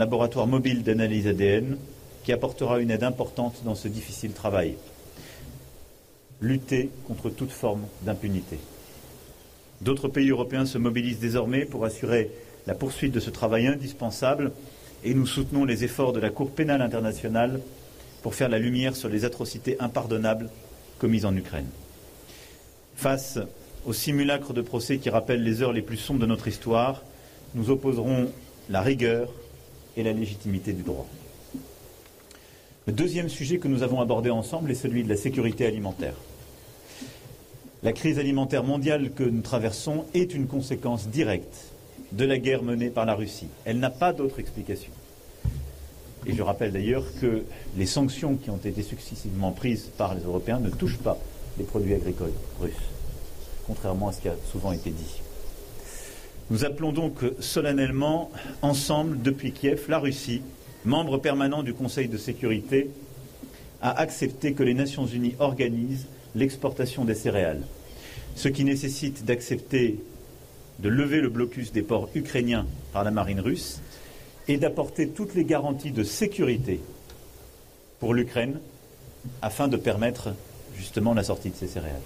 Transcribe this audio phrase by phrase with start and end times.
[0.00, 1.76] Laboratoire mobile d'analyse ADN
[2.24, 4.76] qui apportera une aide importante dans ce difficile travail.
[6.40, 8.58] Lutter contre toute forme d'impunité.
[9.82, 12.30] D'autres pays européens se mobilisent désormais pour assurer
[12.66, 14.52] la poursuite de ce travail indispensable
[15.04, 17.60] et nous soutenons les efforts de la Cour pénale internationale
[18.22, 20.48] pour faire la lumière sur les atrocités impardonnables
[20.98, 21.68] commises en Ukraine.
[22.96, 23.38] Face
[23.84, 27.02] au simulacre de procès qui rappelle les heures les plus sombres de notre histoire,
[27.54, 28.32] nous opposerons
[28.70, 29.28] la rigueur
[29.96, 31.06] et la légitimité du droit.
[32.86, 36.14] Le deuxième sujet que nous avons abordé ensemble est celui de la sécurité alimentaire.
[37.82, 41.72] La crise alimentaire mondiale que nous traversons est une conséquence directe
[42.12, 43.48] de la guerre menée par la Russie.
[43.64, 44.90] Elle n'a pas d'autre explication.
[46.26, 47.44] Et je rappelle d'ailleurs que
[47.76, 51.18] les sanctions qui ont été successivement prises par les Européens ne touchent pas
[51.58, 52.72] les produits agricoles russes,
[53.66, 55.22] contrairement à ce qui a souvent été dit.
[56.50, 60.42] Nous appelons donc solennellement ensemble, depuis Kiev, la Russie,
[60.84, 62.90] membre permanent du Conseil de sécurité,
[63.80, 67.62] à accepter que les Nations Unies organisent l'exportation des céréales,
[68.34, 70.00] ce qui nécessite d'accepter
[70.80, 73.80] de lever le blocus des ports ukrainiens par la marine russe
[74.48, 76.80] et d'apporter toutes les garanties de sécurité
[78.00, 78.58] pour l'Ukraine
[79.40, 80.34] afin de permettre
[80.76, 82.00] justement la sortie de ces céréales.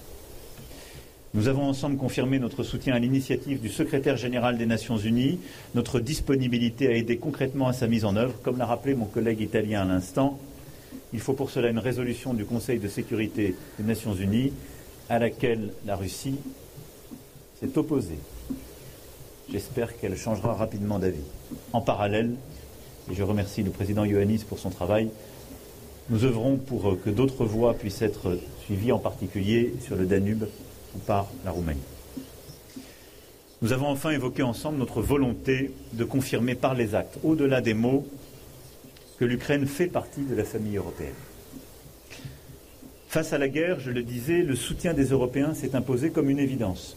[1.35, 5.41] Nous avons ensemble confirmé notre soutien à l'initiative du secrétaire général des Nations Unies,
[5.75, 8.41] notre disponibilité à aider concrètement à sa mise en œuvre.
[8.45, 10.39] Comme l'a rappelé mon collègue italien à l'instant,
[11.13, 14.53] il faut pour cela une résolution du Conseil de sécurité des Nations Unies
[15.09, 16.37] à laquelle la Russie
[17.59, 18.21] s'est opposée.
[19.51, 21.19] J'espère qu'elle changera rapidement d'avis.
[21.73, 22.37] En parallèle,
[23.11, 25.11] et je remercie le président Ioannis pour son travail,
[26.11, 30.45] nous œuvrons pour que d'autres voies puissent être suivies, en particulier sur le Danube
[30.95, 31.81] ou par la Roumanie.
[33.63, 38.07] Nous avons enfin évoqué ensemble notre volonté de confirmer par les actes, au-delà des mots,
[39.19, 41.15] que l'Ukraine fait partie de la famille européenne.
[43.09, 46.41] Face à la guerre, je le disais, le soutien des Européens s'est imposé comme une
[46.41, 46.97] évidence.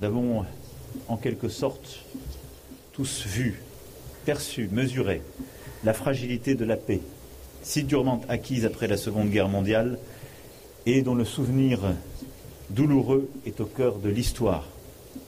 [0.00, 0.44] Nous avons
[1.06, 2.00] en quelque sorte
[2.92, 3.60] tous vu,
[4.24, 5.22] perçu, mesuré
[5.84, 7.00] la fragilité de la paix,
[7.62, 9.98] si durement acquise après la Seconde Guerre mondiale
[10.86, 11.80] et dont le souvenir
[12.70, 14.68] douloureux est au cœur de l'histoire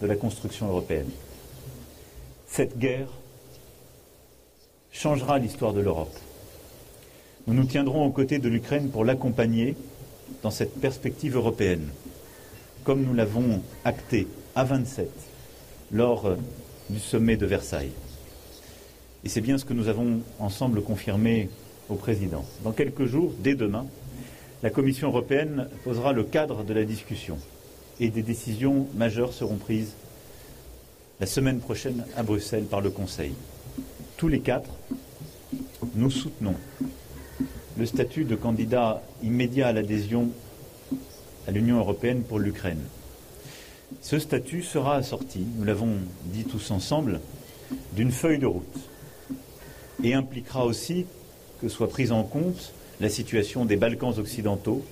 [0.03, 1.11] de la construction européenne.
[2.49, 3.09] Cette guerre
[4.93, 6.17] changera l'histoire de l'Europe.
[7.47, 9.77] Nous nous tiendrons aux côtés de l'Ukraine pour l'accompagner
[10.43, 11.89] dans cette perspective européenne,
[12.85, 15.11] comme nous l'avons acté à 27
[15.93, 16.37] lors
[16.89, 17.93] du sommet de Versailles.
[19.25, 21.51] Et c'est bien ce que nous avons ensemble confirmé
[21.89, 22.45] au président.
[22.63, 23.87] Dans quelques jours, dès demain,
[24.63, 27.39] la Commission européenne posera le cadre de la discussion
[28.01, 29.93] et des décisions majeures seront prises
[31.21, 33.33] la semaine prochaine à Bruxelles par le Conseil.
[34.17, 34.71] Tous les quatre,
[35.95, 36.55] nous soutenons
[37.77, 40.31] le statut de candidat immédiat à l'adhésion
[41.47, 42.83] à l'Union européenne pour l'Ukraine.
[44.01, 45.97] Ce statut sera assorti, nous l'avons
[46.27, 47.21] dit tous ensemble,
[47.93, 48.79] d'une feuille de route
[50.03, 51.07] et impliquera aussi
[51.61, 54.85] que soit prise en compte la situation des Balkans occidentaux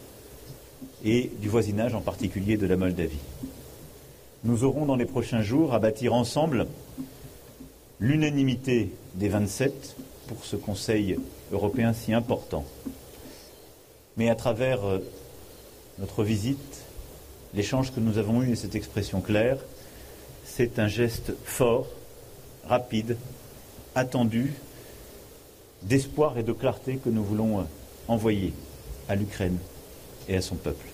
[1.04, 3.18] et du voisinage en particulier de la Moldavie.
[4.44, 6.66] Nous aurons dans les prochains jours à bâtir ensemble
[8.00, 9.96] l'unanimité des 27
[10.26, 11.16] pour ce Conseil
[11.52, 12.64] européen si important.
[14.16, 14.98] Mais à travers euh,
[15.98, 16.82] notre visite,
[17.54, 19.58] l'échange que nous avons eu et cette expression claire,
[20.44, 21.86] c'est un geste fort,
[22.66, 23.16] rapide,
[23.94, 24.54] attendu,
[25.84, 27.64] d'espoir et de clarté que nous voulons euh,
[28.08, 28.52] envoyer
[29.08, 29.58] à l'Ukraine
[30.28, 30.86] et à son peuple.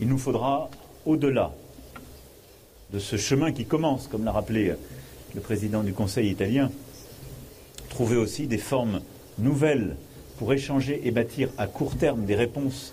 [0.00, 0.70] Il nous faudra,
[1.06, 1.52] au-delà
[2.92, 4.76] de ce chemin qui commence, comme l'a rappelé euh,
[5.34, 6.70] le président du Conseil italien,
[7.88, 9.00] trouver aussi des formes
[9.38, 9.96] nouvelles
[10.38, 12.92] pour échanger et bâtir à court terme des réponses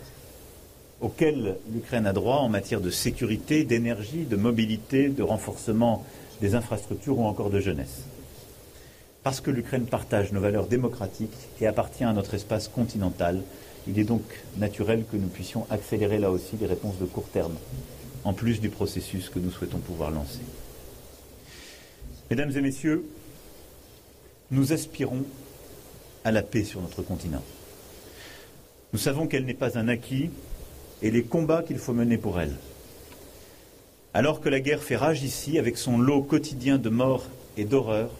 [1.02, 6.06] auxquelles l'Ukraine a droit en matière de sécurité, d'énergie, de mobilité, de renforcement
[6.42, 8.04] des infrastructures ou encore de jeunesse.
[9.24, 11.30] Parce que l'Ukraine partage nos valeurs démocratiques
[11.60, 13.42] et appartient à notre espace continental,
[13.88, 14.24] il est donc
[14.58, 17.56] naturel que nous puissions accélérer là aussi les réponses de court terme
[18.24, 20.42] en plus du processus que nous souhaitons pouvoir lancer.
[22.30, 23.04] Mesdames et messieurs,
[24.52, 25.24] nous aspirons
[26.24, 27.44] à la paix sur notre continent.
[28.94, 30.30] Nous savons qu'elle n'est pas un acquis
[31.02, 32.56] et les combats qu'il faut mener pour elle.
[34.14, 37.28] Alors que la guerre fait rage ici, avec son lot quotidien de morts
[37.58, 38.12] et d'horreurs,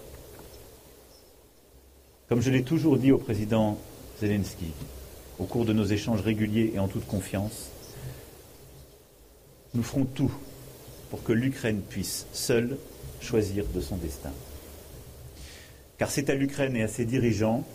[2.32, 3.78] comme je l'ai toujours dit au président
[4.22, 4.72] Zelensky,
[5.38, 7.72] au cours de nos échanges réguliers et en toute confiance,
[9.74, 10.32] nous ferons tout
[11.10, 12.78] pour que l'Ukraine puisse seule
[13.20, 14.32] choisir de son destin.
[15.98, 17.66] Car c'est à l'Ukraine et à ses dirigeants,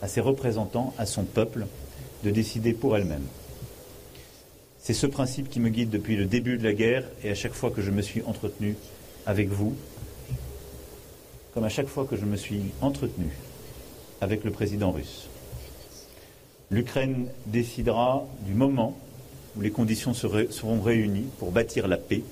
[0.00, 1.66] à ses représentants, à son peuple,
[2.22, 3.26] de décider pour elle-même.
[4.78, 7.54] C'est ce principe qui me guide depuis le début de la guerre et à chaque
[7.54, 8.76] fois que je me suis entretenu
[9.26, 9.74] avec vous,
[11.52, 13.26] comme à chaque fois que je me suis entretenu
[14.24, 15.28] avec le président russe.
[16.70, 18.96] L'Ukraine décidera du moment
[19.54, 22.22] où les conditions seront réunies pour bâtir la paix,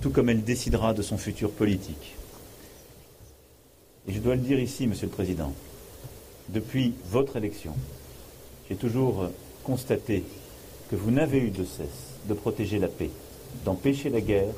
[0.00, 2.16] tout comme elle décidera de son futur politique.
[4.08, 5.52] Et je dois le dire ici, Monsieur le Président,
[6.48, 7.74] depuis votre élection,
[8.68, 9.28] j'ai toujours
[9.62, 10.24] constaté
[10.90, 13.10] que vous n'avez eu de cesse de protéger la paix,
[13.66, 14.54] d'empêcher la guerre,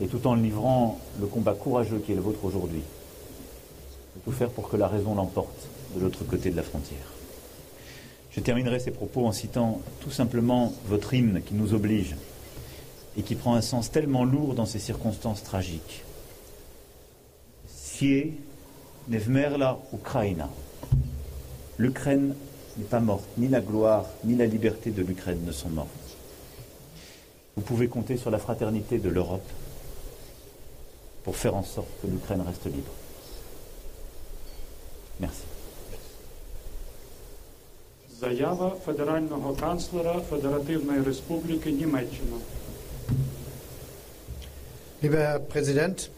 [0.00, 2.82] et tout en livrant le combat courageux qui est le vôtre aujourd'hui,
[4.14, 7.12] de tout faire pour que la raison l'emporte de l'autre côté de la frontière.
[8.30, 12.16] Je terminerai ces propos en citant tout simplement votre hymne qui nous oblige
[13.16, 16.04] et qui prend un sens tellement lourd dans ces circonstances tragiques.
[17.66, 18.32] Sie
[19.08, 20.50] nevmerla Ukraina.
[21.78, 22.34] L'Ukraine
[22.76, 25.88] n'est pas morte, ni la gloire, ni la liberté de l'Ukraine ne sont mortes.
[27.56, 29.48] Vous pouvez compter sur la fraternité de l'Europe
[31.24, 32.92] pour faire en sorte que l'Ukraine reste libre.
[35.20, 35.45] Merci.
[38.19, 42.37] Заява федерального канцлера Федеративної Республіки Німеччина.
[45.03, 46.09] Lieber Herr Präsident,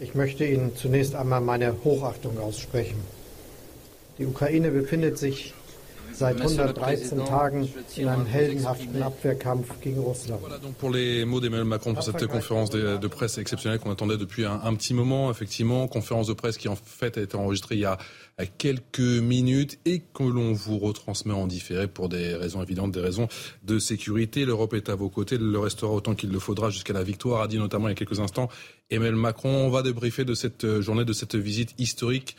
[0.00, 3.00] ich möchte Ihnen zunächst einmal meine Hochachtung aussprechen.
[4.18, 5.54] Die Ukraine befindet sich
[6.13, 7.67] seit 113 Tagen
[7.97, 10.39] in einem heldenhaften Abwehrkampf gegen Russland.
[10.41, 13.91] Voilà donc pour les mots d'Emmanuel Macron pour cette conférence de, de presse exceptionnelle qu'on
[13.91, 15.31] attendait depuis un, un, petit moment.
[15.31, 17.97] Effectivement, conférence de presse qui en fait a été enregistrée il y a
[18.57, 23.27] quelques minutes et que l'on vous retransmet en différé pour des raisons évidentes, des raisons
[23.63, 24.45] de sécurité.
[24.45, 27.47] L'Europe est à vos côtés, le restera autant qu'il le faudra jusqu'à la victoire, a
[27.47, 28.49] dit notamment il y a quelques instants
[28.89, 29.49] Emmanuel Macron.
[29.49, 32.35] On va débriefer de cette journée, de cette visite historique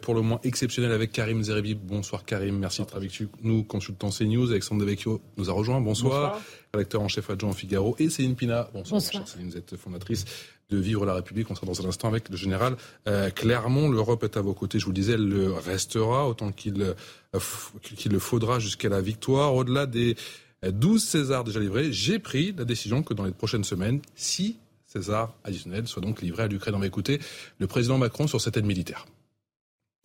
[0.00, 1.74] pour le moins exceptionnel avec Karim Zeribi.
[1.74, 3.62] Bonsoir Karim, merci d'être avec nous.
[3.62, 5.80] Consultant CNews, Alexandre Devecchio nous a rejoint.
[5.80, 6.32] Bonsoir.
[6.32, 6.42] Bonsoir.
[6.74, 7.94] Rédacteur en chef adjoint Figaro.
[8.00, 8.68] Et Céline Pina.
[8.72, 9.00] Bonsoir.
[9.00, 9.28] Bonsoir.
[9.28, 10.24] Céline, vous êtes fondatrice
[10.70, 11.48] de Vivre la République.
[11.50, 13.88] On sera dans un instant avec le général euh, Clermont.
[13.88, 16.94] L'Europe est à vos côtés, je vous le disais, elle le restera autant qu'il euh,
[17.32, 19.54] le faudra jusqu'à la victoire.
[19.54, 20.16] Au-delà des
[20.64, 24.56] 12 Césars déjà livrés, j'ai pris la décision que dans les prochaines semaines, si
[24.86, 26.74] César additionnels soient donc livrés à l'Ukraine.
[26.74, 27.20] On va écouter
[27.60, 29.06] le président Macron sur cette aide militaire.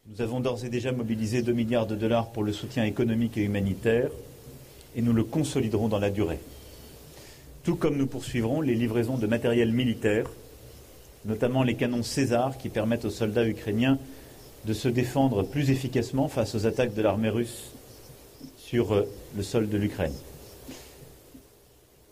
[0.09, 3.44] Nous avons d'ores et déjà mobilisé 2 milliards de dollars pour le soutien économique et
[3.44, 4.09] humanitaire
[4.95, 6.39] et nous le consoliderons dans la durée.
[7.63, 10.25] Tout comme nous poursuivrons les livraisons de matériel militaire,
[11.25, 14.00] notamment les canons César qui permettent aux soldats ukrainiens
[14.65, 17.71] de se défendre plus efficacement face aux attaques de l'armée russe
[18.57, 19.06] sur
[19.38, 20.13] le sol de l'Ukraine.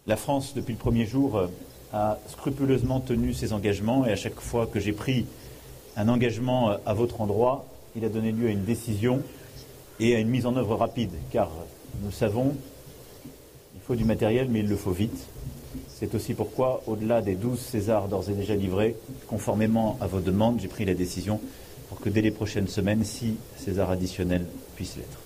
[0.05, 1.49] La France, depuis le premier jour,
[1.91, 5.25] a scrupuleusement tenu ses engagements et à chaque fois que j'ai pris
[5.97, 7.65] un engagement à votre endroit,
[7.99, 9.21] il a donné lieu à une décision
[9.99, 11.51] et à une mise en œuvre rapide, car
[12.01, 12.55] nous savons,
[13.75, 15.27] il faut du matériel, mais il le faut vite.
[15.89, 18.95] C'est aussi pourquoi, au-delà des 12 Césars d'ores et déjà livrés,
[19.27, 21.41] conformément à vos demandes, j'ai pris la décision
[21.89, 25.19] pour que dès les prochaines semaines, six Césars additionnels puissent l'être.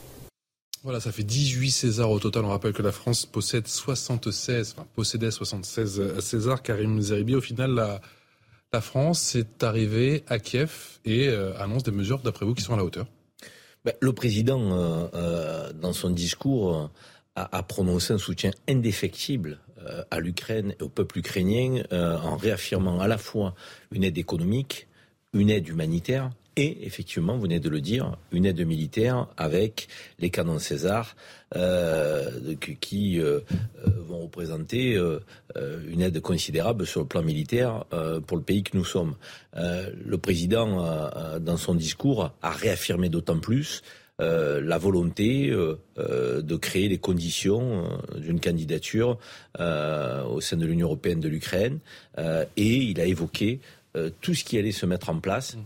[0.81, 2.43] Voilà, ça fait 18 Césars au total.
[2.43, 6.63] On rappelle que la France possède 76, enfin, possédait 76 Césars.
[6.63, 8.01] Karim Zeribi, au final, la,
[8.73, 12.73] la France est arrivée à Kiev et euh, annonce des mesures, d'après vous, qui sont
[12.73, 13.05] à la hauteur?
[13.85, 16.89] Ben, Le président, euh, euh, dans son discours,
[17.35, 19.59] a, a, prononcé un soutien indéfectible
[20.11, 23.53] à l'Ukraine et au peuple ukrainien en réaffirmant à la fois
[23.91, 24.87] une aide économique,
[25.33, 29.87] une aide humanitaire et effectivement, vous venez de le dire, une aide militaire avec
[30.19, 31.15] les canons César
[31.55, 33.39] euh, qui euh,
[33.85, 35.19] vont représenter euh,
[35.87, 37.85] une aide considérable sur le plan militaire
[38.27, 39.15] pour le pays que nous sommes.
[39.55, 43.81] le président, dans son discours, a réaffirmé d'autant plus
[44.19, 49.17] la volonté de créer les conditions d'une candidature
[49.59, 51.79] au sein de l'Union européenne de l'Ukraine
[52.17, 53.59] et il a évoqué
[54.21, 55.57] tout ce qui allait se mettre en place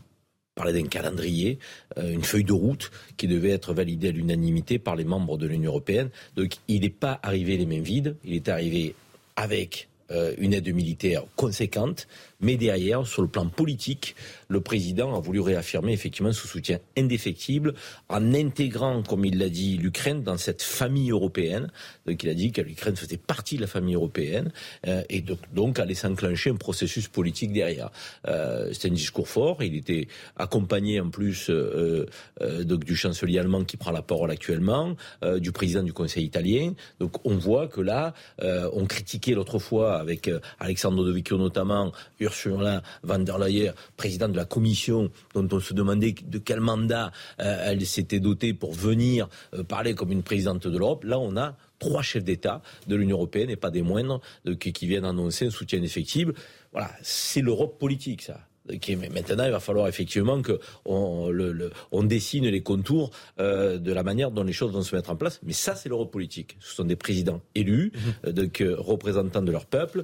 [0.57, 1.59] parlait d'un calendrier,
[1.97, 5.47] euh, une feuille de route qui devait être validée à l'unanimité par les membres de
[5.47, 6.09] l'Union européenne.
[6.35, 8.95] Donc il n'est pas arrivé les mains vides, il est arrivé
[9.35, 12.07] avec euh, une aide militaire conséquente,
[12.39, 14.15] mais derrière, sur le plan politique,
[14.47, 17.73] le président a voulu réaffirmer effectivement ce soutien indéfectible
[18.09, 21.71] en intégrant, comme il l'a dit, l'Ukraine dans cette famille européenne.
[22.05, 24.51] Donc il a dit que l'Ukraine faisait partie de la famille européenne
[24.87, 27.89] euh, et donc, donc allait s'enclencher un processus politique derrière.
[28.27, 29.63] Euh, C'était un discours fort.
[29.63, 32.05] Il était accompagné en plus euh,
[32.41, 34.95] euh, du chancelier allemand qui prend la parole actuellement,
[35.39, 36.73] du président du Conseil italien.
[36.99, 40.29] Donc on voit que là, on critiquait l'autre fois avec
[40.59, 41.91] Alexandre De Vecchio notamment
[42.27, 47.11] Ursula von der Leyen, présidente de la Commission, dont on se demandait de quel mandat
[47.39, 51.03] euh, elle s'était dotée pour venir euh, parler comme une présidente de l'Europe.
[51.03, 54.19] Là, on a trois chefs d'État de l'Union européenne, et pas des moindres,
[54.59, 56.27] qui, qui viennent annoncer un soutien effectif.
[56.71, 61.31] Voilà, c'est l'Europe politique, ça maintenant, il va falloir effectivement qu'on
[61.91, 65.15] on dessine les contours euh, de la manière dont les choses vont se mettre en
[65.15, 65.39] place.
[65.43, 66.57] Mais ça, c'est l'Europe politique.
[66.59, 68.13] Ce sont des présidents élus, mhm.
[68.25, 70.03] euh, donc, euh, représentants de leur peuple,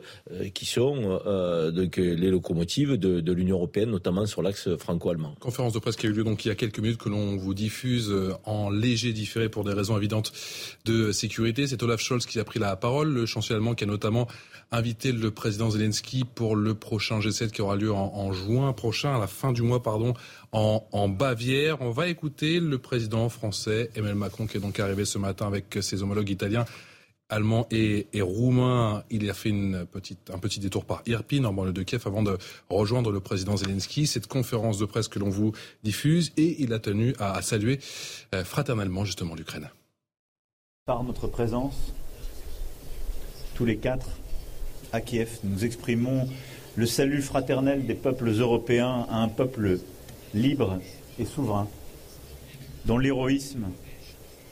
[0.53, 1.19] qui sont
[1.73, 5.35] donc, les locomotives de, l'Union européenne, notamment sur l'axe franco-allemand.
[5.39, 7.35] Conférence de presse qui a eu lieu donc il y a quelques minutes que l'on
[7.35, 8.13] vous diffuse
[8.45, 10.31] en léger différé pour des raisons évidentes
[10.85, 11.67] de sécurité.
[11.67, 14.27] C'est Olaf Scholz qui a pris la parole, le chancelier allemand qui a notamment
[14.73, 19.19] invité le président Zelensky pour le prochain G7 qui aura lieu en, juin prochain, à
[19.19, 20.13] la fin du mois, pardon,
[20.51, 21.81] en, Bavière.
[21.81, 25.77] On va écouter le président français Emmanuel Macron qui est donc arrivé ce matin avec
[25.81, 26.65] ses homologues italiens
[27.29, 29.03] allemands et, roumains.
[29.09, 32.21] Il a fait une petite, un petit détour par Irpin, en banlieue de Kiev, avant
[32.21, 32.37] de
[32.69, 34.05] rejoindre le président Zelensky.
[34.05, 35.51] Cette conférence de presse que l'on vous
[35.83, 37.79] diffuse, et il a tenu à, saluer
[38.35, 39.69] euh, fraternellement justement l'Ukraine.
[40.85, 41.93] Par notre présence,
[43.55, 44.09] tous les quatre,
[44.93, 45.39] à Kiev.
[45.43, 46.29] Nous exprimons
[46.75, 49.79] le salut fraternel des peuples européens à un peuple
[50.33, 50.79] libre
[51.19, 51.67] et souverain,
[52.85, 53.67] dont l'héroïsme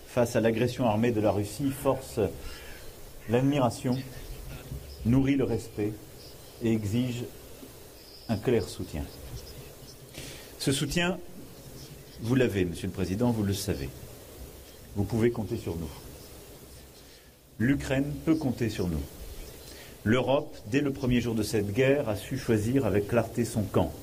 [0.08, 2.20] face à l'agression armée de la Russie force
[3.30, 3.98] l'admiration,
[5.06, 5.94] nourrit le respect
[6.62, 7.24] et exige
[8.30, 9.04] un clair soutien.
[10.60, 11.18] Ce soutien,
[12.22, 13.90] vous l'avez, Monsieur le Président, vous le savez.
[14.96, 15.90] Vous pouvez compter sur nous.
[17.58, 19.02] L'Ukraine peut compter sur nous.
[20.04, 23.94] L'Europe, dès le premier jour de cette guerre, a su choisir avec clarté son camp,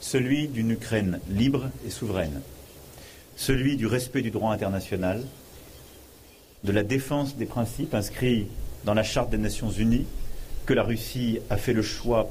[0.00, 2.40] celui d'une Ukraine libre et souveraine,
[3.36, 5.22] celui du respect du droit international,
[6.64, 8.48] de la défense des principes inscrits
[8.84, 10.06] dans la Charte des Nations Unies,
[10.66, 12.28] que la Russie a fait le choix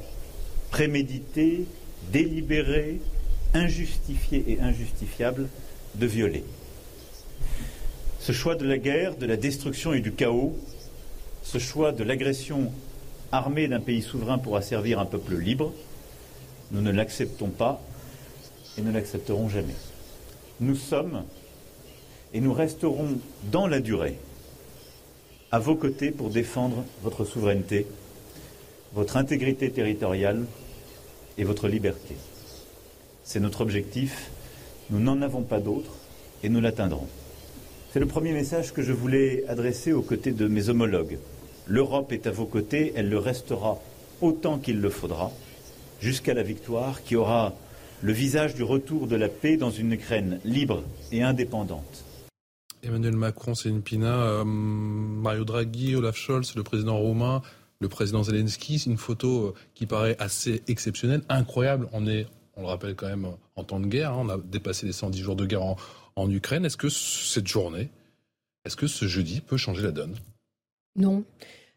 [0.69, 1.65] prémédité,
[2.11, 2.99] délibéré,
[3.53, 5.47] injustifié et injustifiable
[5.95, 6.43] de violer.
[8.19, 10.57] Ce choix de la guerre, de la destruction et du chaos,
[11.43, 12.69] ce choix de l'agression
[13.33, 15.73] armée d'un pays souverain pour asservir un peuple libre.
[16.71, 17.81] Nous ne l'acceptons pas
[18.77, 19.75] et ne l'accepterons jamais.
[20.59, 21.23] Nous sommes
[22.33, 23.17] et nous resterons
[23.51, 24.17] dans la durée
[25.51, 27.87] à vos côtés pour défendre votre souveraineté,
[28.93, 30.45] votre intégrité territoriale
[31.37, 32.15] et votre liberté.
[33.23, 34.29] C'est notre objectif,
[34.91, 35.91] nous n'en avons pas d'autre
[36.43, 37.07] et nous l'atteindrons.
[37.91, 41.17] C'est le premier message que je voulais adresser aux côtés de mes homologues
[41.65, 43.79] L'Europe est à vos côtés, elle le restera
[44.22, 45.32] autant qu'il le faudra,
[46.01, 47.53] jusqu'à la victoire qui aura
[48.01, 52.03] le visage du retour de la paix dans une Ukraine libre et indépendante.
[52.84, 54.13] Emmanuel Macron, c'est une pina.
[54.13, 57.41] Euh, Mario Draghi, Olaf Scholz, le président roumain,
[57.79, 61.88] le président Zelensky, c'est une photo euh, qui paraît assez exceptionnelle, incroyable.
[61.93, 62.27] On est,
[62.58, 64.12] on le rappelle quand même, en temps de guerre.
[64.12, 64.20] Hein.
[64.20, 65.63] on a dépassé les 110 jours de guerre
[66.17, 66.65] en Ukraine.
[66.65, 67.89] Est-ce que cette journée,
[68.65, 70.17] est-ce que ce jeudi peut changer la donne?
[70.95, 71.23] Non.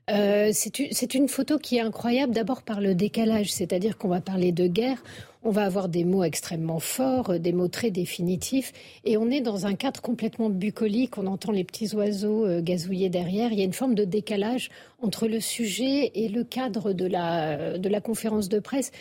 [0.09, 4.53] Euh, c'est une photo qui est incroyable d'abord par le décalage, c'est-à-dire qu'on va parler
[4.53, 5.03] de guerre,
[5.43, 8.73] on va avoir des mots extrêmement forts, euh, des mots très définitifs,
[9.05, 13.09] et on est dans un cadre complètement bucolique, on entend les petits oiseaux euh, gazouiller
[13.09, 14.71] derrière, il y a une forme de décalage
[15.03, 18.93] entre le sujet et le cadre de la, de la conférence de presse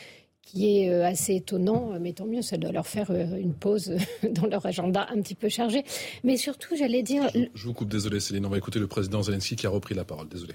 [0.46, 3.96] qui est assez étonnant, mais tant mieux, ça doit leur faire une pause
[4.32, 5.84] dans leur agenda un petit peu chargé.
[6.24, 7.30] Mais surtout, j'allais dire...
[7.34, 9.96] Je, je, vous coupe, désolé Céline, on va écouter le président Zelensky qui a repris
[9.96, 10.54] la parole, désolé.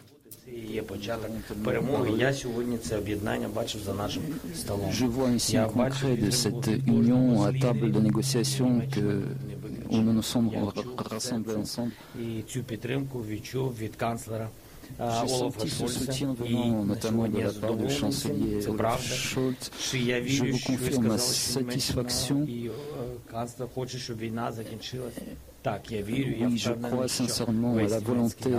[4.91, 9.23] Je vois un signe concret de cette union à table de négociation que,
[9.91, 10.51] où nous nous sommes
[10.97, 11.93] rassemblés ensemble.
[14.99, 19.71] J'ai senti ce soutien venant notamment de la part du chancelier Olaf Scholz.
[19.93, 22.47] Je vous confirme ma satisfaction
[25.67, 28.51] Oui, je crois sincèrement à la volonté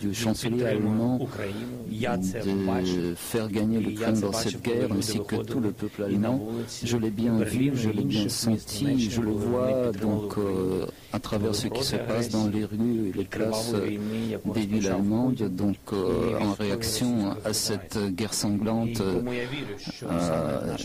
[0.00, 6.04] du, chancelier allemand de faire gagner l'Ukraine dans cette guerre, ainsi que tout le peuple
[6.04, 6.40] allemand.
[6.84, 11.54] Je l'ai bien vu, je l'ai bien senti, je le vois donc euh, à travers
[11.54, 16.38] ce qui se passe dans les rues et les classes des villes allemandes, donc euh,
[16.40, 20.76] en réaction à cette guerre sanglante euh,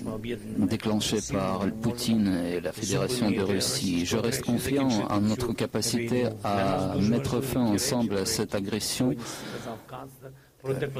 [0.58, 4.06] déclenchée par Poutine et la Fédération de Russie.
[4.06, 4.90] Je reste confiant
[5.22, 9.16] notre capacité à mettre fin ensemble à cette agression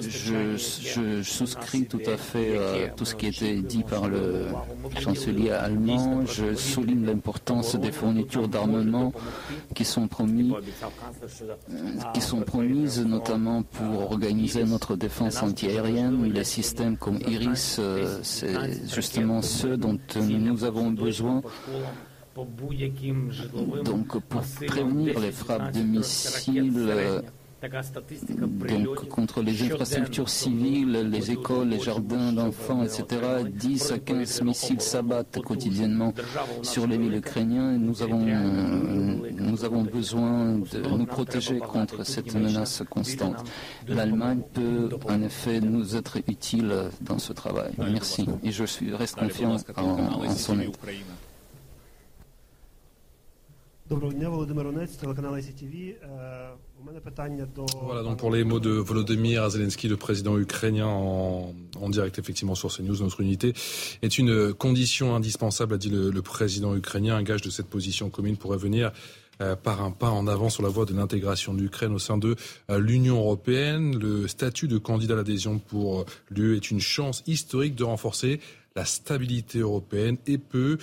[0.02, 4.48] je, souscris tout à fait à tout ce qui a été dit par le
[5.00, 6.26] chancelier allemand.
[6.26, 9.14] Je souligne l'importance des fournitures d'armement
[9.74, 10.54] qui sont promis,
[12.14, 16.24] qui sont promises notamment pour organiser notre défense antiaérienne.
[16.32, 18.56] Les systèmes comme Iris, euh, c'est
[18.94, 21.42] justement ceux dont nous avons besoin
[23.84, 27.24] donc pour prévenir les frappes de missiles
[27.64, 33.06] donc, contre les infrastructures civiles, les écoles, les jardins d'enfants, etc.,
[33.50, 36.14] 10 à 15 missiles s'abattent quotidiennement
[36.62, 37.80] sur les villes ukrainiennes.
[37.80, 38.26] Nous avons,
[39.32, 43.44] nous avons besoin de nous protéger contre cette menace constante.
[43.88, 47.72] L'Allemagne peut en effet nous être utile dans ce travail.
[47.78, 48.28] Merci.
[48.44, 50.76] Et je suis, reste confiant en, en son aide.
[57.84, 61.54] Voilà donc pour les mots de Volodymyr Zelensky, le président ukrainien, en,
[61.90, 63.04] direct effectivement sur CNews.
[63.04, 63.54] Notre unité
[64.02, 67.16] est une condition indispensable, a dit le, président ukrainien.
[67.16, 68.92] Un gage de cette position commune pourrait venir
[69.42, 72.18] euh, par un pas en avant sur la voie de l'intégration de l'Ukraine au sein
[72.18, 72.36] de
[72.72, 74.00] euh, l'Union européenne.
[74.00, 78.40] Le statut de candidat à l'adhésion pour l'UE est une chance historique de renforcer
[78.76, 80.78] la stabilité européenne et peut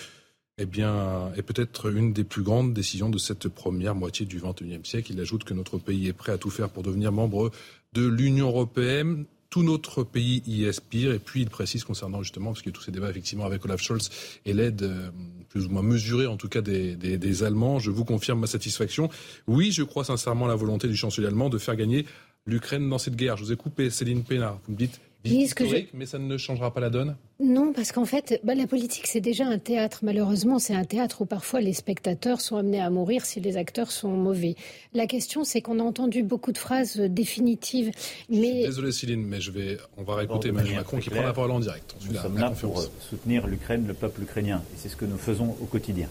[0.58, 4.80] eh bien, est peut-être une des plus grandes décisions de cette première moitié du XXIe
[4.84, 5.12] siècle.
[5.12, 7.50] Il ajoute que notre pays est prêt à tout faire pour devenir membre
[7.94, 9.24] de l'Union européenne.
[9.48, 11.12] Tout notre pays y aspire.
[11.12, 14.10] Et puis, il précise concernant justement, parce a tous ces débats effectivement avec Olaf Scholz
[14.46, 15.10] et l'aide euh,
[15.48, 19.10] plus ou moins mesurée en tout cas des, des Allemands, je vous confirme ma satisfaction.
[19.46, 22.06] Oui, je crois sincèrement à la volonté du chancelier allemand de faire gagner
[22.46, 23.36] l'Ukraine dans cette guerre.
[23.36, 24.58] Je vous ai coupé, Céline Pénard.
[24.66, 28.40] Vous me dites historique, mais ça ne changera pas la donne Non, parce qu'en fait,
[28.44, 30.00] bah, la politique, c'est déjà un théâtre.
[30.02, 33.92] Malheureusement, c'est un théâtre où parfois les spectateurs sont amenés à mourir si les acteurs
[33.92, 34.56] sont mauvais.
[34.94, 37.90] La question, c'est qu'on a entendu beaucoup de phrases définitives.
[38.28, 38.66] Mais...
[38.66, 41.60] Désolé, Céline, mais je vais, on va réécouter Emmanuel Macron qui prend la parole en
[41.60, 41.94] direct.
[42.08, 44.62] Nous sommes là pour euh, soutenir l'Ukraine, le peuple ukrainien.
[44.74, 46.08] Et c'est ce que nous faisons au quotidien.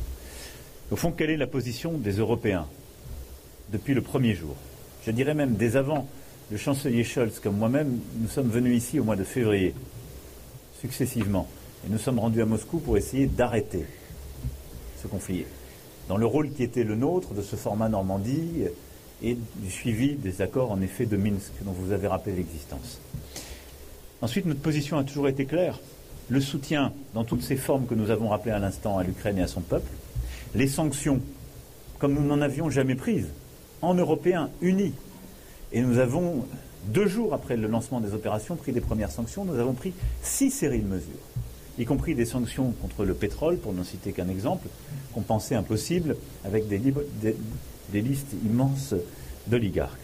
[0.91, 2.67] Au fond, quelle est la position des Européens
[3.71, 4.55] depuis le premier jour?
[5.05, 6.07] Je dirais même dès avant
[6.51, 9.73] le chancelier Scholz comme moi-même, nous sommes venus ici au mois de février,
[10.81, 11.47] successivement,
[11.85, 13.85] et nous sommes rendus à Moscou pour essayer d'arrêter
[15.01, 15.45] ce conflit,
[16.09, 18.65] dans le rôle qui était le nôtre de ce format Normandie
[19.23, 22.99] et du suivi des accords en effet de Minsk dont vous avez rappelé l'existence.
[24.21, 25.79] Ensuite, notre position a toujours été claire.
[26.29, 29.43] Le soutien dans toutes ces formes que nous avons rappelées à l'instant à l'Ukraine et
[29.43, 29.89] à son peuple,
[30.53, 31.21] les sanctions
[31.97, 33.29] comme nous n'en avions jamais prises,
[33.81, 34.93] en Européens unis,
[35.73, 36.45] et nous avons,
[36.87, 39.45] deux jours après le lancement des opérations, pris des premières sanctions.
[39.45, 41.11] Nous avons pris six séries de mesures,
[41.77, 44.67] y compris des sanctions contre le pétrole, pour n'en citer qu'un exemple,
[45.13, 48.95] qu'on pensait impossible, avec des, des listes immenses
[49.47, 49.99] d'oligarques.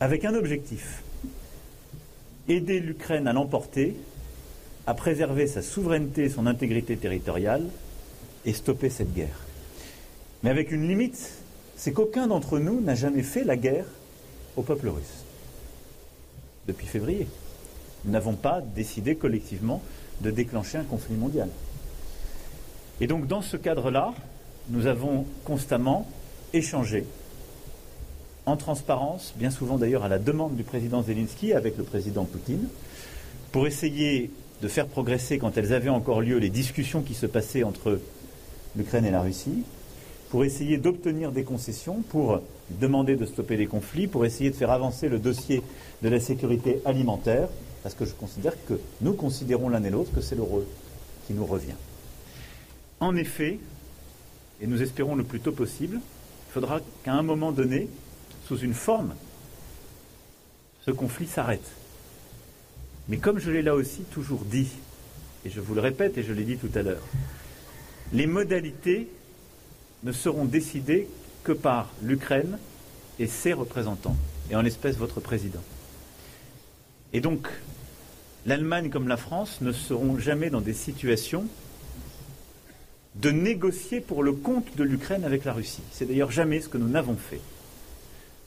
[0.00, 1.02] Avec un objectif
[2.48, 3.96] aider l'Ukraine à l'emporter,
[4.86, 7.64] à préserver sa souveraineté et son intégrité territoriale
[8.44, 9.46] et stopper cette guerre.
[10.42, 11.41] Mais avec une limite
[11.82, 13.86] c'est qu'aucun d'entre nous n'a jamais fait la guerre
[14.56, 15.24] au peuple russe.
[16.68, 17.26] Depuis février.
[18.04, 19.82] Nous n'avons pas décidé collectivement
[20.20, 21.48] de déclencher un conflit mondial.
[23.00, 24.14] Et donc dans ce cadre-là,
[24.68, 26.06] nous avons constamment
[26.52, 27.04] échangé
[28.46, 32.68] en transparence, bien souvent d'ailleurs à la demande du président Zelensky avec le président Poutine,
[33.50, 37.64] pour essayer de faire progresser, quand elles avaient encore lieu, les discussions qui se passaient
[37.64, 37.98] entre
[38.76, 39.64] l'Ukraine et la Russie,
[40.32, 42.40] pour essayer d'obtenir des concessions, pour
[42.70, 45.62] demander de stopper les conflits, pour essayer de faire avancer le dossier
[46.00, 47.50] de la sécurité alimentaire,
[47.82, 50.64] parce que je considère que nous considérons l'un et l'autre que c'est le rôle
[51.26, 51.74] qui nous revient.
[52.98, 53.58] En effet,
[54.62, 57.90] et nous espérons le plus tôt possible, il faudra qu'à un moment donné,
[58.48, 59.14] sous une forme,
[60.86, 61.72] ce conflit s'arrête.
[63.10, 64.70] Mais comme je l'ai là aussi toujours dit,
[65.44, 67.02] et je vous le répète et je l'ai dit tout à l'heure,
[68.14, 69.10] les modalités
[70.02, 71.08] ne seront décidés
[71.44, 72.58] que par l'Ukraine
[73.18, 74.16] et ses représentants,
[74.50, 75.62] et en l'espèce votre président.
[77.12, 77.48] Et donc,
[78.46, 81.46] l'Allemagne comme la France ne seront jamais dans des situations
[83.16, 85.82] de négocier pour le compte de l'Ukraine avec la Russie.
[85.92, 87.40] C'est d'ailleurs jamais ce que nous n'avons fait.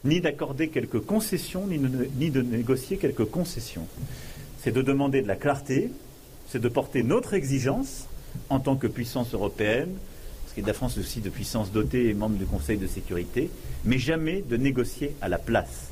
[0.03, 3.87] Ni d'accorder quelques concessions, ni de, négocier quelques concessions.
[4.61, 5.91] C'est de demander de la clarté,
[6.47, 8.07] c'est de porter notre exigence
[8.49, 9.95] en tant que puissance européenne,
[10.57, 13.49] y a de la France aussi de puissance dotée et membre du Conseil de sécurité,
[13.83, 15.89] mais jamais de négocier à la place.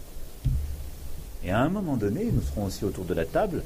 [1.43, 3.63] Et à un moment donné, nous serons aussi autour de la table,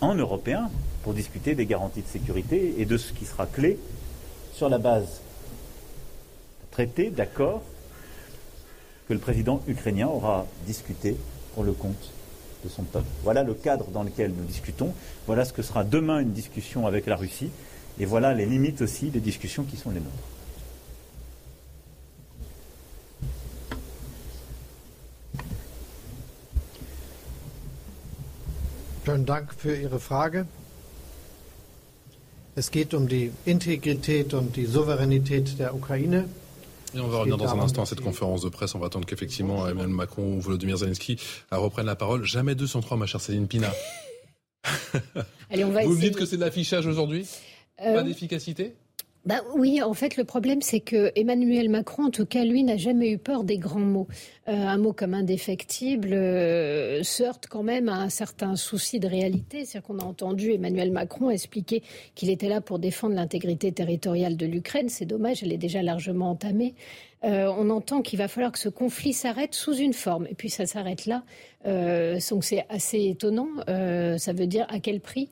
[0.00, 0.70] en européen,
[1.02, 3.78] pour discuter des garanties de sécurité et de ce qui sera clé
[4.54, 5.20] sur la base
[6.70, 7.62] traité, d'accord,
[9.08, 11.16] que le président ukrainien aura discuté
[11.54, 12.10] pour le compte
[12.64, 13.08] de son peuple.
[13.22, 14.92] Voilà le cadre dans lequel nous discutons.
[15.26, 17.50] Voilà ce que sera demain une discussion avec la Russie.
[17.98, 20.29] Et voilà les limites aussi des discussions qui sont les nôtres.
[29.04, 30.46] Vielen Dank für Ihre Frage.
[32.54, 36.28] Es geht um die Integrität und die Souveränität der Ukraine.
[36.92, 38.74] Et on va revenir dans un instant à cette conférence de presse.
[38.74, 41.16] On va attendre qu'effectivement Emmanuel Macron ou Volodymyr Zelensky
[41.52, 42.24] reprennent la parole.
[42.24, 43.72] Jamais 203, ma chère Céline Pina.
[45.50, 47.26] Allez, on va Vous me dites que c'est de l'affichage aujourd'hui?
[47.80, 48.74] Euh, Pas d'efficacité?
[49.26, 52.78] Bah oui, en fait, le problème, c'est que Emmanuel Macron, en tout cas, lui, n'a
[52.78, 54.08] jamais eu peur des grands mots.
[54.48, 59.06] Euh, un mot comme indéfectible euh, se heurte quand même à un certain souci de
[59.06, 59.66] réalité.
[59.66, 61.82] C'est-à-dire qu'on a entendu Emmanuel Macron expliquer
[62.14, 64.88] qu'il était là pour défendre l'intégrité territoriale de l'Ukraine.
[64.88, 66.74] C'est dommage, elle est déjà largement entamée.
[67.22, 70.26] Euh, on entend qu'il va falloir que ce conflit s'arrête sous une forme.
[70.30, 71.22] Et puis ça s'arrête là.
[71.66, 73.48] donc c'est assez étonnant.
[73.66, 75.28] ça veut dire à quel prix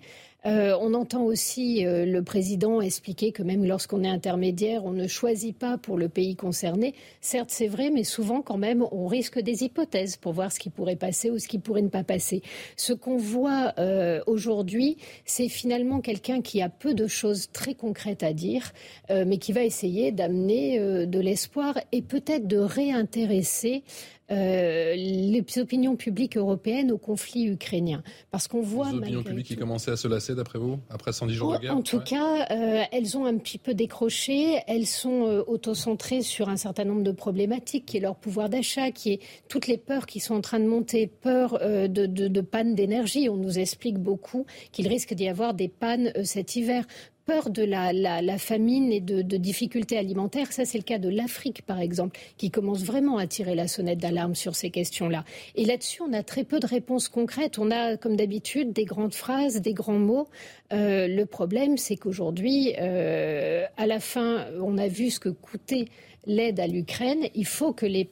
[0.46, 5.08] euh, on entend aussi euh, le président expliquer que même lorsqu'on est intermédiaire, on ne
[5.08, 6.94] choisit pas pour le pays concerné.
[7.20, 10.70] Certes, c'est vrai, mais souvent quand même, on risque des hypothèses pour voir ce qui
[10.70, 12.42] pourrait passer ou ce qui pourrait ne pas passer.
[12.76, 18.22] Ce qu'on voit euh, aujourd'hui, c'est finalement quelqu'un qui a peu de choses très concrètes
[18.22, 18.72] à dire,
[19.10, 23.82] mais qui va essayer d'amener de l'espoir et peut-être de réintéresser
[24.30, 28.02] euh, les opinions publiques européennes au conflit ukrainien.
[28.30, 28.90] Parce qu'on voit.
[28.90, 31.76] Les opinions publiques qui commençaient à se lasser, d'après vous, après 110 jours de guerre
[31.76, 34.60] En tout cas, euh, elles ont un petit peu décroché.
[34.66, 38.90] Elles sont euh, autocentrées sur un certain nombre de problématiques, qui est leur pouvoir d'achat,
[38.90, 42.40] qui est toutes les peurs qui sont en train de monter, peur de, de, de
[42.40, 43.28] panne d'énergie.
[43.28, 46.84] On nous explique beaucoup qu'il risque d'y avoir des pannes cet hiver
[47.28, 50.50] peur de la, famine et de, difficultés alimentaires.
[50.50, 53.98] Ça, c'est le cas de l'Afrique, par exemple, qui commence vraiment à tirer la sonnette
[53.98, 55.24] d'alarme sur ces questions-là.
[55.54, 57.58] Et là-dessus, on a très peu de réponses concrètes.
[57.58, 60.28] On a, comme d'habitude, des grandes phrases, des grands mots.
[60.72, 65.84] Euh, le problème, c'est qu'aujourd'hui, euh, à la fin, on a vu ce que coûtait
[66.24, 67.28] l'aide à l'Ukraine.
[67.34, 68.08] Il faut que les,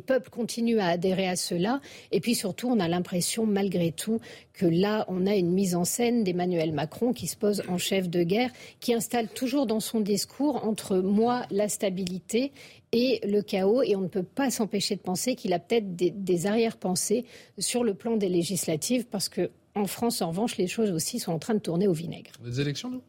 [0.00, 1.80] peuples continuent à adhérer à cela.
[2.12, 4.20] Et puis surtout, on a l'impression, malgré tout,
[4.52, 8.08] que là, on a une mise en scène d'Emmanuel Macron qui se pose en chef
[8.08, 12.52] de guerre, qui installe toujours dans son discours entre moi, la stabilité
[12.92, 13.82] et le chaos.
[13.82, 17.24] Et on ne peut pas s'empêcher de penser qu'il a peut-être des, arrière-pensées
[17.58, 21.32] sur le plan des législatives, parce que en France, en revanche, les choses aussi sont
[21.32, 22.30] en train de tourner au vinaigre.
[22.44, 23.02] Les élections, nous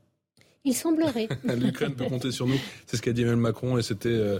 [0.65, 1.29] Il semblerait.
[1.57, 2.59] L'Ukraine peut compter sur nous.
[2.87, 4.09] C'est ce qu'a dit Emmanuel Macron et c'était.
[4.09, 4.39] Euh,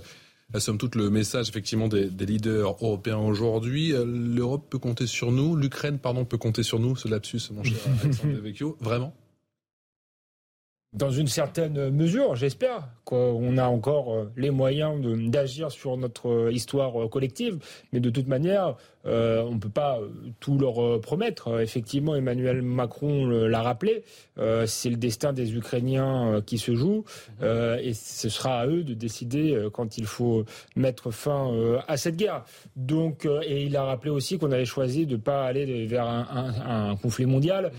[0.60, 3.94] somme toute le message effectivement des, leaders européens aujourd'hui.
[3.94, 6.96] Euh, L'Europe peut compter sur nous, l'Ukraine pardon peut compter sur nous.
[6.96, 9.14] Ce lapsus, mon cher Alexandre Vecchio, vraiment?
[10.94, 16.52] Dans une certaine mesure, j'espère qu'on a encore euh, les moyens d'agir sur notre euh,
[16.52, 17.60] histoire collective,
[17.92, 21.60] mais de toute manière, euh, on ne peut pas euh, tout leur euh, promettre.
[21.60, 24.04] Effectivement, Emmanuel Macron l'a rappelé,
[24.66, 27.04] c'est le destin des Ukrainiens qui se joue
[27.42, 31.52] et ce sera à eux de décider quand il faut mettre fin
[31.88, 32.44] à cette guerre.
[32.76, 36.96] Donc, et il a rappelé aussi qu'on avait choisi de ne pas aller vers un,
[37.02, 37.72] conflit mondial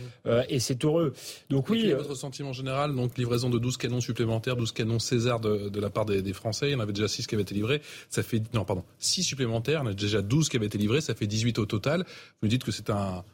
[0.49, 1.13] et c'est heureux.
[1.49, 1.83] Donc oui.
[1.83, 5.81] Quel est votre sentiment général Donc livraison de 12 canons supplémentaires, 12 canons César de,
[5.81, 6.71] la part des, des, Français?
[6.71, 7.81] Il y en avait déjà 6 qui avaient été livrés.
[8.11, 9.83] Ça fait non pardon 6 supplémentaires.
[9.85, 11.01] On a déjà 12 qui avaient été livrés.
[11.01, 12.05] Ça fait 18 au total.
[12.41, 13.25] Vous me dites que c'est un,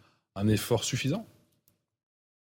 [0.48, 1.26] effort suffisant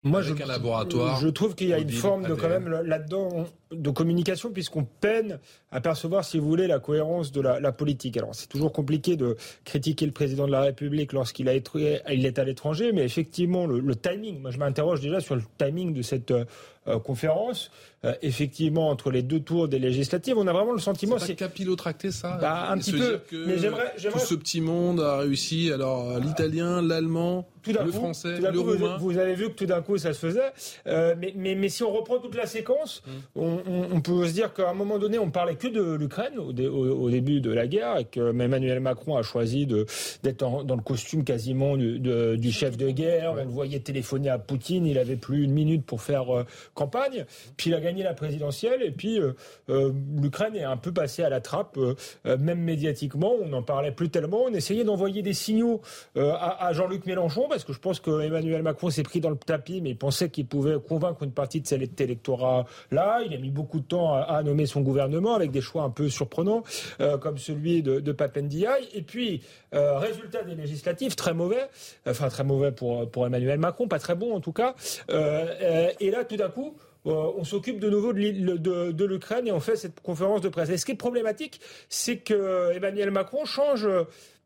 [0.06, 3.90] moi, je, laboratoire, je trouve qu'il y a une forme de quand même là-dedans de
[3.90, 5.40] communication puisqu'on peine
[5.72, 8.18] à percevoir, si vous voulez, la cohérence de la, politique.
[8.18, 12.40] Alors, c'est toujours compliqué de critiquer le président de la République lorsqu'il a il est
[12.40, 14.40] à l'étranger, mais effectivement, le, timing.
[14.42, 17.72] Moi, je m'interroge déjà sur le timing de cette euh, conférence.
[18.04, 21.18] Euh, effectivement, entre les deux tours des législatives, on a vraiment le sentiment.
[21.18, 22.38] C'est capillotracté ça.
[22.42, 23.22] Bah, un petit peu.
[23.32, 25.72] mais j'aimerais, tout ce petit monde a réussi.
[25.72, 28.98] Alors, l'italien, l'allemand, le français, le roumain.
[28.98, 30.52] Vous, avez vu que tout d'un coup, ça se faisait.
[30.86, 33.02] Euh, mais, mais, mais, si on reprend toute la séquence,
[33.36, 33.62] hum.
[33.63, 33.63] on,
[34.04, 37.42] peut se dire qu'à un moment donné, on parlait que de l'Ukraine au, au, début
[37.42, 42.00] de la guerre et que Emmanuel Macron a choisi d'être dans le costume quasiment du,
[42.00, 43.34] du, chef de guerre.
[43.34, 44.86] On le voyait téléphoner à Poutine.
[44.86, 47.26] Il avait plus une minute pour faire euh, campagne.
[47.58, 49.34] Puis il a gagné la présidentielle et puis euh,
[49.70, 51.78] euh, l'Ukraine est un peu passée à la trappe,
[52.26, 53.34] même médiatiquement.
[53.42, 54.44] On n'en parlait plus tellement.
[54.46, 55.82] On essayait d'envoyer des signaux
[56.16, 59.38] à, à Jean-Luc Mélenchon parce que je pense que Emmanuel Macron s'est pris dans le
[59.38, 63.22] tapis, mais il pensait qu'il pouvait convaincre une partie de cet électorat-là.
[63.26, 66.10] Il a mis beaucoup de temps à, nommer son gouvernement avec des choix un peu
[66.10, 66.64] surprenants,
[67.00, 68.88] euh, comme celui de, de Papendiaï.
[68.94, 69.42] Et puis,
[69.74, 71.68] euh, résultat des législatives, très mauvais,
[72.08, 74.76] enfin très mauvais pour, pour Emmanuel Macron, pas très bon en tout cas.
[75.10, 79.60] Euh, et là, tout d'un coup, on s'occupe de nouveau de, de l'Ukraine et on
[79.60, 80.70] fait cette conférence de presse.
[80.70, 83.88] Et ce qui est problématique, c'est que Emmanuel Macron change,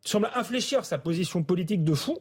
[0.03, 2.17] semble infléchir sa position politique de fou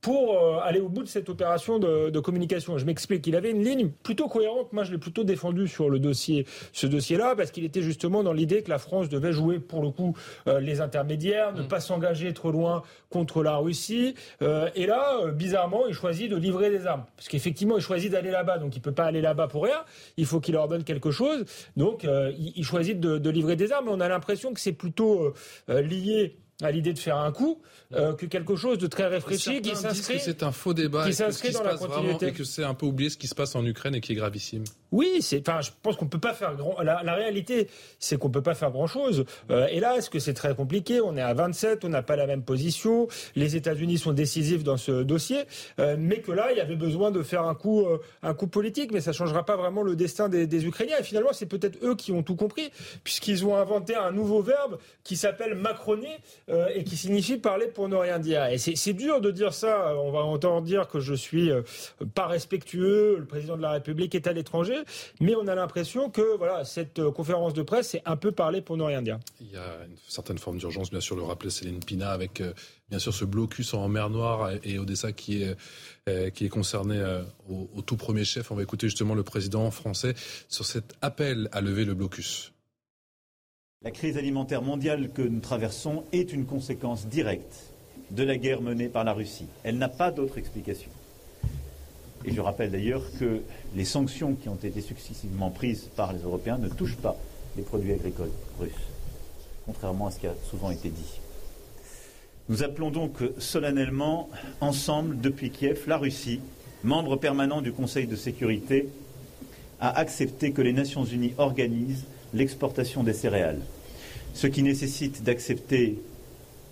[0.00, 2.78] pour euh, aller au bout de cette opération de, communication.
[2.78, 3.26] Je m'explique.
[3.26, 4.72] Il avait une ligne plutôt cohérente.
[4.72, 8.32] Moi, je l'ai plutôt défendu sur le dossier, ce dossier-là, parce qu'il était justement dans
[8.32, 11.68] l'idée que la France devait jouer, pour le coup, euh, les intermédiaires, ne mm.
[11.68, 14.14] pas s'engager trop loin contre la Russie.
[14.42, 18.30] Euh, et là, bizarrement, il choisit de livrer des armes, parce qu'effectivement, il choisit d'aller
[18.30, 19.80] là-bas, donc il peut pas aller là-bas pour rien.
[20.16, 21.44] Il faut qu'il leur donne quelque chose.
[21.76, 22.06] Donc,
[22.38, 23.88] il, choisit de, de, livrer des armes.
[23.88, 25.32] On a l'impression que c'est plutôt
[25.68, 27.60] lié à l'idée de faire un coup
[27.92, 30.20] euh, que quelque chose de très réfléchi qui s'inscrit.
[30.20, 31.06] C'est un faux débat.
[31.06, 32.28] Qui s'inscrit dans la continuité.
[32.28, 34.14] et que c'est un peu oublié ce qui se passe en Ukraine et qui est
[34.14, 34.62] gravissime.
[34.92, 35.48] Oui, c'est.
[35.48, 36.80] Enfin, je pense qu'on peut pas faire grand.
[36.82, 37.68] La, réalité,
[37.98, 39.24] c'est qu'on peut pas faire grand chose.
[39.50, 42.42] Euh, est-ce que c'est très compliqué On est à 27, on n'a pas la même
[42.42, 43.08] position.
[43.34, 45.44] Les États-Unis sont décisifs dans ce dossier,
[45.80, 47.86] euh, mais que là, il y avait besoin de faire un coup,
[48.22, 50.98] un coup politique, mais ça changera pas vraiment le destin des, des Ukrainiens.
[51.00, 52.70] Et finalement, c'est peut-être eux qui ont tout compris,
[53.02, 56.18] puisqu'ils ont inventé un nouveau verbe qui s'appelle macroner
[56.74, 58.46] et qui signifie parler pour ne rien dire.
[58.46, 59.94] Et c'est dur de dire ça.
[59.96, 61.50] On va entendre dire que je suis
[62.14, 63.16] pas respectueux.
[63.18, 64.84] Le président de la République est à l'étranger
[65.20, 68.60] mais on a l'impression que voilà, cette euh, conférence de presse est un peu parlée
[68.60, 69.18] pour ne rien dire.
[69.40, 72.52] Il y a une certaine forme d'urgence, bien sûr, le rappelait Céline Pina, avec euh,
[72.88, 75.56] bien sûr ce blocus en mer Noire et Odessa qui est,
[76.08, 77.00] euh, qui est concerné
[77.48, 78.50] au, au, tout premier chef.
[78.50, 80.14] On va écouter justement le président français
[80.48, 82.52] sur cet appel à lever le blocus.
[83.82, 87.70] La crise alimentaire mondiale que nous traversons est une conséquence directe
[88.10, 89.46] de la guerre menée par la Russie.
[89.64, 90.90] Elle n'a pas d'autre explication.
[92.26, 93.40] Et je rappelle d'ailleurs que
[93.74, 97.16] les sanctions qui ont été successivement prises par les Européens ne touchent pas
[97.56, 98.70] les produits agricoles russes,
[99.64, 101.18] contrairement à ce qui a souvent été dit.
[102.50, 104.28] Nous appelons donc solennellement
[104.60, 106.40] ensemble, depuis Kiev, la Russie,
[106.84, 108.90] membre permanent du Conseil de sécurité,
[109.80, 113.60] à accepter que les Nations Unies organisent l'exportation des céréales,
[114.34, 115.98] ce qui nécessite d'accepter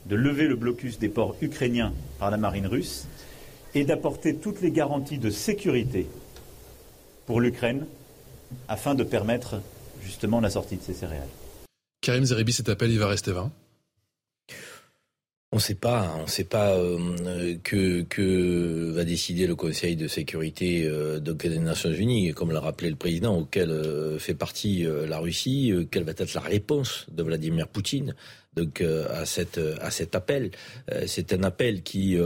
[0.06, 3.06] de lever le blocus des ports ukrainiens par la marine russe
[3.74, 6.06] et d'apporter toutes les garanties de sécurité
[7.26, 7.86] pour l'Ukraine
[8.68, 9.60] afin de permettre
[10.02, 11.28] justement la sortie de ces céréales.
[12.00, 13.50] Karim Zeribi, cet appel, il va rester vain?
[15.50, 20.06] On ne sait pas, on sait pas euh, que, que va décider le Conseil de
[20.06, 25.06] sécurité euh, des Nations Unies, comme l'a rappelé le président, auquel euh, fait partie euh,
[25.06, 25.72] la Russie.
[25.90, 28.14] quelle va être la réponse de Vladimir Poutine
[28.56, 30.50] donc à à cet appel?
[31.06, 32.16] c'est un appel qui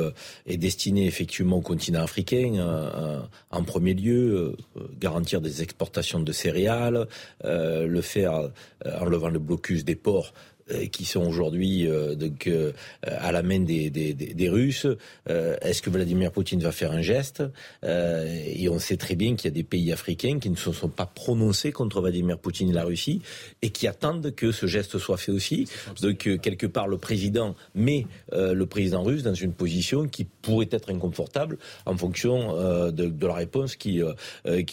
[0.46, 4.56] est destiné effectivement au continent africain en premier lieu,
[4.98, 7.06] garantir des exportations de céréales,
[7.44, 8.50] le faire
[8.82, 10.51] en levant le blocus des ports euh,
[10.92, 12.72] qui sont aujourd'hui euh, donc euh,
[13.04, 14.86] à la main des, des, des Russes.
[15.26, 17.42] Est-ce que Vladimir Poutine va faire un geste?
[17.82, 20.88] Et on sait très bien qu'il y a des pays africains qui ne se sont
[20.88, 23.22] pas prononcés contre Vladimir Poutine et la Russie
[23.62, 25.68] et qui attendent que ce geste soit fait aussi.
[26.00, 30.90] Donc quelque part le président met le président russe dans une position qui pourrait être
[30.90, 32.56] inconfortable en fonction
[32.90, 34.14] de, de, la réponse qu'il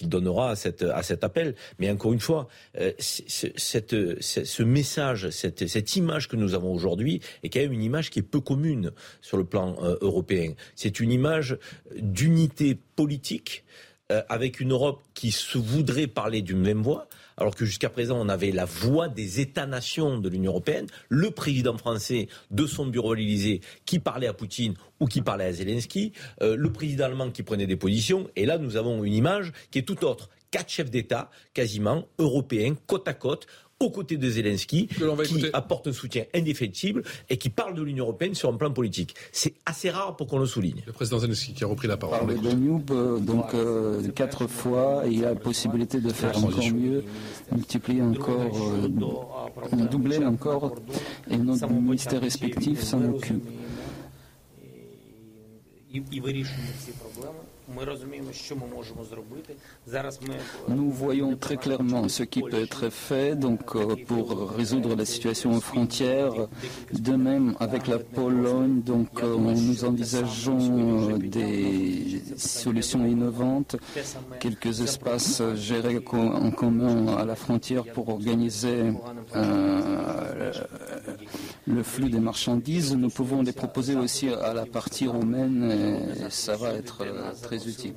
[0.04, 1.56] donnera à, cette, à cet appel.
[1.80, 2.47] Mais encore une fois,
[2.97, 8.10] cette, ce message, cette, cette image que nous avons aujourd'hui est quand même une image
[8.10, 10.54] qui est peu commune sur le plan euh, européen.
[10.75, 11.58] C'est une image
[11.99, 13.63] d'unité politique
[14.12, 18.17] euh, avec une Europe qui se voudrait parler d'une même voix, alors que jusqu'à présent
[18.19, 23.12] on avait la voix des États-nations de l'Union européenne, le président français de son bureau
[23.12, 27.30] à l'Élysée qui parlait à Poutine ou qui parlait à Zelensky, euh, le président allemand
[27.30, 30.32] qui prenait des positions, et là nous avons une image qui est tout autre.
[30.49, 33.45] Quatre chefs d'État, quasiment européens, côte à côte,
[33.80, 38.36] aux côtés de Zelensky, qui apporte un soutien indéfectible et qui parle de l'Union européenne
[38.36, 39.15] sur un plan politique.
[39.32, 40.82] C'est assez rare pour qu'on le souligne.
[40.86, 42.30] Le président Zelensky qui a repris la parole.
[42.30, 47.04] Euh, donc euh, quatre fois, il y a la possibilité de faire encore mieux,
[47.52, 48.88] multiplier encore, euh,
[49.89, 50.76] doubler encore,
[51.30, 53.48] et notre ministère respectif s'en occupe.
[60.67, 65.51] Nous voyons très clairement ce qui peut être fait donc, euh, pour résoudre la situation
[65.53, 66.34] aux frontières.
[66.93, 73.75] De même, avec la Pologne, donc, euh, nous envisageons euh, des solutions innovantes,
[74.39, 78.93] quelques espaces gérés en commun à la frontière pour organiser
[81.69, 82.95] le flux des marchandises.
[82.95, 87.32] Nous pouvons les proposer aussi à la partie roumaine et ça va être euh,
[87.67, 87.93] utile.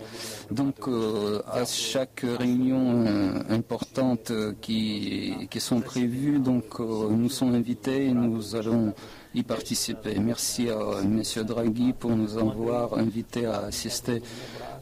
[0.50, 8.06] Donc euh, à chaque réunion euh, importante qui, qui sont prévues, donc nous sommes invités
[8.06, 8.94] et nous allons
[9.34, 10.18] y participer.
[10.18, 11.22] Merci à M.
[11.44, 14.22] Draghi pour nous avoir invités à assister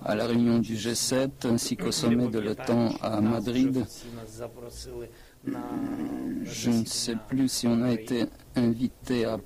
[0.04, 3.84] à la réunion du G7 ainsi qu'au sommet de l'OTAN à Madrid.
[6.44, 9.38] Je ne sais plus si on a été invité à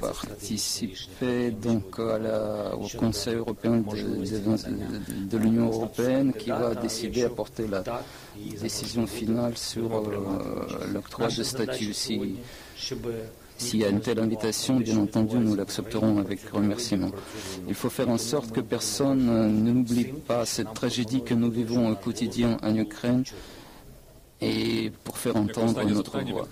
[0.00, 7.82] participer donc au Conseil européen de, l'Union européenne qui va décider à porter la
[8.60, 11.92] décision finale sur euh, l'octroi de statut.
[11.92, 17.10] s'il y a une telle invitation, bien entendu, nous l'accepterons avec remerciement.
[17.68, 21.90] Il faut faire en sorte que personne ne n'oublie pas cette tragédie que nous vivons
[21.90, 23.24] au quotidien en Ukraine
[24.44, 26.46] et pour faire entendre notre voix.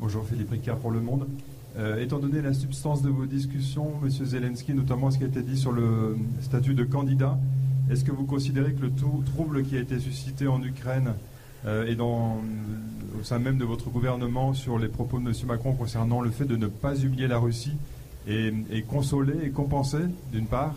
[0.00, 1.26] Bonjour Philippe Ricard pour Le Monde.
[1.76, 5.42] Euh, étant donné la substance de vos discussions, Monsieur Zelensky, notamment ce qui a été
[5.42, 7.38] dit sur le statut de candidat,
[7.90, 8.92] est-ce que vous considérez que le
[9.24, 11.14] trouble qui a été suscité en Ukraine
[11.66, 12.38] euh, et dans,
[13.18, 15.34] au sein même de votre gouvernement sur les propos de M.
[15.46, 17.76] Macron concernant le fait de ne pas humilier la Russie
[18.26, 19.98] est consoler et compenser,
[20.32, 20.74] d'une part,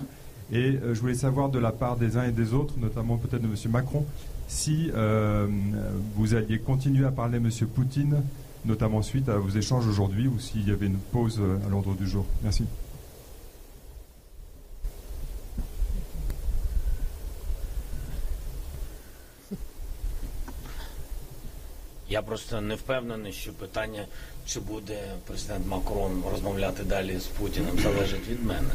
[0.52, 3.42] et euh, je voulais savoir de la part des uns et des autres, notamment peut-être
[3.42, 3.56] de M.
[3.70, 4.04] Macron,
[4.48, 5.46] si euh,
[6.14, 7.48] vous alliez continuer à parler M.
[7.74, 8.22] Poutine,
[8.66, 11.94] notamment suite à vos échanges aujourd'hui, ou s'il y avait une pause euh, à l'ordre
[11.94, 12.26] du jour.
[12.42, 12.64] Merci.
[22.08, 24.06] Я просто не впевнений, що питання,
[24.46, 28.70] чи буде президент Макрон розмовляти далі з Путіним, залежить від мене.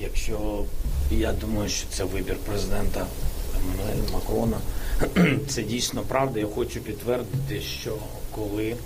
[0.00, 0.64] Якщо
[1.10, 3.06] я думаю, що це вибір президента
[3.56, 4.56] Еммануеля Макрона,
[5.48, 6.40] це дійсно правда.
[6.40, 7.96] Я хочу підтвердити, що
[8.30, 8.76] коли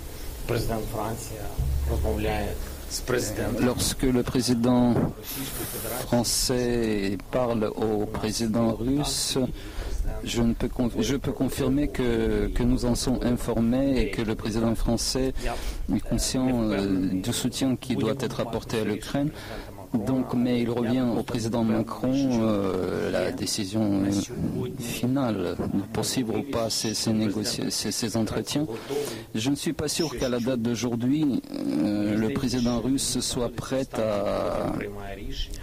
[0.47, 1.39] президент Франції
[1.91, 2.47] розмовляє
[3.59, 4.93] Lorsque le président
[6.07, 9.37] français parle au président russe,
[10.23, 14.35] je, ne peux, je peux confirmer que, que, nous en sommes informés et que le
[14.35, 15.33] président français
[15.93, 16.69] est conscient
[17.11, 19.31] du soutien qui doit être apporté à l'Ukraine.
[19.92, 24.02] Donc, mais il revient au président Macron euh, la décision
[24.78, 25.56] finale
[25.92, 28.66] poursuivre ou pas ces, ces, ces, entretiens.
[29.34, 33.86] Je ne suis pas sûr qu'à la date d'aujourd'hui, euh, le président russe soit prêt
[33.94, 34.72] à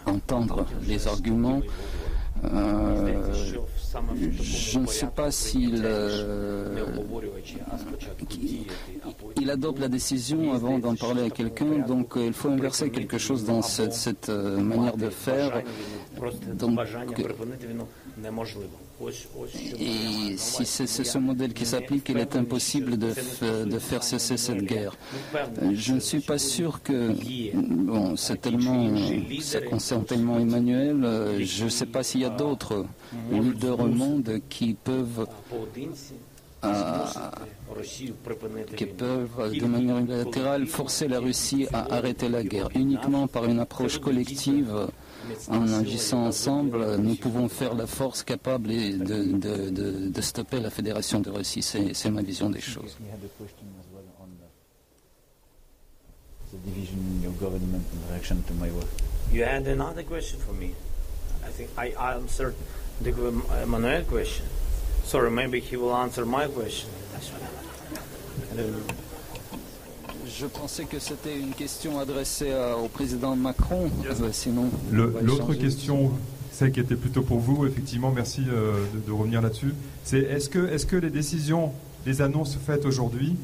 [0.06, 1.62] entendre les arguments.
[2.46, 3.24] Euh,
[4.42, 6.84] je ne sais pas s'il euh,
[9.40, 13.18] il adopte la décision avant d'en parler à quelqu'un, donc euh, il faut inverser quelque
[13.18, 15.64] chose dans cette, euh, manière de faire.
[19.80, 24.96] Et si c'est ce modèle qui s'applique, il est impossible de, faire cesser cette guerre.
[25.72, 27.14] Je ne suis pas sûr que
[27.54, 28.90] bon, c'est tellement,
[29.42, 31.44] ça concerne tellement Emmanuel.
[31.44, 32.86] Je ne sais pas s'il y a d'autres
[33.32, 35.28] leaders au monde qui peuvent
[38.76, 42.70] qui peuvent de manière unilatérale forcer la Russie à arrêter la guerre.
[42.74, 44.88] Uniquement par une approche collective,
[45.50, 51.30] en agissant ensemble, nous pouvons faire la force capable de, de, stopper la Fédération de
[51.30, 51.62] Russie.
[51.62, 52.98] C'est ma vision des choses.
[59.32, 60.74] You had another question for me.
[61.46, 62.56] I think I answered
[63.02, 63.10] the
[63.62, 64.46] Emmanuel question.
[65.04, 66.90] Sorry, maybe he will answer my question.
[70.40, 72.52] Je pensais que c'était une question adressée
[72.84, 73.90] au président Macron.
[74.06, 76.12] Euh, sinon, l'autre question,
[76.52, 79.74] celle qui était plutôt pour vous, effectivement, merci euh, de, revenir là-dessus.
[80.04, 81.72] C'est est-ce que, est-ce que les décisions,
[82.06, 83.36] les annonces faites aujourd'hui,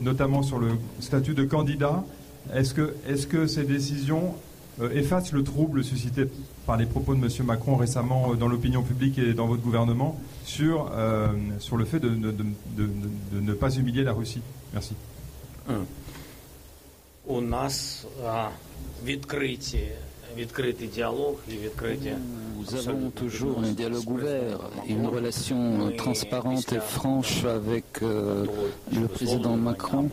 [0.00, 2.02] notamment sur le statut de candidat,
[2.52, 4.34] est-ce que, est-ce que ces décisions
[4.80, 6.24] euh, effacent le trouble suscité
[6.66, 7.46] par les propos de M.
[7.46, 10.90] Macron récemment dans l'opinion publique et dans votre gouvernement sur,
[11.60, 12.44] sur le fait de, de, de,
[12.76, 14.42] de ne pas humilier la Russie?
[14.72, 14.94] Merci.
[17.25, 18.05] У нас
[19.03, 19.91] відкриті
[20.37, 20.43] Nous
[22.75, 24.59] avons toujours un dialogue ouvert,
[24.89, 28.45] une relation transparente et franche avec euh,
[28.91, 30.09] le président Macron.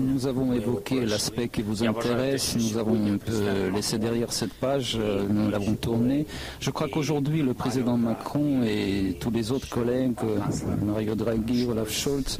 [0.00, 4.96] Nous avons évoqué l'aspect qui vous intéresse, nous avons un peu laissé derrière cette page,
[5.00, 6.26] euh, nous l'avons tournée.
[6.60, 10.38] Je crois qu'aujourd'hui, le président Macron et tous les autres collègues, euh,
[10.84, 12.38] Mario Draghi, Olaf Scholz,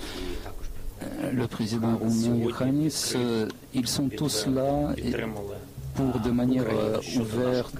[1.32, 3.16] le président roumain Iohannis,
[3.74, 4.93] ils sont tous là
[5.95, 7.74] pour de manière euh, ouverte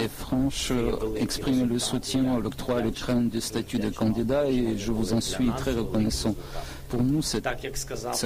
[0.00, 0.72] et franche
[1.16, 5.20] exprimer le soutien à l'octroi à l'Ukraine du statut de candidat et je vous en
[5.20, 6.34] suis très reconnaissant.
[6.88, 7.40] Pour nous, ça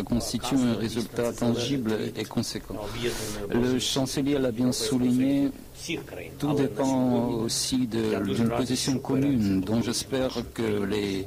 [0.04, 2.76] constitue un résultat tangible et conséquent.
[3.50, 5.50] Le chancelier l'a bien souligné,
[6.38, 11.26] tout dépend aussi d'une position commune dont j'espère que les,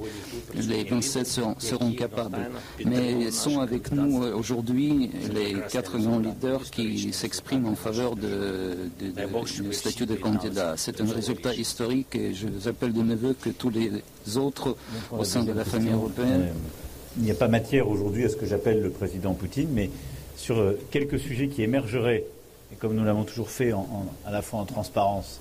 [0.55, 1.27] les 27
[1.59, 2.49] seront, capables.
[2.85, 9.73] Mais sont avec nous aujourd'hui les quatre grands leaders qui s'expriment en faveur de, du
[9.73, 10.75] statut de candidat.
[10.77, 13.91] C'est un résultat historique et je vous appelle de mes voeux que tous les
[14.37, 14.75] autres
[15.11, 16.49] au sein de la famille européenne
[17.17, 19.89] il n'y a pas matière aujourd'hui à ce que j'appelle le président Poutine, mais
[20.35, 22.25] sur euh, quelques sujets qui émergeraient,
[22.73, 23.71] et comme nous l'avons toujours fait
[24.25, 25.39] à la fois en transparence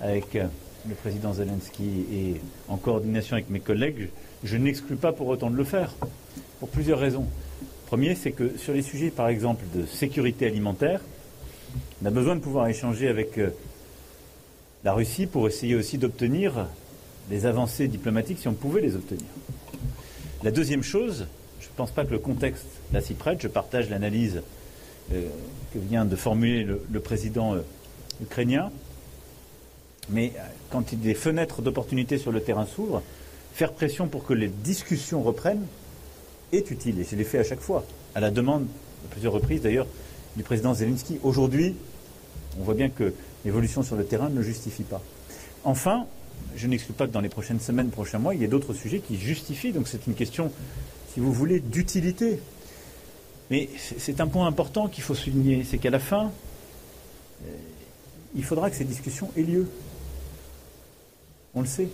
[0.00, 0.46] avec euh,
[0.88, 2.34] le président Zelensky et
[2.68, 4.10] en coordination avec mes collègues,
[4.42, 5.94] je n'exclus pas pour autant de le faire,
[6.58, 7.26] pour plusieurs raisons.
[7.86, 11.00] Premier, c'est que sur les sujets, par exemple, de sécurité alimentaire,
[12.02, 13.50] on a besoin de pouvoir échanger avec euh,
[14.82, 16.66] la Russie pour essayer aussi d'obtenir
[17.30, 19.26] des avancées diplomatiques si on pouvait les obtenir.
[20.42, 21.28] La deuxième chose,
[21.60, 24.42] je ne pense pas que le contexte là s'y prête, je partage l'analyse
[25.10, 27.60] que vient de formuler le, président euh,
[28.22, 28.70] ukrainien,
[30.08, 30.40] mais euh,
[30.70, 33.02] quand des fenêtres d'opportunité sur le terrain s'ouvrent,
[33.52, 35.66] faire pression pour que les discussions reprennent
[36.52, 37.84] est utile, et je l'ai fait à chaque fois,
[38.14, 38.66] à la demande,
[39.04, 39.86] à plusieurs reprises d'ailleurs,
[40.36, 41.18] du président Zelensky.
[41.22, 41.74] Aujourd'hui,
[42.58, 43.12] on voit bien que
[43.44, 45.02] l'évolution sur le terrain ne justifie pas.
[45.64, 46.06] Enfin,
[46.56, 49.00] je n'exclus pas que dans les prochaines semaines, prochains mois, il y ait d'autres sujets
[49.00, 49.72] qui justifient.
[49.72, 50.52] Donc c'est une question,
[51.12, 52.40] si vous voulez, d'utilité.
[53.50, 56.32] Mais c'est un point important qu'il faut souligner, c'est qu'à la fin,
[57.44, 57.50] euh,
[58.34, 59.68] il faudra que ces discussions aient lieu.
[61.54, 61.88] On le sait.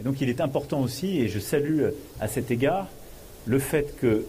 [0.00, 1.84] Et donc il est important aussi, et je salue
[2.20, 2.88] à cet égard,
[3.46, 4.24] le fait que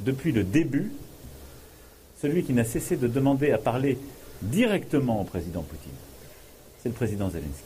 [0.00, 0.92] depuis le début,
[2.20, 3.98] celui qui n'a cessé de demander à parler
[4.42, 5.92] directement au président Poutine,
[6.82, 7.64] c'est le président Zelensky.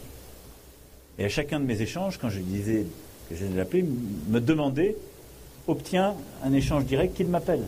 [1.18, 2.84] Et à chacun de mes échanges, quand je disais
[3.28, 3.84] que j'allais l'appeler,
[4.28, 4.96] me demandait,
[5.66, 6.14] obtient
[6.44, 7.62] un échange direct qu'il m'appelle.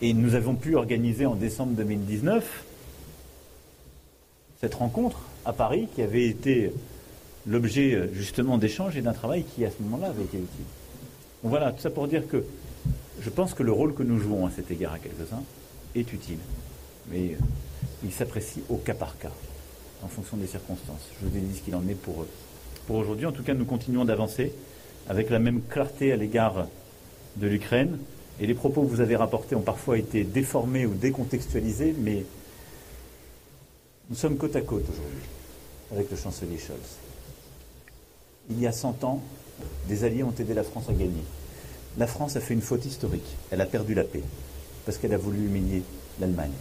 [0.00, 2.64] Et nous avons pu organiser en décembre 2019
[4.60, 6.72] cette rencontre à Paris qui avait été
[7.46, 10.64] l'objet justement d'échanges et d'un travail qui à ce moment-là avait été utile.
[11.42, 12.44] Donc voilà, tout ça pour dire que
[13.20, 15.42] je pense que le rôle que nous jouons à cet égard à quelques-uns
[15.94, 16.38] est utile.
[17.10, 17.36] Mais
[18.04, 19.32] il s'apprécie au cas par cas,
[20.02, 21.08] en fonction des circonstances.
[21.20, 22.28] Je vous ai dit ce qu'il en est pour eux
[22.88, 23.26] pour aujourd'hui.
[23.26, 24.52] En tout cas, nous continuons d'avancer
[25.08, 26.66] avec la même clarté à l'égard
[27.38, 27.98] de l'Ukraine.
[28.40, 32.24] Et les propos que vous avez rapportés ont parfois été déformés ou décontextualisés, mais
[34.10, 35.22] nous sommes côte à côte aujourd'hui
[35.92, 36.96] avec le chancelier Scholz.
[38.50, 39.22] Il y a 100 ans,
[39.88, 41.24] des alliés ont aidé la France à gagner.
[41.98, 43.36] La France a fait une faute historique.
[43.50, 44.22] Elle a perdu la paix
[44.84, 45.82] parce qu'elle a voulu humilier
[46.20, 46.52] l'Allemagne.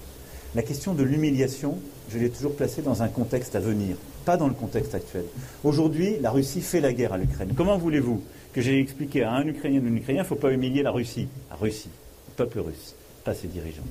[0.55, 1.77] La question de l'humiliation,
[2.09, 5.25] je l'ai toujours placée dans un contexte à venir, pas dans le contexte actuel.
[5.63, 7.53] Aujourd'hui, la Russie fait la guerre à l'Ukraine.
[7.55, 8.21] Comment voulez-vous
[8.57, 11.27] que j'ai expliqué à un Ukrainien un Ukrainien, il ne faut pas humilier la Russie
[11.51, 11.91] La Russie,
[12.27, 13.83] le peuple russe, pas ses dirigeants.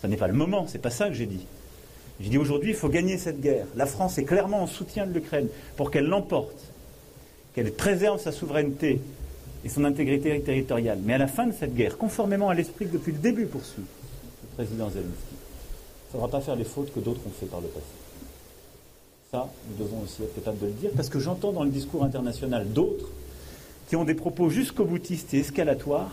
[0.00, 1.44] Ce n'est pas le moment, c'est pas ça que j'ai dit.
[2.20, 3.66] J'ai dit aujourd'hui, il faut gagner cette guerre.
[3.74, 6.60] La France est clairement en soutien de l'Ukraine pour qu'elle l'emporte,
[7.56, 9.00] qu'elle préserve sa souveraineté
[9.64, 11.00] et son intégrité territoriale.
[11.02, 13.82] Mais à la fin de cette guerre, conformément à l'esprit que depuis le début poursuit
[13.82, 17.60] le président Zelensky, il ne faudra pas faire les fautes que d'autres ont fait par
[17.60, 17.84] le passé.
[19.32, 22.04] Ça, nous devons aussi être capables de le dire, parce que j'entends dans le discours
[22.04, 23.08] international d'autres
[23.87, 26.11] qui ont des propos jusqu'au boutistes et escalatoires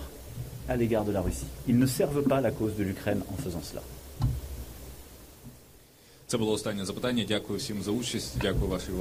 [0.68, 1.50] à l'égard de la Russie.
[1.68, 3.82] Ils ne servent pas la cause de l'Ukraine en faisant cela.
[6.26, 7.24] Це було останнє запитання.
[7.28, 8.38] Дякую всім за участь.
[8.40, 8.92] Дякую вашій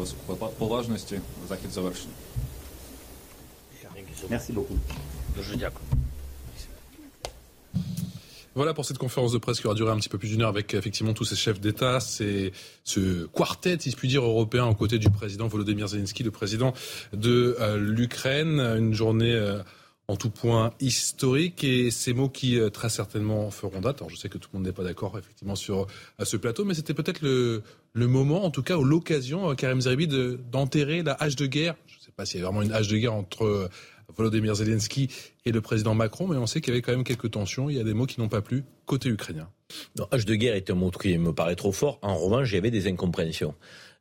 [0.58, 1.20] поважності.
[1.50, 2.16] Захід завершений.
[4.30, 4.78] Merci beaucoup.
[5.36, 5.86] Дуже дякую.
[8.55, 10.49] Voilà pour cette conférence de presse qui aura duré un petit peu plus d'une heure
[10.49, 12.53] avec effectivement tous ces chefs d'État, c'est
[12.85, 16.73] ce quartet, si je puis dire, européen aux côtés du président Volodymyr Zelensky, le président
[17.13, 18.61] de euh, l'Ukraine.
[18.61, 19.59] Une journée euh,
[20.07, 24.03] en tout point historique et ces mots qui euh, très certainement feront date.
[24.03, 25.89] Alors je sais que tout le monde n'est pas d'accord effectivement sur
[26.19, 27.63] à ce plateau, mais c'était peut-être le,
[27.95, 30.07] moment, en tout cas, ou l'occasion, Karim Zeribi,
[30.53, 31.75] d'enterrer la hache de guerre.
[31.89, 33.69] Je ne sais pas s'il y a vraiment une hache de guerre entre
[34.17, 35.09] Volodymyr Zelensky
[35.45, 37.71] et le président Macron, mais on sait qu'il y avait quand même quelques tensions.
[37.71, 39.49] Il y a des mots qui n'ont pas plu côté ukrainien.
[39.99, 41.99] H de guerre est un mot qui me paraît trop fort.
[42.03, 43.55] En revanche, il y avait des incompréhensions.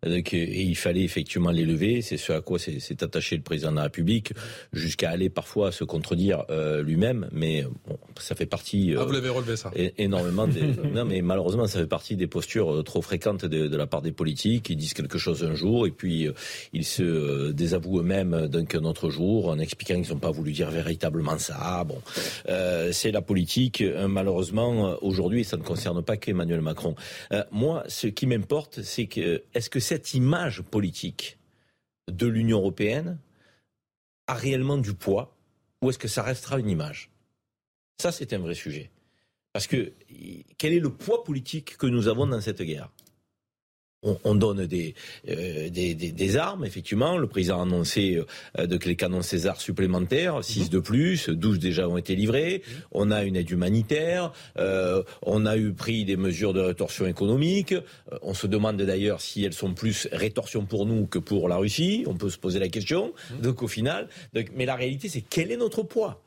[0.05, 2.01] Donc, et il fallait effectivement les lever.
[2.01, 4.33] C'est ce à quoi s'est attaché le président de la République,
[4.71, 7.27] jusqu'à aller parfois se contredire euh, lui-même.
[7.31, 8.93] Mais bon, ça fait partie.
[8.93, 10.47] Euh, ah, vous l'avez relevé ça Énormément.
[10.47, 10.61] Des,
[10.93, 14.01] non, mais malheureusement, ça fait partie des postures euh, trop fréquentes de, de, la part
[14.01, 14.69] des politiques.
[14.69, 16.33] Ils disent quelque chose un jour et puis euh,
[16.73, 20.69] ils se euh, désavouent eux-mêmes d'un autre jour en expliquant qu'ils n'ont pas voulu dire
[20.69, 21.83] véritablement ça.
[21.83, 22.01] Bon,
[22.91, 23.83] c'est la politique.
[24.07, 26.95] malheureusement, aujourd'hui, ça ne concerne pas qu'Emmanuel Macron.
[27.51, 31.37] moi, ce qui m'importe, c'est que est-ce que cette image politique
[32.11, 33.19] de l'Union européenne
[34.25, 35.37] a réellement du poids
[35.81, 37.11] ou est-ce que ça restera une image?
[38.01, 38.89] Ça, c'est un vrai sujet.
[39.51, 39.93] Parce que
[40.57, 42.89] quel est le poids politique que nous avons dans cette guerre?
[44.03, 47.17] On, donne euh, des, des, armes, effectivement.
[47.17, 48.21] Le président a annoncé
[48.59, 52.63] euh, de les canons César supplémentaires, 6 de plus, 12 déjà ont été livrés.
[52.91, 57.73] On a une aide humanitaire, euh, on a eu pris des mesures de rétorsion économique.
[58.21, 62.03] on se demande d'ailleurs si elles sont plus rétorsion pour nous que pour la Russie.
[62.07, 63.13] On peut se poser la question.
[63.41, 64.09] Donc au final,
[64.55, 66.21] mais la réalité c'est quel est notre poids?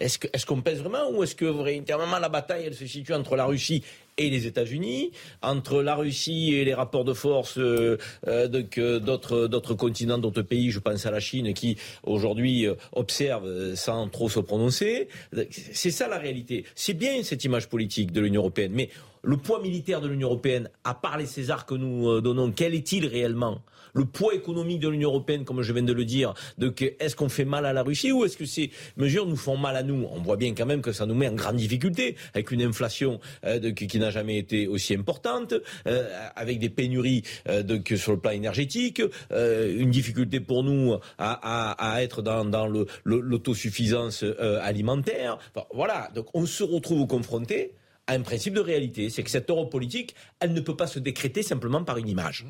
[0.00, 3.44] Est-ce qu'on pèse vraiment ou est-ce que véritablement la bataille elle se situe entre la
[3.44, 3.84] Russie
[4.18, 10.18] et les États-Unis, entre la Russie et les rapports de force euh, euh, d'autres continents,
[10.18, 15.08] d'autres pays, je pense à la Chine, qui aujourd'hui euh, observe sans trop se prononcer.
[15.50, 16.64] C'est ça la réalité.
[16.74, 18.90] C'est bien cette image politique de l'Union européenne, mais
[19.22, 23.06] le poids militaire de l'Union européenne, à part les Césars que nous donnons, quel est-il
[23.06, 23.60] réellement?
[23.94, 27.28] Le poids économique de l'Union européenne, comme je viens de le dire, de est-ce qu'on
[27.28, 30.06] fait mal à la Russie ou est-ce que ces mesures nous font mal à nous?
[30.10, 33.20] On voit bien quand même que ça nous met en grande difficulté, avec une inflation
[33.44, 35.54] euh, qui, n'a jamais été aussi importante,
[35.86, 37.62] euh, avec des pénuries euh,
[37.96, 42.66] sur le plan énergétique, une difficulté pour nous à, être dans,
[43.04, 44.24] l'autosuffisance
[44.62, 45.38] alimentaire.
[45.72, 47.74] voilà, donc on se retrouve confronté
[48.06, 50.98] à un principe de réalité, c'est que cette Europe politique, elle ne peut pas se
[50.98, 52.46] décréter simplement par une image.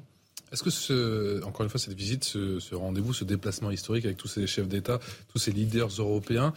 [0.53, 4.47] Est-ce que, encore une fois, cette visite, ce, rendez-vous, ce déplacement historique avec tous ces
[4.47, 4.99] chefs d'État,
[5.29, 6.53] tous ces leaders européens,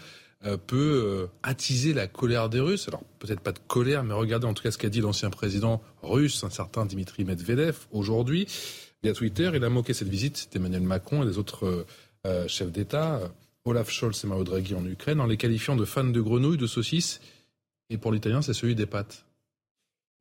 [0.45, 2.87] euh, peut euh, attiser la colère des Russes?
[2.87, 5.81] Alors, peut-être pas de colère, mais regardez en tout cas ce qu'a dit l'ancien président
[6.01, 8.47] russe, un certain Dimitri Medvedev, aujourd'hui,
[9.03, 9.51] via Twitter.
[9.53, 11.85] Il a moqué cette visite d'Emmanuel Macron et des autres
[12.25, 13.31] euh, chefs d'État,
[13.65, 16.67] Olaf Scholz et Mario Draghi en Ukraine, en les qualifiant de fans de grenouilles, de
[16.67, 17.21] saucisses.
[17.89, 19.22] Et pour l'italien, c'est celui des pâtes.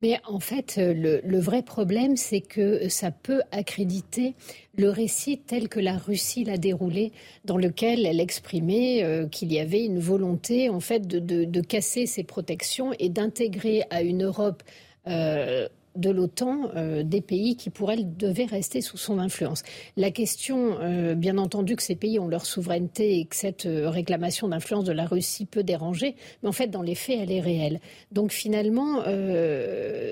[0.03, 4.35] Mais en fait, euh, le, vrai problème, c'est que ça peut accréditer
[4.77, 7.13] le récit tel que la Russie l'a déroulé,
[7.45, 12.25] dans lequel elle exprimait euh, qu'il y avait une volonté, en fait, de, casser ses
[12.25, 14.61] protections et d'intégrer à une Europe
[15.07, 19.63] euh, de l'OTAN euh, des pays qui, pour elle, devaient rester sous son influence.
[19.97, 23.89] La question, euh, bien entendu, que ces pays ont leur souveraineté et que cette euh,
[23.89, 27.41] réclamation d'influence de la Russie peut déranger, mais en fait, dans les faits, elle est
[27.41, 27.79] réelle.
[28.11, 29.03] Donc finalement,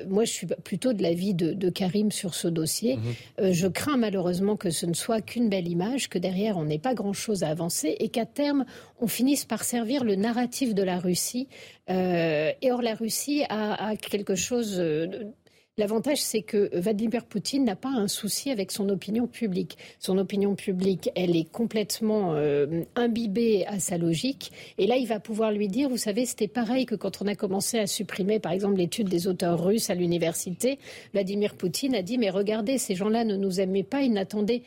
[0.07, 2.97] moi, je suis plutôt de l'avis de, de Karim sur ce dossier.
[2.97, 3.51] Mhm.
[3.51, 6.93] je crains malheureusement que ce ne soit qu'une belle image, que derrière, on n'ait pas
[6.93, 8.65] grand-chose à avancer et qu'à terme,
[8.99, 11.47] on finisse par servir le narratif de la Russie.
[11.87, 14.77] et or, la Russie a, a quelque chose...
[14.77, 15.33] De,
[15.77, 19.77] L'avantage, c'est que Vladimir Poutine n'a pas un souci avec son opinion publique.
[19.99, 24.51] Son opinion publique, elle est complètement euh, imbibée à sa logique.
[24.77, 27.35] Et là, il va pouvoir lui dire, vous savez, c'était pareil que quand on a
[27.35, 30.77] commencé à supprimer, par exemple, l'étude des auteurs russes à l'université.
[31.13, 34.63] Vladimir Poutine a dit, mais regardez, ces gens-là ne nous aimaient pas, ils n'attendaient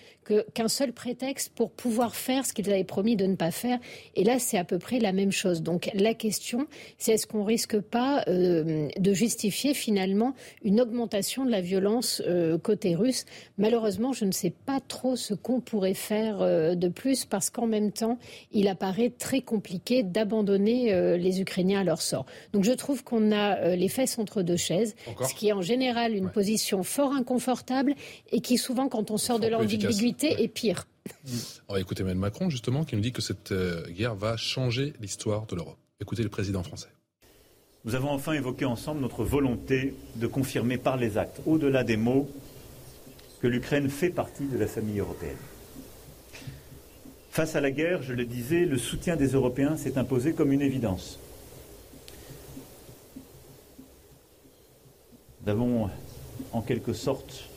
[0.55, 3.79] qu'un seul prétexte pour pouvoir faire ce qu'ils avaient promis de ne pas faire.
[4.17, 5.61] Et là, c'est à peu près la même chose.
[5.61, 11.51] Donc la question, c'est est-ce qu'on risque pas euh, de justifier finalement une augmentation de
[11.51, 13.25] la violence euh, côté russe
[13.59, 17.67] Malheureusement, je ne sais pas trop ce qu'on pourrait faire euh, de plus parce qu'en
[17.67, 18.19] même temps,
[18.53, 22.27] il apparaît très compliqué d'abandonner les Ukrainiens à leur sort.
[22.53, 24.95] Donc je trouve qu'on a les fesses entre deux chaises,
[25.29, 27.95] ce qui est en général une position fort inconfortable
[28.33, 30.87] et qui souvent, quand on sort de l'ambiguïté, et pire.
[31.69, 34.95] On va écouter Emmanuel Macron, justement, qui nous dit que cette euh, guerre va changer
[35.01, 35.79] l'histoire de l'Europe.
[36.01, 36.89] Écoutez le président français.
[37.85, 42.31] Nous avons enfin évoqué ensemble notre volonté de confirmer par les actes, au-delà des mots,
[43.43, 45.37] que l'Ukraine fait partie de la famille européenne.
[47.31, 50.63] Face à la guerre, je le disais, le soutien des Européens s'est imposé comme une
[50.63, 51.19] évidence.
[55.45, 55.91] Nous avons
[56.53, 57.51] en quelque sorte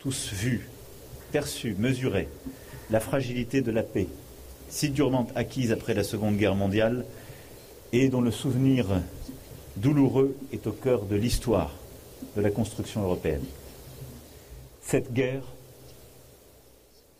[0.00, 0.68] tous vu
[1.30, 2.28] perçu, mesuré
[2.90, 4.08] la fragilité de la paix,
[4.70, 7.04] si durement acquise après la Seconde Guerre mondiale,
[7.92, 8.86] et dont le souvenir
[9.76, 11.72] douloureux est au cœur de l'histoire
[12.36, 13.44] de la construction européenne.
[14.82, 15.42] Cette guerre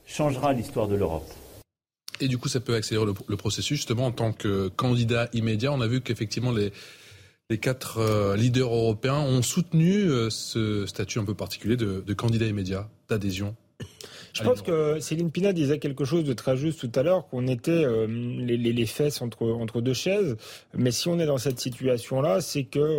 [0.07, 1.29] changera l'histoire de l'Europe.
[2.21, 3.77] Et du coup, ça peut accélérer le, processus.
[3.77, 6.73] Justement, en tant que candidat immédiat, on a vu qu'effectivement, les,
[7.59, 12.89] quatre euh, leaders européens ont soutenu euh, ce statut un peu particulier de candidat immédiat
[13.09, 13.55] d'adhésion
[14.37, 17.47] je pense que Céline Pina disait quelque chose de très juste tout à l'heure, qu'on
[17.47, 20.37] était euh, les, les, les, fesses entre, entre deux chaises.
[20.75, 22.99] Mais si on est dans cette situation-là, c'est que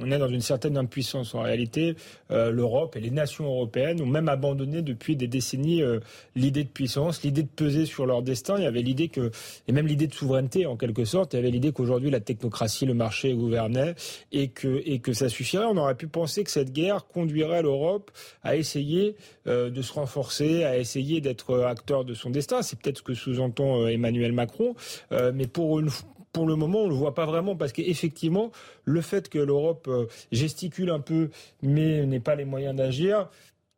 [0.00, 1.34] on est dans une certaine impuissance.
[1.34, 1.94] En réalité,
[2.30, 6.00] euh, l'Europe et les nations européennes ont même abandonné depuis des décennies euh,
[6.34, 8.56] l'idée de puissance, l'idée de peser sur leur destin.
[8.56, 9.30] Il y avait l'idée que,
[9.66, 12.86] et même l'idée de souveraineté en quelque sorte, il y avait l'idée qu'aujourd'hui la technocratie,
[12.86, 13.94] le marché gouvernait
[14.32, 15.66] et que, et que ça suffirait.
[15.66, 18.10] On aurait pu penser que cette guerre conduirait l'Europe
[18.42, 19.16] à essayer
[19.46, 22.62] de se renforcer, à essayer d'être acteur de son destin.
[22.62, 24.74] C'est peut-être ce que sous-entend euh, Emmanuel Macron.
[25.12, 28.50] Euh, mais pour le moment, on ne le voit pas vraiment parce qu'effectivement,
[28.84, 31.30] le fait que l'Europe euh, gesticule un peu
[31.62, 33.28] mais n'ait pas les moyens d'agir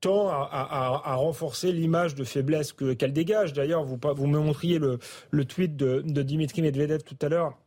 [0.01, 3.53] tend à, renforcer l'image de faiblesse qu'elle dégage.
[3.53, 7.59] D'ailleurs, vous, me montriez le, tweet de Dimitri Medvedev tout à l'heure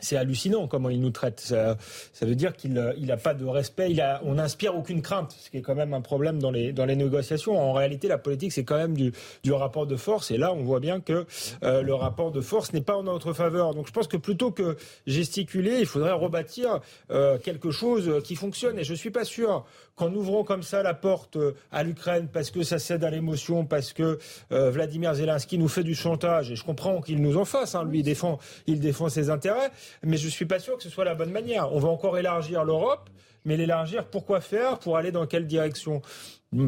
[0.00, 1.40] c'est hallucinant comment il nous traite.
[1.40, 1.76] Ça,
[2.22, 3.94] veut dire qu'il n'a pas de respect.
[4.22, 6.96] On n'inspire aucune crainte, ce qui est quand même un problème dans les, dans les
[6.96, 7.58] négociations.
[7.58, 10.30] En réalité, la politique, c'est quand même du, du rapport de force.
[10.30, 11.26] Et là, on voit bien que
[11.62, 13.74] euh, le rapport de force n'est pas en notre faveur.
[13.74, 14.76] Donc je pense que plutôt que
[15.06, 16.80] gesticuler, il faudrait rebâtir
[17.10, 18.78] euh, quelque chose qui fonctionne.
[18.78, 19.64] Et je suis pas sûr
[20.00, 23.66] qu'en ouvrant comme ça la porte euh, à l'Ukraine parce que ça cède à l'émotion,
[23.66, 24.18] parce que
[24.50, 28.00] Vladimir Zelensky nous fait du chantage, et je comprends qu'il nous en fasse, hein, lui
[28.00, 29.70] il défend, il défend ses intérêts,
[30.02, 31.72] mais je ne suis pas sûr que ce soit la bonne manière.
[31.72, 33.10] On va encore élargir l'Europe,
[33.44, 36.02] mais l'élargir, pourquoi faire Pour aller dans quelle direction?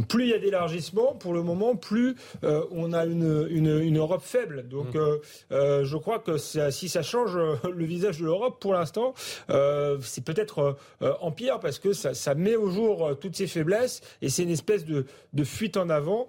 [0.09, 2.15] Plus il y a d'élargissement, pour le moment, plus
[2.45, 4.69] euh, on a une, une, Europe faible.
[4.69, 4.99] Donc, mmh.
[4.99, 5.17] euh,
[5.51, 9.15] euh, je crois que si ça change le visage de l'Europe, pour l'instant,
[10.01, 10.77] c'est peut-être
[11.21, 14.85] empire parce que ça, ça, met au jour toutes ses faiblesses et c'est une espèce
[14.85, 16.29] de, de, fuite en avant,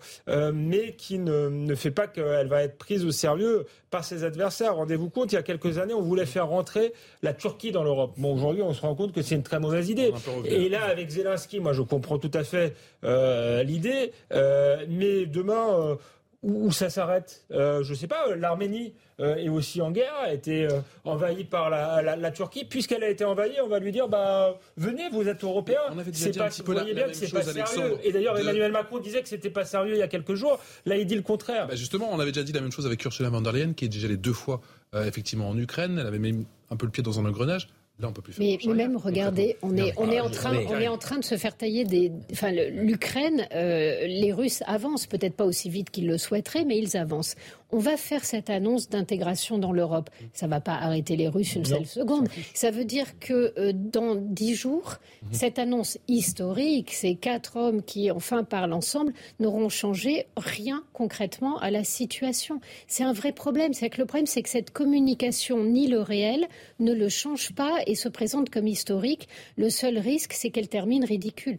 [0.54, 4.76] mais qui ne, ne fait pas qu'elle va être prise au sérieux par ses adversaires.
[4.76, 8.16] Rendez-vous compte, il y a quelques années, on voulait faire rentrer la Turquie dans l'Europe.
[8.18, 10.12] Bon, aujourd'hui, on se rend compte que c'est une très mauvaise idée.
[10.46, 15.96] Et là, avec Zelensky, moi, je comprends tout à fait l'idée, euh, mais demain, euh,
[16.42, 18.36] où, ça s'arrête Je ne sais pas.
[18.36, 20.68] L'Arménie est aussi en guerre, a été
[21.06, 22.66] envahie par la, Turquie.
[22.66, 25.80] Puisqu'elle a été envahie, on va lui dire bah venez, vous êtes européens.
[26.06, 27.98] Dit pas, vous bien que c'est pas sérieux.
[28.04, 30.60] Et d'ailleurs, Emmanuel Macron disait que c'était pas sérieux il y a quelques jours.
[30.86, 31.68] Là, il dit le contraire.
[31.68, 33.86] Bah, justement, on avait déjà dit la même chose avec Ursula von der Leyen, qui
[33.86, 34.60] est déjà les deux fois
[34.94, 35.98] effectivement en Ukraine.
[35.98, 37.70] Elle avait mis un peu le pied dans un engrenage.
[38.00, 40.56] Là, on peut plus faire mais, mais même, regardez, on est, on, est en train,
[40.68, 42.12] on est en train de se faire tailler des.
[42.32, 46.98] Enfin, l'Ukraine, euh, les Russes avancent, peut-être pas aussi vite qu'ils le souhaiteraient, mais ils
[46.98, 47.36] avancent
[47.74, 50.12] on va faire cette annonce d'intégration dans l'Europe.
[50.32, 52.30] Ça ne va pas arrêter les Russes une seule seconde.
[52.54, 55.30] Ça veut dire que euh, dans dix jours, mhm.
[55.32, 61.72] cette annonce historique, ces quatre hommes qui enfin parlent ensemble, n'auront changé rien concrètement à
[61.72, 62.62] la situation.
[62.88, 63.74] C'est un vrai problème.
[63.74, 66.48] C'est que le problème, c'est que cette communication ni le réel
[66.80, 69.28] ne le change pas et se présente comme historique.
[69.58, 71.58] Le seul risque, c'est qu'elle termine ridicule.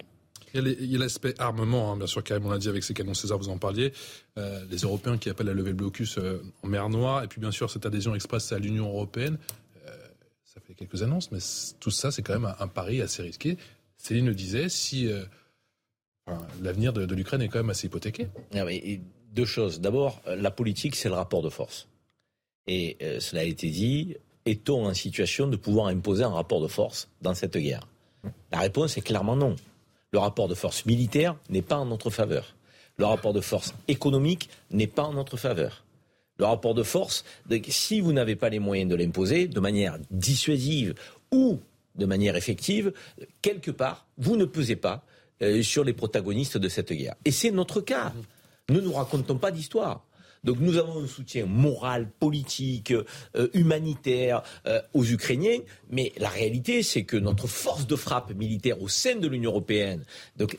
[0.55, 3.13] Il y a l'aspect armement, hein, bien sûr, Karim, on l'a dit avec ces canons
[3.13, 3.91] César, vous en parliez.
[4.37, 7.41] Euh, les Européens qui appellent à lever le blocus euh, en mer Noire, et puis
[7.41, 9.37] bien sûr cette adhésion express à l'Union Européenne.
[9.85, 9.89] Euh,
[10.45, 11.39] ça fait quelques annonces, mais
[11.81, 13.57] tout ça, c'est quand même un, pari assez risqué.
[13.97, 15.09] Céline le disait, si
[16.61, 18.27] l'avenir de, l'Ukraine est quand même assez hypothéqué.
[18.53, 18.65] Ah
[19.31, 19.81] deux choses.
[19.81, 21.89] D'abord, la politique, c'est le rapport de force.
[22.67, 27.09] Et cela a été dit, est-on en situation de pouvoir imposer un rapport de force
[27.21, 27.87] dans cette guerre?
[28.51, 29.55] La réponse est clairement non.
[30.15, 32.55] Le rapport de force militaire n'est pas en notre faveur.
[32.95, 35.83] Le rapport de force économique n'est pas en notre faveur.
[36.37, 37.25] Le rapport de force,
[37.67, 40.95] si vous n'avez pas les moyens de l'imposer de manière dissuasive
[41.33, 41.59] ou
[41.95, 42.93] de manière effective,
[43.41, 45.03] quelque part, vous ne pesez pas
[45.41, 47.15] euh, sur les protagonistes de cette guerre.
[47.25, 48.13] Et c'est notre cas.
[48.69, 50.05] Ne nous racontons pas d'histoire.
[50.45, 56.83] Donc nous avons un soutien moral, politique, euh, humanitaire euh, aux Ukrainiens, mais la réalité
[56.83, 60.05] c'est que notre force de frappe militaire au sein de l'Union européenne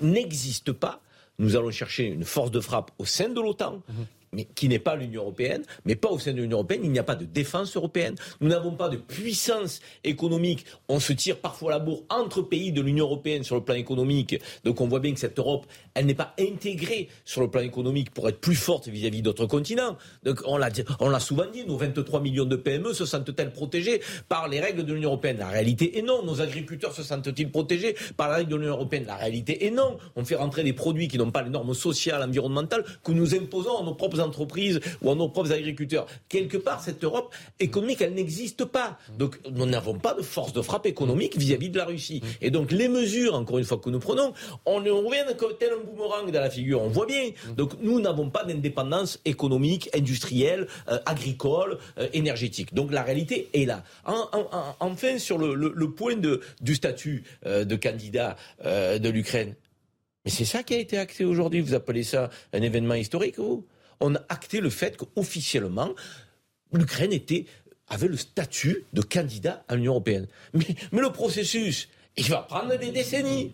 [0.01, 1.01] n'existe pas.
[1.39, 4.07] Nous allons chercher une force de frappe au sein de l'OTAN, mhm
[4.55, 7.05] qui n'est pas l'Union européenne, mais pas au sein de l'Union européenne, il n'y a
[7.05, 8.15] pas de défense européenne.
[8.41, 10.67] Nous n'avons pas de puissance économique.
[10.89, 14.41] On se tire parfois la bourre entre pays de l'Union européenne sur le plan économique.
[14.65, 18.11] Donc on voit bien que cette Europe, elle n'est pas intégrée sur le plan économique
[18.11, 19.97] pour être plus forte vis-à-vis d'autres continents.
[20.25, 20.71] Donc on l'a,
[21.01, 24.85] on l'a souvent dit, nos 23 millions de PME se sentent-elles protégées par les règles
[24.85, 25.39] de l'Union européenne?
[25.39, 26.25] La réalité est non.
[26.25, 29.05] Nos agriculteurs se sentent-ils protégés par la règle de l'Union européenne?
[29.07, 29.99] La réalité est non.
[30.17, 33.79] On fait rentrer des produits qui n'ont pas les normes sociales, environnementales que nous imposons
[33.79, 36.07] à nos propres propres entreprises ou à nos propres agriculteurs.
[36.29, 38.99] Quelque part, cette Europe économique, elle n'existe pas.
[39.19, 42.23] Donc, nous n'avons pas de force de frappe économique vis-à-vis de la Russie.
[42.41, 44.33] Et donc, les mesures, encore une fois, que nous prenons,
[44.65, 46.83] on, on revient comme tel un boomerang dans la figure.
[46.83, 47.31] On voit bien.
[47.57, 52.75] Donc, nous n'avons pas d'indépendance économique, industrielle, euh, agricole, euh, énergétique.
[52.75, 53.85] Donc, la réalité est là.
[54.81, 59.55] enfin, sur le, point de, du statut euh, de candidat de l'Ukraine,
[60.27, 61.61] mais c'est ça qui a été acté aujourd'hui.
[61.61, 63.65] Vous appelez ça un événement historique, vous?
[64.01, 65.91] On a acté le fait qu'officiellement,
[66.73, 67.47] l'Ukraine était
[67.89, 70.27] avait le statut de candidat à l'Union européenne.
[70.55, 73.53] Mais, mais le processus, il va prendre des décennies.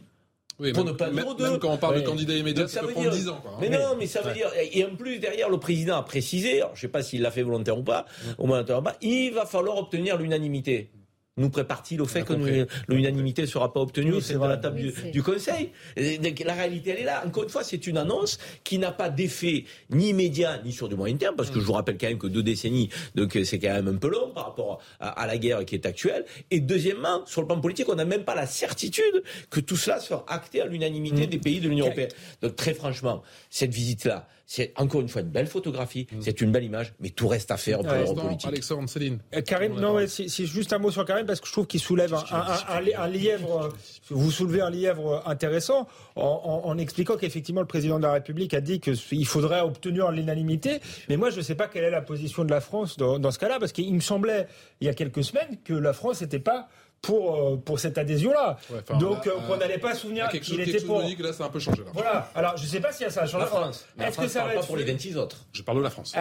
[0.58, 1.50] Oui, pour ne pas dire deux.
[1.50, 3.40] Même quand on parle de candidat immédiat, ça, peut prendre 10 ans.
[3.42, 3.58] Quoi.
[3.60, 4.50] Mais non, mais ça veut dire.
[4.56, 7.42] Et en plus, derrière, le président a précisé, je ne sais pas s'il l'a fait
[7.42, 8.06] volontaire ou pas,
[8.38, 10.90] au moment ou pas, il va falloir obtenir l'unanimité
[11.38, 12.34] nous prépare-t-il au fait que
[12.88, 17.04] l'unanimité ne sera pas obtenue c'est dans la table du, Conseil La réalité, elle est
[17.04, 17.22] là.
[17.26, 20.94] Encore une fois, c'est une annonce qui n'a pas d'effet ni immédiat ni sur du
[20.94, 23.72] moyen terme, parce que je vous rappelle quand même que deux décennies, donc c'est quand
[23.72, 26.24] même un peu long par rapport à, la guerre qui est actuelle.
[26.50, 30.00] Et deuxièmement, sur le plan politique, on n'a même pas la certitude que tout cela
[30.00, 31.30] sera acté à l'unanimité mm.
[31.30, 32.10] des pays de l'Union européenne.
[32.42, 36.20] Donc très franchement, cette visite-là, c'est encore une fois une belle photographie, mm.
[36.20, 38.48] c'est une belle image, mais tout reste à faire pour ouais, politique.
[38.48, 39.18] Alexandre, Céline.
[39.34, 42.14] Euh, Karim, non, c'est juste un mot sur Karim parce que je trouve qu'il soulève
[42.14, 43.70] un, lièvre.
[44.10, 48.78] Vous soulevez un lièvre intéressant en, expliquant qu'effectivement le président de la République a dit
[48.78, 50.80] qu'il faudrait obtenir l'unanimité.
[51.08, 53.30] Mais moi, je ne sais pas quelle est la position de la France dans, dans
[53.30, 54.48] ce cas-là, parce qu'il me semblait
[54.82, 56.68] il y a quelques semaines que la France n'était pas
[57.02, 58.58] pour, euh, pour cette adhésion-là.
[59.00, 61.00] Donc, euh, on n'allait pas souvenir qu'il était pour.
[61.00, 61.82] là, ça a un peu changé.
[61.82, 61.90] Là.
[61.92, 62.30] Voilà.
[62.34, 63.42] Alors, je ne sais pas si ça a changé.
[63.42, 63.86] La France.
[64.00, 65.44] Est-ce que ça va pas pour les 26 autres.
[65.52, 66.14] Je parle de la France.
[66.16, 66.20] Euh,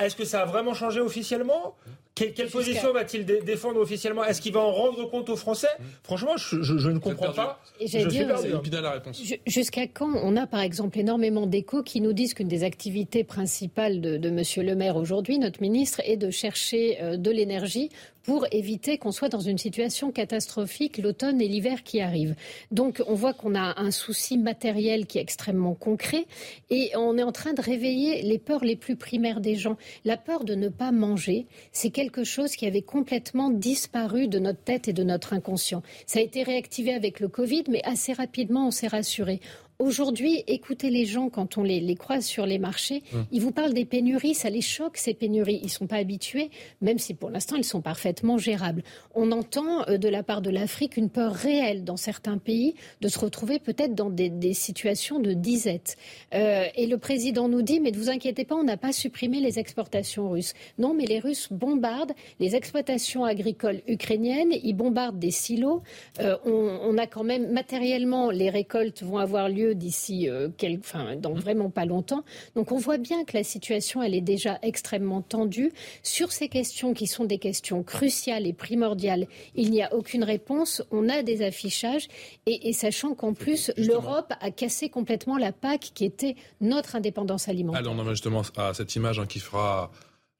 [0.00, 1.76] est-ce que ça a vraiment changé officiellement?
[2.14, 4.24] Quelle, position va-t-il défendre officiellement?
[4.24, 5.68] Est-ce qu'il va en rendre compte aux Français?
[5.78, 5.82] Mmh.
[6.04, 7.60] Franchement, je, je, ne comprends pas.
[7.80, 9.20] Et je suis la réponse.
[9.46, 14.00] Jusqu'à quand on a, par exemple, énormément d'échos qui nous disent qu'une des activités principales
[14.00, 14.42] de, de M.
[14.64, 17.90] Le Maire aujourd'hui, notre ministre, est de chercher de l'énergie
[18.24, 22.34] pour éviter qu'on soit dans une situation catastrophique l'automne et l'hiver qui arrivent.
[22.72, 26.26] Donc on voit qu'on a un souci matériel qui est extrêmement concret
[26.70, 29.76] et on est en train de réveiller les peurs les plus primaires des gens.
[30.04, 34.60] La peur de ne pas manger, c'est quelque chose qui avait complètement disparu de notre
[34.60, 35.82] tête et de notre inconscient.
[36.06, 39.40] Ça a été réactivé avec le Covid, mais assez rapidement on s'est rassuré.
[39.84, 43.02] Aujourd'hui, écoutez les gens quand on les, croise sur les marchés.
[43.12, 43.26] Hum.
[43.32, 45.58] Ils vous parlent des pénuries, ça les choque ces pénuries.
[45.60, 46.48] Ils ne sont pas habitués,
[46.80, 48.82] même si pour l'instant ils sont parfaitement gérables.
[49.14, 53.08] On entend euh, de la part de l'Afrique une peur réelle dans certains pays de
[53.08, 55.98] se retrouver peut-être dans des, situations de disette.
[56.32, 59.40] Euh, et le président nous dit, mais ne vous inquiétez pas, on n'a pas supprimé
[59.40, 60.54] les exportations russes.
[60.78, 65.82] Non, mais les Russes bombardent les exploitations agricoles ukrainiennes, ils bombardent des silos.
[66.20, 70.48] Euh, on, on a quand même matériellement, les récoltes vont avoir lieu d'ici euh,
[70.78, 72.24] enfin, dans vraiment pas longtemps.
[72.54, 75.72] Donc on voit bien que la situation, elle est déjà extrêmement tendue.
[76.02, 80.82] Sur ces questions qui sont des questions cruciales et primordiales, il n'y a aucune réponse.
[80.90, 82.08] On a des affichages
[82.46, 87.80] et, sachant qu'en plus, l'Europe a cassé complètement la PAC qui était notre indépendance alimentaire.
[87.80, 89.90] Alors on en justement à cette image hein, qui fera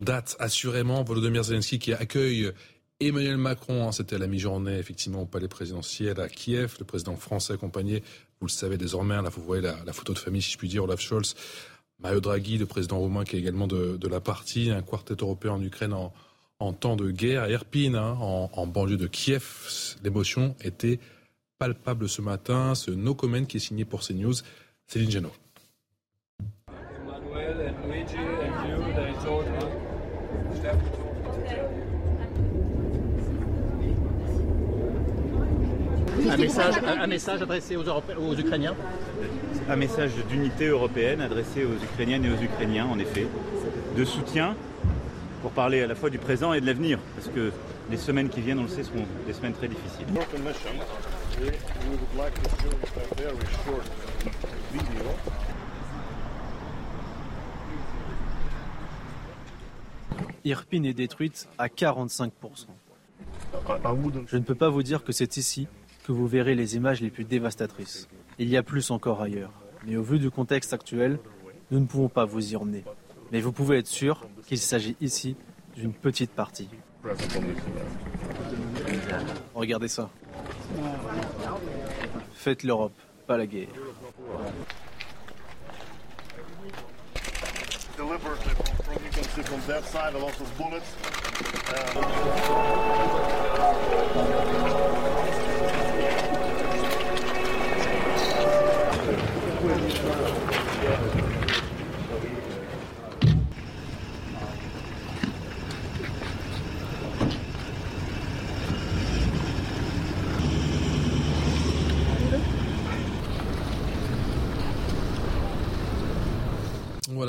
[0.01, 1.03] date assurément.
[1.03, 2.51] Volodymyr Zelensky qui accueille
[3.01, 6.77] Emmanuel Macron, hein, c'était à la mi-journée, effectivement, au palais présidentiel à Kiev.
[6.79, 8.03] Le président français accompagné
[8.45, 10.85] vous le savez désormais, là vous voyez la, photo de famille, si je puis dire,
[10.85, 11.35] Olaf Scholz,
[11.99, 15.63] Mario Draghi, le président roumain qui est également de, la partie, un quartet européen en
[15.63, 19.97] Ukraine en, temps de guerre, à Irpin, hein, en, banlieue de Kiev.
[20.03, 21.01] L'émotion était
[21.59, 22.75] palpable ce matin.
[22.75, 24.35] Ce no comment qui est signé pour CNews,
[24.89, 25.31] Céline Geno.
[36.31, 38.75] Un message, un, message adressé aux, aux Ukrainiens
[39.69, 43.27] Un message d'unité européenne adressé aux Ukrainiennes et aux Ukrainiens, en effet,
[43.97, 44.57] de soutien
[45.43, 47.53] pour parler à la fois du présent et de l'avenir, parce que
[47.91, 50.07] les semaines qui viennent, on le sait, seront des semaines très difficiles.
[60.45, 62.31] Irpin est détruite à 45%.
[64.27, 65.69] Je ne peux pas vous dire que c'est ici
[66.05, 68.09] que vous verrez les images les plus dévastatrices.
[68.39, 69.53] Il y a plus encore ailleurs.
[69.87, 71.19] Mais au vu du contexte actuel,
[71.71, 72.85] nous ne pouvons pas vous y emmener.
[73.33, 75.37] Mais vous pouvez être sûr qu'il s'agit ici
[75.75, 76.69] d'une petite partie.
[79.55, 80.11] Regardez ça.
[82.35, 82.95] Faites l'Europe,
[83.27, 83.69] pas la guerre.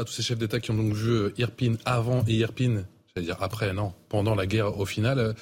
[0.05, 3.37] Tous ces chefs d'État qui ont donc vu euh, Irpine avant et Irpine, j'allais dire
[3.41, 5.33] après, non, pendant la guerre au final, euh,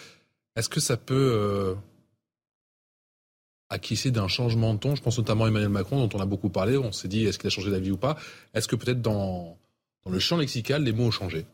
[0.55, 1.75] est-ce que ça peut euh,
[3.69, 4.95] acquiescer d'un changement de ton?
[4.95, 7.37] Je pense notamment à Emmanuel Macron, dont on a beaucoup parlé, on s'est dit est-ce
[7.37, 8.17] qu'il a changé d'avis ou pas?
[8.53, 9.57] Est-ce que peut-être dans,
[10.05, 11.45] dans le champ lexical, les mots ont changé?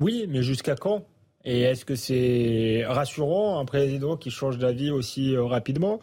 [0.00, 1.04] Oui, mais jusqu'à quand?
[1.44, 6.00] Et est-ce que c'est rassurant un président qui change d'avis aussi rapidement?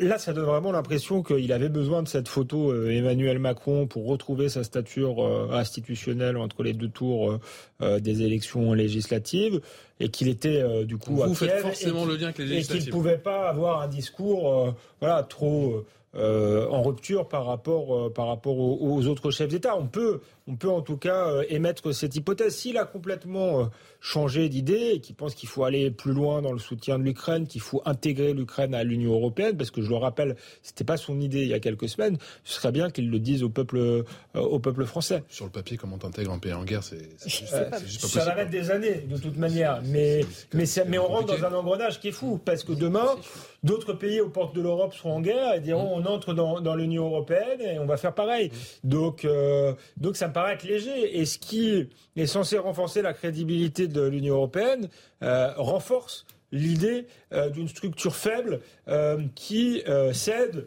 [0.00, 4.06] Là, ça donne vraiment l'impression qu'il avait besoin de cette photo euh, Emmanuel Macron pour
[4.06, 7.38] retrouver sa stature euh, institutionnelle entre les deux tours
[7.80, 9.60] euh, des élections législatives
[10.00, 12.76] et qu'il était du coup Vous à faites forcément le lien avec les législatives.
[12.76, 15.84] Et qu'il ne pouvait pas avoir un discours voilà trop
[16.14, 19.76] en rupture par rapport par rapport aux, aux autres chefs d'État.
[19.76, 22.56] On peut on peut en tout cas émettre cette hypothèse.
[22.56, 23.70] S'il a complètement
[24.00, 27.46] changer d'idée et qui pense qu'il faut aller plus loin dans le soutien de l'Ukraine,
[27.46, 31.20] qu'il faut intégrer l'Ukraine à l'Union européenne, parce que je le rappelle, c'était pas son
[31.20, 32.16] idée il y a quelques semaines.
[32.44, 35.24] Ce serait bien qu'il le dise au peuple, euh, au peuple français.
[35.28, 38.08] Sur le papier, comment t'intègres un pays en guerre, c'est juste, euh, juste, pas possible.
[38.08, 39.82] Ça va mettre des années, de toute manière.
[39.84, 40.24] Mais,
[40.54, 43.16] mais, mais on rentre dans un engrenage qui est fou, parce que demain,
[43.64, 46.74] d'autres pays aux portes de l'Europe seront en guerre et diront on entre dans, dans
[46.76, 48.52] l'Union européenne et on va faire pareil.
[48.84, 51.18] Donc, euh, donc ça me paraît être léger.
[51.18, 54.88] Et ce qui est censé renforcer la crédibilité de l'Union européenne
[55.22, 59.82] euh, renforce l'idée euh, d'une structure faible euh, qui
[60.12, 60.66] cède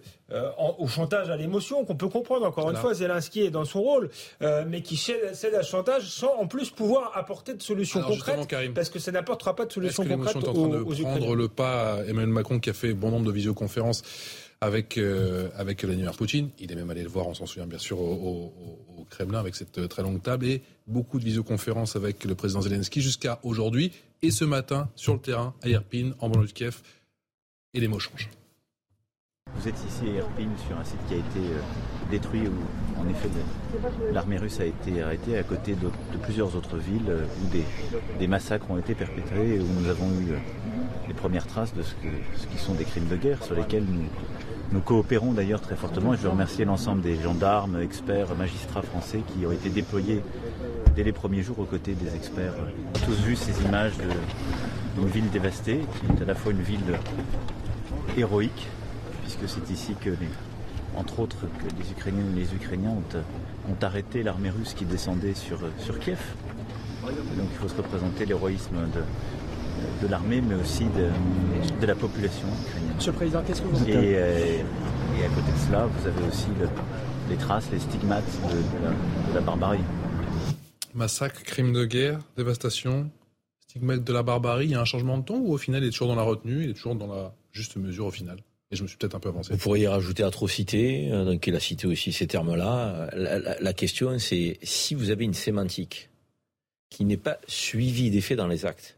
[0.80, 4.10] au chantage à l'émotion, qu'on peut comprendre encore une fois, Zelensky est dans son rôle,
[4.68, 8.90] mais qui cède à ce chantage sans en plus pouvoir apporter de solutions concrètes, parce
[8.90, 12.60] que ça n'apportera pas de solutions concrètes aux, aux, de prendre le pas Emmanuel Macron
[12.60, 14.04] qui a fait bon nombre de visioconférences
[14.62, 16.50] avec, euh, avec Vladimir Poutine.
[16.60, 18.54] Il est même allé le voir, on s'en souvient bien sûr, au,
[19.10, 23.02] Kremlin avec cette euh, très longue table et beaucoup de visioconférences avec le président Zelensky
[23.02, 23.92] jusqu'à aujourd'hui
[24.22, 26.78] et ce matin sur le terrain à Irpin, en banlieue de Kiev.
[27.74, 28.30] Et les mots changent.
[29.56, 31.62] Vous êtes ici à Irpin sur un site qui a été euh,
[32.10, 33.28] détruit où en effet
[34.14, 35.90] l'armée russe a été arrêtée à côté de,
[36.22, 37.12] plusieurs autres villes
[37.44, 40.36] où des, massacres ont été perpétrés et où nous avons eu
[41.08, 41.96] les premières traces de ce
[42.48, 44.06] qui sont des crimes de guerre sur lesquels nous,
[44.72, 49.22] nous coopérons d'ailleurs très fortement et je veux remercier l'ensemble des gendarmes, experts, magistrats français
[49.28, 50.22] qui ont été déployés
[50.96, 52.54] dès les premiers jours aux côtés des experts.
[52.58, 53.94] On a tous vu ces images
[54.96, 56.98] d'une ville dévastée, qui est à la fois une ville
[58.18, 58.68] héroïque,
[59.24, 60.12] puisque c'est ici que,
[60.96, 65.34] entre autres, que les Ukrainiens et les Ukrainiens ont, ont arrêté l'armée russe qui descendait
[65.34, 66.20] sur, sur Kiev.
[67.04, 69.02] donc il faut se représenter l'héroïsme de,
[70.02, 72.96] de l'armée, mais aussi de, la population ukrainienne.
[72.96, 74.62] Monsieur le Président, qu'est-ce que vous et, euh,
[75.20, 76.48] et à côté de cela, vous avez aussi
[77.30, 79.80] les traces, les stigmates de, la, barbarie.
[80.94, 83.10] Massacre, crime de guerre, dévastation,
[83.60, 85.88] stigmates de la barbarie, il y a un changement de ton ou au final il
[85.88, 88.38] est toujours dans la retenue, il est toujours dans la juste mesure au final?
[88.72, 89.52] Et je me suis peut-être un peu avancé.
[89.52, 93.10] Vous pourriez rajouter atrocité, euh, donc il a cité aussi ces termes-là.
[93.14, 96.10] la question, c'est si vous avez une sémantique
[96.90, 98.98] qui n'est pas suivie des faits dans les actes,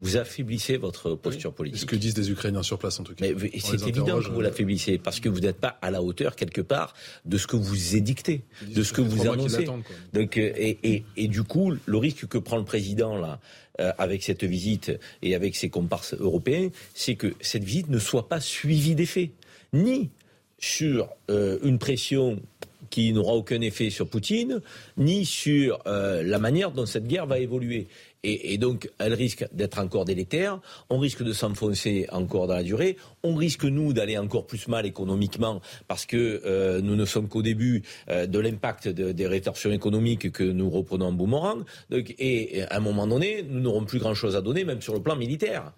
[0.00, 1.78] vous affaiblissez votre posture politique.
[1.78, 3.24] C'est ce que disent des Ukrainiens sur place en tout cas.
[3.58, 6.60] C'est évident que vous euh, l'affaiblissez parce que vous n'êtes pas à la hauteur quelque
[6.60, 9.66] part de ce que vous édictez, de ce que vous annoncez.
[10.12, 13.40] Donc euh, et, et, du coup, le risque que prend le président là
[13.80, 14.92] euh, avec cette visite
[15.22, 19.30] et avec ses comparses européens, c'est que cette visite ne soit pas suivie des faits,
[19.72, 20.10] ni
[20.58, 22.40] sur une pression
[22.88, 24.62] qui n'aura aucun effet sur Poutine,
[24.96, 27.88] ni sur la manière dont cette guerre va évoluer
[28.24, 30.60] et, donc elle risque d'être encore délétère,
[30.90, 34.86] on risque de s'enfoncer encore dans la durée, on risque nous d'aller encore plus mal
[34.86, 40.32] économiquement parce que euh, nous ne sommes qu'au début euh, de l'impact des rétorsions économiques
[40.32, 44.36] que nous reprenons en boomerang, donc, et, à un moment donné, nous n'aurons plus grand-chose
[44.36, 45.72] à donner, même sur le plan militaire.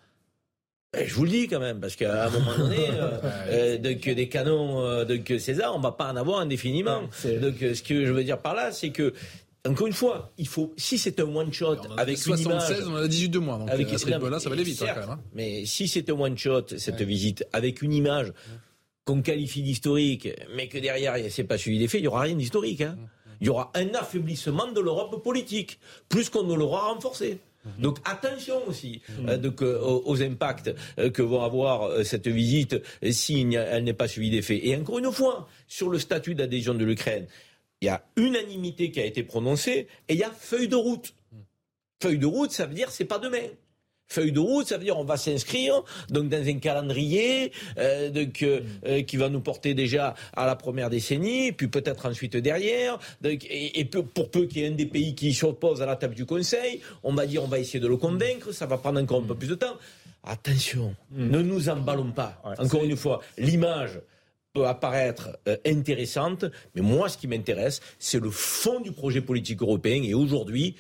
[0.95, 2.79] je vous le dis quand même, parce qu'à un moment donné,
[3.49, 7.03] euh, donc, des canons de César, on ne va pas en avoir indéfiniment.
[7.25, 9.13] donc ce que je veux dire par là, c'est que
[9.69, 12.97] encore une fois, il faut, si c'est un one shot avec 76, une image, on
[12.97, 15.11] a 18 de moins, donc avec, à ce ça va aller vite hein, quand même.
[15.11, 15.21] Hein.
[15.35, 18.33] Mais si c'est un one shot, cette visite avec une image
[19.05, 22.35] qu'on qualifie d'historique, mais que derrière c'est pas suivi des faits, il y aura rien
[22.35, 22.81] d'historique.
[22.81, 22.97] Hein.
[23.41, 27.39] Il y aura un affaiblissement de l'Europe politique, plus qu'on ne l'aura renforcé.
[27.79, 32.77] Donc attention aussi euh, aux, impacts euh, que va avoir euh, cette visite
[33.11, 34.61] si elle n'est pas suivie des faits.
[34.63, 37.27] Et encore une fois, sur le statut d'adhésion de l'Ukraine,
[37.81, 41.15] il y a unanimité qui a été prononcée et il y a feuille de route.
[42.03, 43.49] Feuille de route, ça veut dire c'est pas demain.
[44.09, 48.61] Feuille de route, ça veut dire on va s'inscrire donc dans un calendrier euh, euh,
[48.87, 52.99] euh, qui va nous porter déjà à la première décennie, puis peut-être ensuite derrière.
[53.25, 56.25] et, pour peu qu'il y ait un des pays qui s'oppose à la table du
[56.25, 59.27] Conseil, on va dire on va essayer de le convaincre, ça va prendre encore un
[59.27, 59.77] peu plus de temps.
[60.23, 61.31] Attention, mm.
[61.31, 62.41] ne nous emballons pas.
[62.59, 64.01] Encore une fois, l'image
[64.57, 69.61] peut apparaître euh, intéressante, mais moi, ce qui m'intéresse, c'est le fond du projet politique
[69.61, 70.03] européen.
[70.03, 70.77] Et aujourd'hui,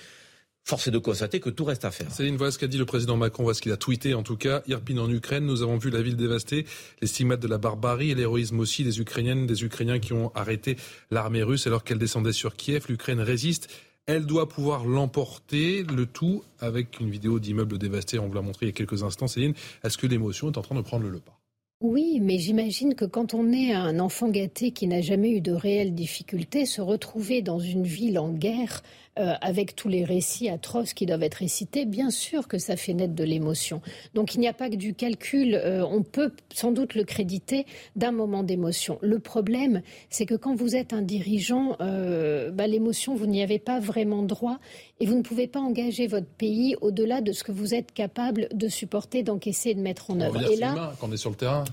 [0.64, 2.10] force est de constater que tout reste à faire.
[2.10, 4.36] Céline, voilà ce qu'a dit le président Macron, voilà ce qu'il a tweeté en tout
[4.36, 4.62] cas.
[4.66, 6.64] Irpin en Ukraine, nous avons vu la ville dévastée,
[7.02, 10.76] les stigmates de la barbarie et l'héroïsme aussi des Ukrainiennes, des Ukrainiens qui ont arrêté
[11.10, 12.86] l'armée russe alors qu'elle descendait sur Kiev.
[12.88, 13.68] L'Ukraine résiste.
[14.06, 18.20] Elle doit pouvoir l'emporter, le tout avec une vidéo d'immeubles dévastés.
[18.20, 19.54] On vous l'a montré il y a quelques instants, Céline.
[19.82, 21.35] Est-ce que l'émotion est en train de prendre le pas?
[21.82, 25.52] Oui, mais j'imagine que quand on est un enfant gâté qui n'a jamais eu de
[25.52, 28.82] réelles difficultés, se retrouver dans une ville en guerre
[29.18, 32.92] euh, avec tous les récits atroces qui doivent être récités, bien sûr que ça fait
[32.92, 33.80] naître de l'émotion.
[34.12, 37.64] Donc il n'y a pas que du calcul, euh, on peut sans doute le créditer
[37.96, 38.98] d'un moment d'émotion.
[39.00, 43.58] Le problème, c'est que quand vous êtes un dirigeant, euh, bah, l'émotion, vous n'y avez
[43.58, 44.58] pas vraiment droit
[45.00, 48.48] et vous ne pouvez pas engager votre pays au-delà de ce que vous êtes capable
[48.52, 50.50] de supporter, d'encaisser et de mettre en œuvre.
[50.50, 51.64] Et là, quand on est sur le terrain.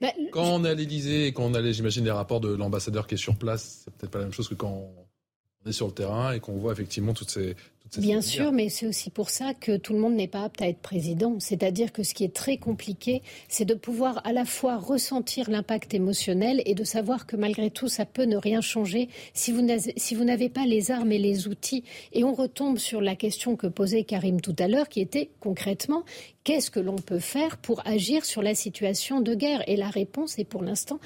[0.00, 3.06] Bah, quand on est à l'Élysée et quand on a, j'imagine, les rapports de l'ambassadeur
[3.06, 5.11] qui est sur place, c'est peut-être pas la même chose que quand on
[5.66, 7.54] est sur le terrain et qu'on voit effectivement toutes ces,
[7.98, 10.68] Bien sûr, mais c'est aussi pour ça que tout le monde n'est pas apte à
[10.68, 11.36] être président.
[11.38, 15.92] C'est-à-dire que ce qui est très compliqué, c'est de pouvoir à la fois ressentir l'impact
[15.92, 20.48] émotionnel et de savoir que malgré tout, ça peut ne rien changer si vous n'avez
[20.48, 21.84] pas les armes et les outils.
[22.14, 26.04] Et on retombe sur la question que posait Karim tout à l'heure, qui était concrètement,
[26.44, 29.62] qu'est-ce que l'on peut faire pour agir sur la situation de guerre?
[29.68, 30.98] Et la réponse est pour l'instant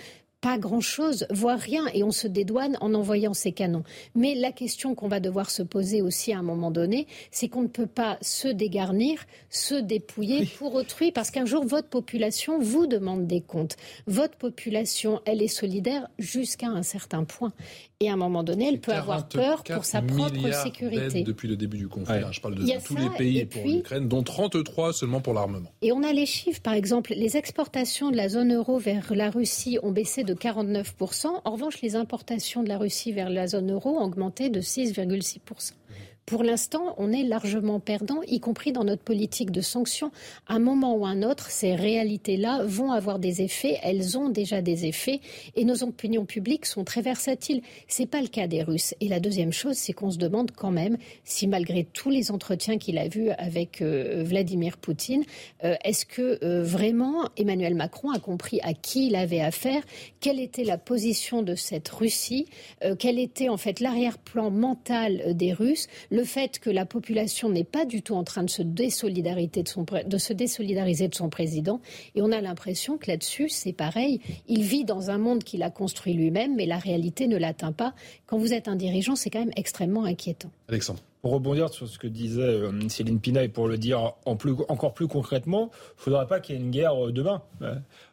[0.47, 3.82] pas grand-chose, voire rien, et on se dédouane en envoyant ces canons.
[4.14, 7.62] Mais la question qu'on va devoir se poser aussi à un moment donné, c'est qu'on
[7.62, 9.18] ne peut pas se dégarnir,
[9.51, 13.74] se dépouiller pour autrui, parce qu'un jour, votre population vous demande des comptes.
[14.07, 17.53] Votre population, elle est solidaire jusqu'à un certain point.
[18.01, 21.22] Et à un moment donné, elle peut avoir peur pour sa propre sécurité.
[21.22, 24.22] Depuis le début du conflit, hein, je parle de tous les pays pour l'Ukraine, dont
[24.22, 25.72] 33 seulement pour l'armement.
[25.80, 29.30] Et on a les chiffres, par exemple, les exportations de la zone euro vers la
[29.30, 31.40] Russie ont baissé de 49%.
[31.42, 35.72] En revanche, les importations de la Russie vers la zone euro ont augmenté de 6,6%.
[36.26, 40.10] Pour l'instant, on est largement perdant, y compris dans notre politique de sanctions.
[40.48, 43.78] À un moment ou à un autre, ces réalités-là vont avoir des effets.
[43.84, 45.20] Elles ont déjà des effets.
[45.54, 47.62] Et nos opinions publiques sont très versatiles.
[47.86, 48.92] C'est pas le cas des Russes.
[49.00, 52.76] Et la deuxième chose, c'est qu'on se demande quand même si, malgré tous les entretiens
[52.76, 55.22] qu'il a vus avec euh, Vladimir Poutine,
[55.62, 59.84] euh, est-ce que euh, vraiment Emmanuel Macron a compris à qui il avait affaire,
[60.18, 62.46] quelle était la position de cette Russie,
[62.98, 65.86] quel était en fait l'arrière-plan mental des Russes?
[66.16, 69.68] Le fait que la population n'est pas du tout en train de se, désolidariser de
[69.68, 71.80] son, de se désolidariser de son président.
[72.14, 74.20] Et on a l'impression que là-dessus, c'est pareil.
[74.48, 77.94] Il vit dans un monde qu'il a construit lui-même, mais la réalité ne l'atteint pas.
[78.24, 80.50] Quand vous êtes un dirigeant, c'est quand même extrêmement inquiétant.
[80.68, 81.00] Alexandre.
[81.20, 84.54] Pour rebondir sur ce que disait euh, Céline Pina et pour le dire en plus,
[84.68, 87.42] encore plus concrètement, il ne faudra pas qu'il y ait une guerre euh, demain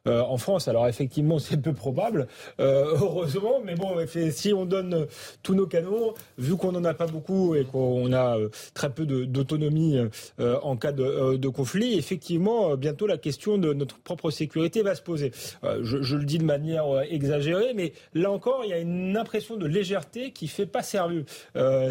[0.08, 0.68] euh, en France.
[0.68, 2.28] Alors effectivement, c'est peu probable,
[2.60, 3.96] heureusement, mais bon,
[4.32, 5.08] si on donne
[5.44, 8.38] tous nos canons, vu qu'on n'en a pas beaucoup et qu'on a
[8.74, 10.00] très peu d'autonomie
[10.40, 15.32] en cas de, conflit, effectivement, bientôt la question de notre propre sécurité va se poser.
[15.64, 19.58] Je, je, le dis de manière exagérée, mais là encore, il y a une impression
[19.58, 21.26] de légèreté qui fait pas sérieux,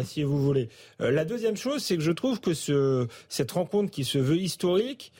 [0.03, 0.69] si vous voulez.
[0.99, 5.11] La deuxième chose, c'est que je trouve que ce, cette rencontre qui se veut historique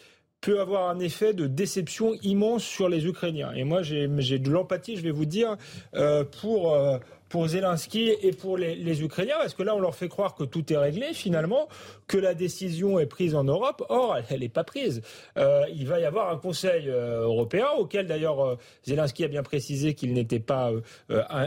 [0.43, 3.53] peut avoir un effet de déception immense sur les Ukrainiens.
[3.53, 5.55] Et moi, j'ai de l'empathie, je vais vous dire,
[5.95, 6.97] euh, pour euh,
[7.33, 10.71] pour Zelensky et pour les, Ukrainiens Parce que là, on leur fait croire que tout
[10.71, 11.67] est réglé finalement,
[12.05, 13.83] que la décision est prise en Europe?
[13.89, 15.01] Or, elle n'est pas prise.
[15.39, 18.55] Euh, il va y avoir un Conseil euh, européen auquel d'ailleurs euh,
[18.85, 20.71] Zelensky a bien précisé qu'il n'était pas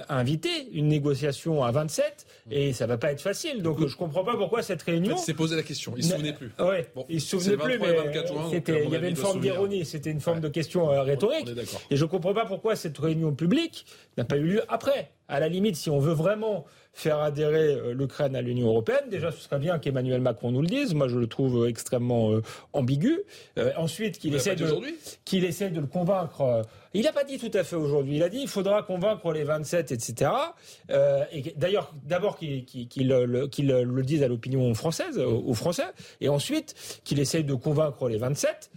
[0.08, 3.62] invité, une négociation à 27, et ça va pas être facile.
[3.62, 5.14] Donc, je comprends pas pourquoi cette réunion.
[5.14, 5.94] Il s'est posé la question.
[5.96, 6.50] Il se souvenait plus.
[6.58, 7.96] Ouais, bon, il se souvenait plus, mais
[8.66, 9.84] il y avait une forme d'ironie.
[9.84, 11.48] C'était une forme de question rhétorique.
[11.92, 13.86] Et je comprends pas pourquoi cette réunion publique
[14.18, 16.64] n'a pas eu lieu après à la limite, si on veut vraiment
[16.96, 20.66] faire adhérer euh, l'Ukraine à l'Union européenne, déjà ce serait bien qu'Emmanuel Macron nous le
[20.66, 20.94] dise.
[20.94, 23.20] Moi, je le trouve euh, extrêmement euh, ambigu.
[23.76, 24.66] ensuite, qu'il essaie de
[25.26, 26.62] qu'il essaie de le convaincre.
[26.94, 28.16] il n'a pas dit tout à fait aujourd'hui.
[28.16, 30.30] Il a dit il faudra convaincre les 27, etc.
[31.32, 32.64] et d'ailleurs, d'abord qu'il
[33.08, 35.86] le, le, dise à l'opinion française, aux, Français,
[36.20, 36.74] et ensuite
[37.04, 38.70] qu'il essaye de convaincre les 27.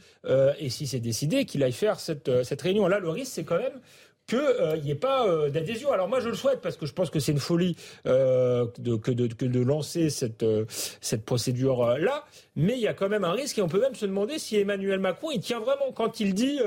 [0.60, 2.88] et si c'est décidé, qu'il aille faire cette, cette réunion.
[2.88, 3.80] Là, le risque, c'est quand même
[4.30, 4.38] qu'il
[4.84, 5.91] n'y euh, ait pas euh, d'adhésion.
[5.91, 7.75] Alors moi je le souhaite parce que je pense que c'est une folie
[8.05, 10.45] euh, de, que, de, lancer cette,
[11.01, 12.25] cette procédure-là,
[12.55, 14.57] mais il y a quand même un risque et on peut même se demander si
[14.57, 16.59] Emmanuel Macron il tient vraiment quand il dit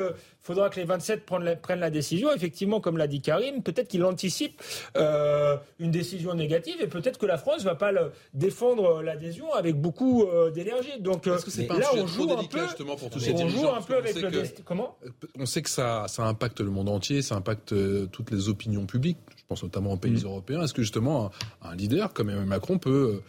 [0.43, 2.33] faudra que les 27 prennent la, prennent la décision.
[2.35, 4.61] Effectivement, comme l'a dit Karim, peut-être qu'il anticipe
[4.97, 9.53] euh, une décision négative et peut-être que la France ne va pas le, défendre l'adhésion
[9.55, 11.01] avec beaucoup euh, d'énergie.
[11.01, 11.39] Donc euh,
[11.79, 14.43] là, on joue un peu, justement pour tous ces on joue un peu avec le
[14.65, 14.97] comment?
[15.39, 17.75] On sait que ça, ça impacte le monde entier, ça impacte
[18.11, 19.19] toutes les opinions publiques.
[19.37, 20.27] Je pense notamment aux pays mm.
[20.27, 20.63] européens.
[20.63, 21.31] Est-ce que justement
[21.63, 23.23] un, leader comme Emmanuel Macron peut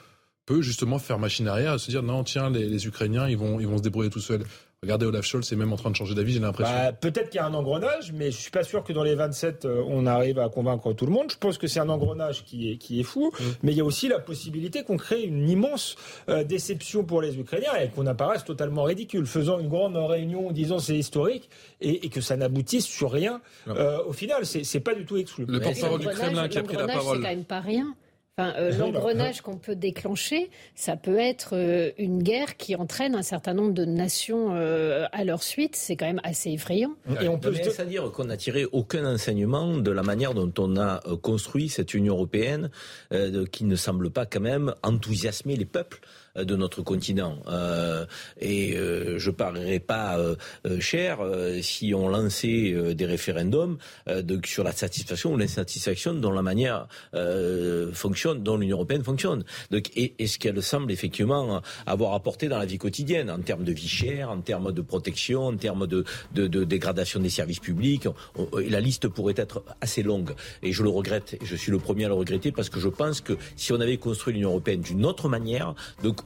[0.45, 3.61] peut justement faire machine arrière et se dire non tiens les, les Ukrainiens ils vont
[3.61, 4.43] ils vont se débrouiller tout seuls?
[4.83, 6.75] Regardez, Olaf Scholz est même en train de changer d'avis, j'ai l'impression.
[6.75, 9.15] Bah, peut-être qu'il y a un engrenage, mais je suis pas sûr que dans les
[9.15, 11.31] 27, euh, on arrive à convaincre tout le monde.
[11.31, 13.43] Je pense que c'est un engrenage qui est, qui est fou, mm.
[13.63, 15.95] mais il y a aussi la possibilité qu'on crée une immense
[16.27, 20.79] euh, déception pour les Ukrainiens et qu'on apparaisse totalement ridicule, faisant une grande réunion, disant
[20.79, 23.39] c'est historique, et, que ça n'aboutisse sur rien.
[23.69, 25.45] Euh, au final, c'est pas du tout exclu.
[25.47, 27.17] Le porte-parole du Kremlin qui a pris la parole.
[27.17, 27.95] C'est quand même pas rien.
[28.39, 33.21] Enfin, euh, l'engrenage qu'on peut déclencher, ça peut être euh, une guerre qui entraîne un
[33.21, 35.75] certain nombre de nations euh, à leur suite.
[35.75, 36.95] C'est quand même assez effrayant.
[37.21, 40.77] Et on peut se dire qu'on n'a tiré aucun enseignement de la manière dont on
[40.77, 42.71] a construit cette Union européenne,
[43.51, 45.99] qui ne semble pas quand même enthousiasmer les peuples.
[46.37, 47.37] Euh, de notre continent.
[47.47, 48.05] Euh,
[48.41, 50.17] et euh, je parlerai pas
[50.79, 51.19] cher
[51.61, 53.77] si on lançait des référendums
[54.07, 56.87] de, sur la satisfaction ou l'insatisfaction dont la manière
[57.93, 59.43] fonctionne, dont l'Union européenne fonctionne.
[59.71, 63.71] Donc, et, ce qu'elle semble effectivement avoir apporté dans la vie quotidienne en termes de
[63.71, 66.03] vie chère, en termes de protection, en termes de,
[66.33, 68.07] de, de dégradation des services publics.
[68.53, 70.33] la liste pourrait être assez longue.
[70.61, 71.35] Et je le regrette.
[71.35, 73.79] Et je suis le premier à le regretter parce que je pense que si on
[73.79, 75.75] avait construit l'Union européenne d'une autre manière,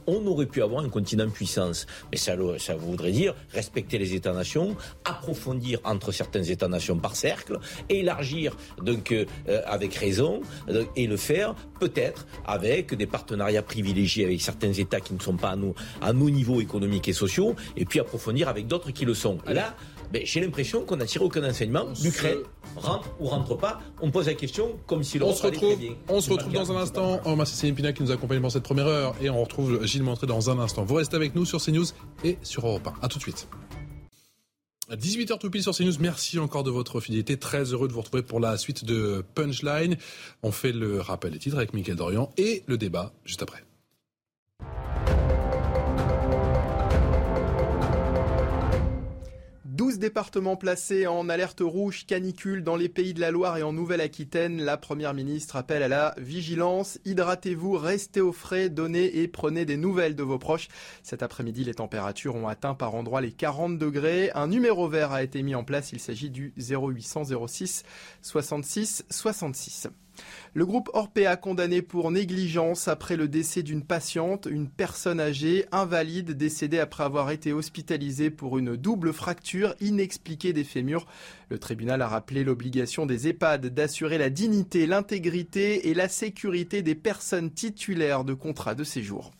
[0.06, 1.86] on aurait pu avoir un continent puissance.
[2.10, 8.56] Mais ça, ça voudrait dire respecter les États-nations, approfondir entre certains États-nations par cercle, élargir
[8.82, 9.24] donc euh,
[9.66, 10.40] avec raison
[10.96, 15.50] et le faire peut-être avec des partenariats privilégiés avec certains États qui ne sont pas
[15.50, 19.14] à, nous, à nos niveaux économiques et sociaux, et puis approfondir avec d'autres qui le
[19.14, 19.38] sont.
[19.46, 19.74] là,
[20.12, 21.86] ben, j'ai l'impression qu'on n'a tiré aucun enseignement.
[22.02, 22.38] L'Ukraine
[22.76, 23.80] rentre ou rentre pas.
[24.00, 25.78] On pose la question comme si l'on se retrouve.
[26.08, 27.20] On se retrouve dans un instant.
[27.44, 30.26] C'est Céline Pina qui nous accompagne pour cette première heure et on retrouve Gilles Montré
[30.26, 30.84] dans un instant.
[30.84, 31.86] Vous restez avec nous sur CNews
[32.24, 33.04] et sur Europe 1.
[33.04, 33.48] À tout de suite.
[34.90, 35.92] 18h tout pile sur CNews.
[36.00, 37.36] Merci encore de votre fidélité.
[37.36, 39.96] Très heureux de vous retrouver pour la suite de Punchline.
[40.42, 43.62] On fait le rappel des titres avec Mickaël Dorian et le débat juste après.
[49.78, 53.72] 12 départements placés en alerte rouge canicule dans les pays de la Loire et en
[53.72, 54.60] Nouvelle-Aquitaine.
[54.60, 56.98] La Première ministre appelle à la vigilance.
[57.04, 60.66] Hydratez-vous, restez au frais, donnez et prenez des nouvelles de vos proches.
[61.04, 64.32] Cet après-midi, les températures ont atteint par endroits les 40 degrés.
[64.34, 65.92] Un numéro vert a été mis en place.
[65.92, 67.84] Il s'agit du 0800 06
[68.20, 69.86] 66 66.
[70.58, 76.32] Le groupe Orpea condamné pour négligence après le décès d'une patiente, une personne âgée, invalide,
[76.32, 81.06] décédée après avoir été hospitalisée pour une double fracture inexpliquée des fémurs.
[81.48, 86.96] Le tribunal a rappelé l'obligation des EHPAD d'assurer la dignité, l'intégrité et la sécurité des
[86.96, 89.30] personnes titulaires de contrats de séjour.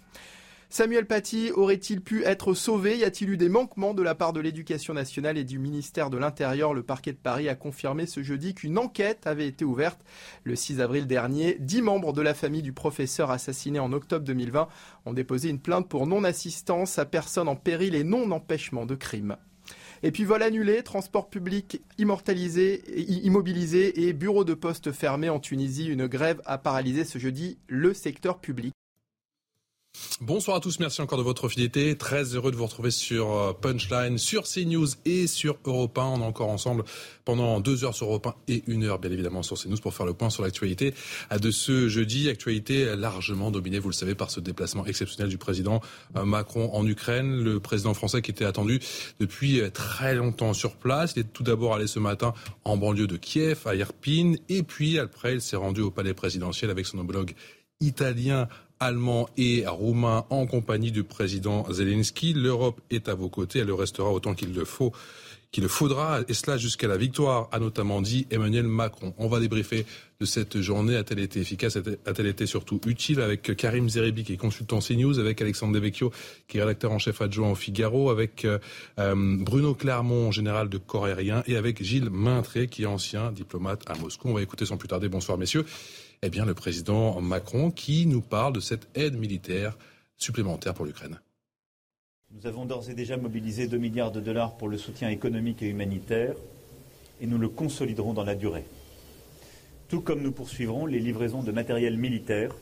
[0.70, 2.98] Samuel Paty aurait-il pu être sauvé?
[2.98, 6.18] Y a-t-il eu des manquements de la part de l'éducation nationale et du ministère de
[6.18, 6.74] l'Intérieur?
[6.74, 10.02] Le parquet de Paris a confirmé ce jeudi qu'une enquête avait été ouverte.
[10.44, 14.68] Le 6 avril dernier, dix membres de la famille du professeur assassiné en octobre 2020
[15.06, 19.36] ont déposé une plainte pour non-assistance à personne en péril et non-empêchement de crime.
[20.02, 22.82] Et puis vol annulé, transport public immortalisé,
[23.24, 25.86] immobilisé et bureau de poste fermé en Tunisie.
[25.86, 28.74] Une grève a paralysé ce jeudi le secteur public.
[30.20, 31.96] Bonsoir à tous, merci encore de votre fidélité.
[31.96, 36.02] Très heureux de vous retrouver sur euh, Punchline, sur CNews et sur Europe 1.
[36.02, 36.82] On est encore ensemble
[37.24, 40.06] pendant deux heures sur Europe 1 et une heure, bien évidemment, sur CNews pour faire
[40.06, 40.92] le point sur l'actualité
[41.30, 42.28] de ce jeudi.
[42.28, 45.80] Actualité largement dominée, vous le savez, par ce déplacement exceptionnel du président
[46.16, 47.40] euh, Macron en Ukraine.
[47.40, 48.80] Le président français qui était attendu
[49.20, 51.12] depuis euh, très longtemps sur place.
[51.14, 52.34] Il est tout d'abord allé ce matin
[52.64, 56.72] en banlieue de Kiev, à Irpin, et puis après, il s'est rendu au palais présidentiel
[56.72, 57.34] avec son homologue
[57.80, 58.48] italien
[58.80, 62.32] allemand et roumain en compagnie du président Zelensky.
[62.32, 64.92] L'Europe est à vos côtés, elle le restera autant qu'il le faut
[65.50, 69.14] qu'il le faudra, et cela jusqu'à la victoire, a notamment dit Emmanuel Macron.
[69.16, 69.86] On va débriefer
[70.20, 70.94] de cette journée.
[70.96, 71.76] A-t-elle été efficace?
[71.76, 73.20] A-t-elle été surtout utile?
[73.20, 76.12] Avec Karim Zeribi, qui est consultant CNews, avec Alexandre Devecchio,
[76.48, 78.58] qui est rédacteur en chef adjoint au Figaro, avec euh,
[78.98, 83.96] Bruno Clermont, général de corps aérien, et avec Gilles Maintré, qui est ancien diplomate à
[83.96, 84.28] Moscou.
[84.28, 85.08] On va écouter sans plus tarder.
[85.08, 85.64] Bonsoir, messieurs
[86.22, 89.78] eh bien, le président Macron qui nous parle de cette aide militaire
[90.16, 91.20] supplémentaire pour l'Ukraine.
[92.30, 95.68] Nous avons d'ores et déjà mobilisé 2 milliards de dollars pour le soutien économique et
[95.68, 96.34] humanitaire
[97.20, 98.64] et nous le consoliderons dans la durée.
[99.88, 102.54] Tout comme nous poursuivrons les livraisons de matériel militaire,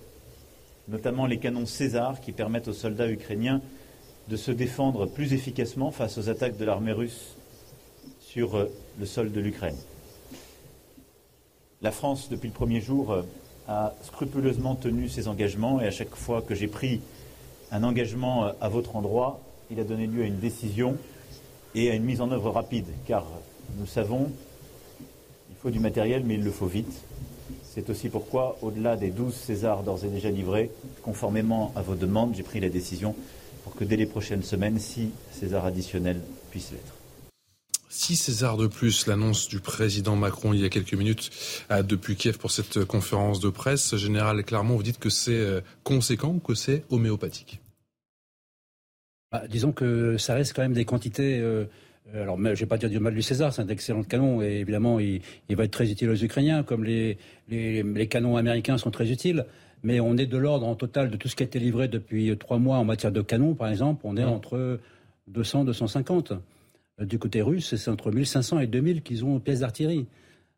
[0.89, 3.61] notamment les canons César qui permettent aux soldats ukrainiens
[4.29, 7.37] de se défendre plus efficacement face aux attaques de l'armée russe
[8.21, 8.67] sur euh,
[8.99, 9.77] le sol de l'Ukraine.
[11.83, 13.23] La France, depuis le premier jour, euh,
[13.69, 17.01] a scrupuleusement tenu ses engagements et à chaque fois que j'ai pris
[17.73, 19.41] un engagement euh, à votre endroit,
[19.71, 20.97] il a donné lieu à une décision
[21.75, 23.25] et à une mise en œuvre rapide, car
[23.79, 24.31] nous savons
[25.51, 27.03] Il faut du matériel, mais il le faut vite.
[27.65, 30.71] C'est aussi pourquoi, au-delà des 12 Césars d'ores et déjà livrés,
[31.03, 33.15] conformément à vos demandes, j'ai pris la décision
[33.65, 36.21] pour que dès les prochaines semaines, six Césars additionnels
[36.51, 36.96] puissent l'être.
[37.89, 41.31] Six Césars de plus, l'annonce du président Macron il y a quelques minutes
[41.71, 43.97] euh, depuis Kiev pour cette conférence de presse.
[43.97, 47.61] Général Clermont, vous dites que c'est euh, conséquent ou que c'est homéopathique?
[49.33, 51.65] Bah, Disons que ça reste quand même des quantités euh,
[52.15, 54.43] euh, alors, je ne vais pas dire du mal du César, c'est un excellent canon
[54.43, 57.19] et évidemment, il, va être très utile aux Ukrainiens, comme les,
[58.09, 59.47] canons américains sont très utiles.
[59.83, 62.37] Mais on est de l'ordre en total de tout ce qui a été livré depuis
[62.39, 64.81] trois mois en matière de canons, par exemple, on est entre
[65.29, 66.33] 200 250.
[67.01, 70.07] Du côté russe, c'est entre 1500 et 2000 qu'ils ont pièces d'artillerie.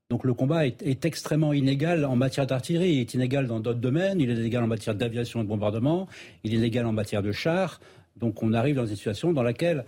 [0.08, 2.92] Donc le combat est, est, extrêmement inégal en matière d'artillerie.
[2.92, 4.20] Il est inégal dans d'autres domaines.
[4.20, 6.08] Il est inégal en matière d'aviation et de bombardement.
[6.44, 7.80] Il est inégal en matière de chars.
[8.16, 9.84] Donc on arrive dans une situation dans laquelle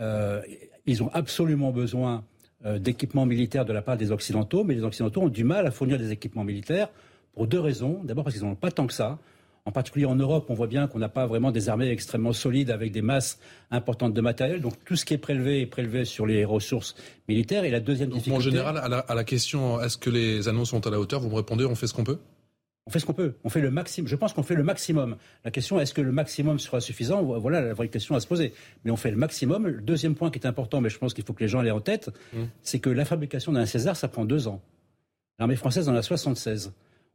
[0.00, 0.40] euh,
[0.86, 2.24] ils ont absolument besoin
[2.64, 5.70] euh, d'équipements militaires de la part des Occidentaux, mais les Occidentaux ont du mal à
[5.70, 6.88] fournir des équipements militaires
[7.32, 8.00] pour deux raisons.
[8.04, 9.18] D'abord parce qu'ils n'en ont pas tant que ça.
[9.64, 12.70] En particulier en Europe, on voit bien qu'on n'a pas vraiment des armées extrêmement solides
[12.70, 13.38] avec des masses
[13.70, 14.60] importantes de matériel.
[14.60, 16.94] Donc tout ce qui est prélevé est prélevé sur les ressources
[17.28, 17.64] militaires.
[17.64, 18.36] Et la deuxième difficulté.
[18.36, 21.20] en général, à la, à la question est-ce que les annonces sont à la hauteur,
[21.20, 22.18] vous me répondez on fait ce qu'on peut?
[22.88, 23.34] On fait ce qu'on peut.
[23.44, 24.08] On fait le maximum.
[24.08, 25.18] Je pense qu'on fait le maximum.
[25.44, 27.22] La question, est-ce que le maximum sera suffisant?
[27.22, 28.54] Voilà la vraie question à se poser.
[28.82, 29.66] Mais on fait le maximum.
[29.66, 31.70] Le deuxième point qui est important, mais je pense qu'il faut que les gens l'aient
[31.70, 32.44] en tête, mmh.
[32.62, 34.62] c'est que la fabrication d'un César, ça prend deux ans.
[35.38, 36.72] L'armée française en a 76.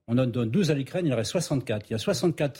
[0.07, 1.89] On en donne 12 à l'Ukraine, il y en reste 64.
[1.89, 2.59] Il y a 64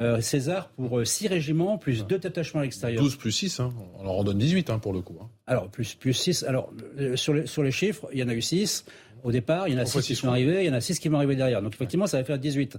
[0.00, 3.02] euh, César pour 6 euh, régiments, plus 2 détachements à l'extérieur.
[3.02, 3.72] 12 plus 6, hein.
[3.98, 5.16] on en donne 18 hein, pour le coup.
[5.22, 5.28] Hein.
[5.46, 6.42] Alors, plus, plus 6.
[6.44, 8.84] Alors, euh, sur, les, sur les chiffres, il y en a eu 6
[9.22, 10.98] au départ, il y en a 6 qui sont arrivés, il y en a 6
[10.98, 11.62] qui vont arriver derrière.
[11.62, 12.76] Donc effectivement, ça va faire 18.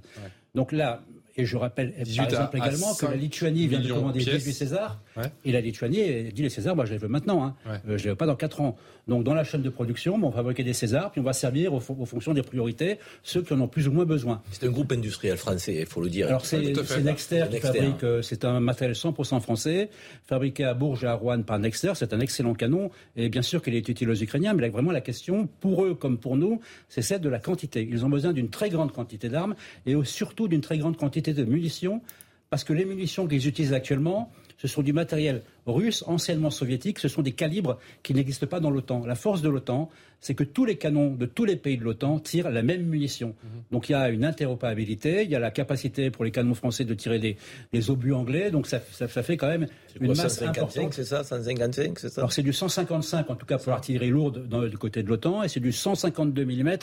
[0.54, 1.02] Donc là,
[1.38, 5.00] et je rappelle par exemple également que la Lituanie vient de commander 18 Césars.
[5.44, 7.44] Et la Lituanie dit les Césars, moi je les veux maintenant.
[7.44, 7.56] Hein.
[7.88, 8.78] Euh, je les veux pas dans 4 ans.
[9.08, 11.74] Donc dans la chaîne de production, on va fabriquer des Césars, puis on va servir
[11.74, 14.42] aux, fonctions des priorités ceux qui en ont plus ou moins besoin.
[14.52, 16.28] C'est un groupe industriel français, il faut le dire.
[16.28, 16.62] Alors c'est
[17.04, 19.90] Nexter qui fabrique, euh, c'est un matériel 100% français,
[20.26, 21.92] fabriqué à Bourges et à Rouen par Nexter.
[21.96, 22.90] C'est un excellent canon.
[23.16, 25.96] Et bien sûr qu'il est utile aux Ukrainiens, mais là, vraiment la question, pour eux
[25.96, 27.88] comme pour nous, c'est celle de la quantité.
[27.90, 29.56] Ils ont besoin d'une très grande quantité d'armes
[29.86, 32.02] et surtout d'une très grande quantité de munitions,
[32.50, 37.08] parce que les munitions qu'ils utilisent actuellement, ce sont du matériel russe, anciennement soviétique, ce
[37.08, 39.06] sont des calibres qui n'existent pas dans l'OTAN.
[39.06, 39.90] La force de l'OTAN,
[40.22, 43.36] c'est que tous les canons de tous les pays de l'OTAN tirent la même munition.
[43.44, 43.62] Mhm.
[43.72, 46.86] Donc il y a une interopérabilité, il y a la capacité pour les canons français
[46.86, 49.68] de tirer des, obus anglais, donc ça, fait quand même
[50.00, 50.94] une masse 155, importante.
[50.94, 52.22] c'est ça 155, c'est ça?
[52.22, 55.50] Alors c'est du 155 en tout cas pour l'artillerie lourde du côté de l'OTAN, et
[55.50, 56.78] c'est du 152 mm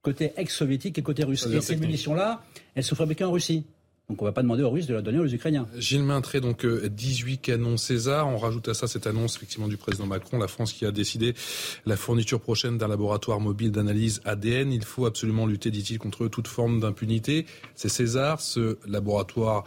[0.00, 1.46] côté ex-soviétique et côté russe.
[1.52, 2.42] Et ces munitions-là,
[2.74, 3.64] elles sont fabriquées en Russie.
[4.08, 5.66] Donc on ne va pas demander aux Russes de la donner aux Ukrainiens.
[5.76, 8.26] Gilles Maintré, donc 18 euh, canons César.
[8.26, 11.34] On rajoute à ça cette annonce effectivement du président Macron, la France qui a décidé
[11.84, 14.72] la fourniture prochaine d'un laboratoire mobile d'analyse ADN.
[14.72, 17.44] Il faut absolument lutter, dit-il, contre toute forme d'impunité.
[17.74, 19.64] C'est César, ce laboratoire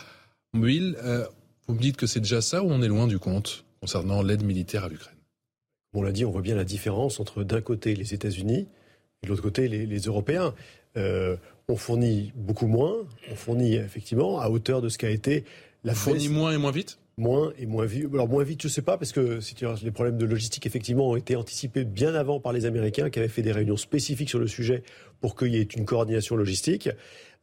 [0.53, 0.97] mobile.
[1.03, 1.27] Euh,
[1.68, 4.43] vous me dites que c'est déjà ça ou on est loin du compte concernant l'aide
[4.43, 5.18] militaire à l'Ukraine?
[5.93, 8.68] On l'a dit, on voit bien la différence entre d'un côté les États-Unis
[9.22, 10.55] et de l'autre côté les, Européens.
[10.97, 11.38] Euh,
[11.72, 12.98] on fournit beaucoup moins,
[13.31, 15.45] on fournit effectivement à hauteur de ce qu'a été
[15.84, 16.99] la On fournit moins et moins vite?
[17.18, 18.07] Moins et moins vite.
[18.14, 19.39] Alors moins vite, je ne sais pas, parce que
[19.84, 23.27] les problèmes de logistique, effectivement, ont été anticipés bien avant par les Américains, qui avaient
[23.27, 24.84] fait des réunions spécifiques sur le sujet
[25.19, 26.89] pour qu'il y ait une coordination logistique.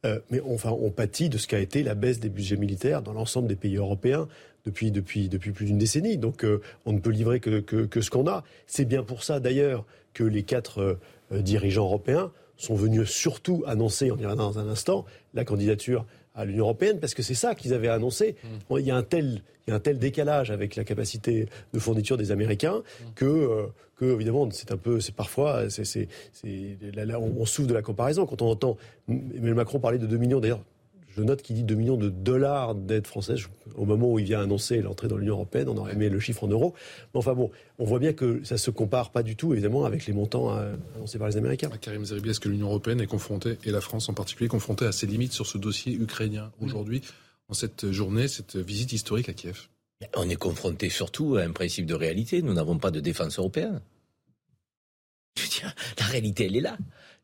[0.05, 3.13] Euh, mais enfin, on pâtit de ce qu'a été la baisse des budgets militaires dans
[3.13, 4.27] l'ensemble des pays européens
[4.65, 6.17] depuis, depuis, depuis plus d'une décennie.
[6.17, 8.43] Donc euh, on ne peut livrer que, que, ce qu'on a.
[8.65, 10.99] C'est bien pour ça, d'ailleurs, que les quatre
[11.31, 16.05] euh, dirigeants européens sont venus surtout annoncer, on dira dans un instant, la candidature
[16.35, 18.35] à l'Union européenne, parce que c'est ça qu'ils avaient annoncé.
[18.43, 18.77] Mm.
[18.77, 21.79] Il, y a un tel, il y a un tel décalage avec la capacité de
[21.79, 23.03] fourniture des Américains mm.
[23.15, 26.07] que, euh, que évidemment, c'est un peu, c'est parfois, c'est, c'est,
[26.43, 28.25] on, on souffre de la comparaison.
[28.25, 28.77] Quand on entend
[29.07, 30.61] Emmanuel Macron parler de 2 millions, d'ailleurs,
[31.19, 33.41] je note qu'il dit 2 millions de dollars d'aide française.
[33.75, 36.45] Au moment où il vient annoncer l'entrée dans l'Union européenne, on aurait aimé le chiffre
[36.45, 36.73] en euros.
[37.13, 39.83] Mais enfin bon, on voit bien que ça ne se compare pas du tout, évidemment,
[39.83, 41.69] avec les montants euh, annoncés par les Américains.
[41.81, 44.93] Karim Zeribi, est-ce que l'Union européenne est confrontée, et la France en particulier, confrontée à
[44.93, 47.01] ses limites sur ce dossier ukrainien aujourd'hui,
[47.49, 49.67] en cette journée, cette visite historique à Kiev
[50.15, 52.41] On est confronté surtout à un principe de réalité.
[52.41, 53.81] Nous n'avons pas de défense européenne.
[55.35, 56.77] Je veux dire, la réalité, elle est là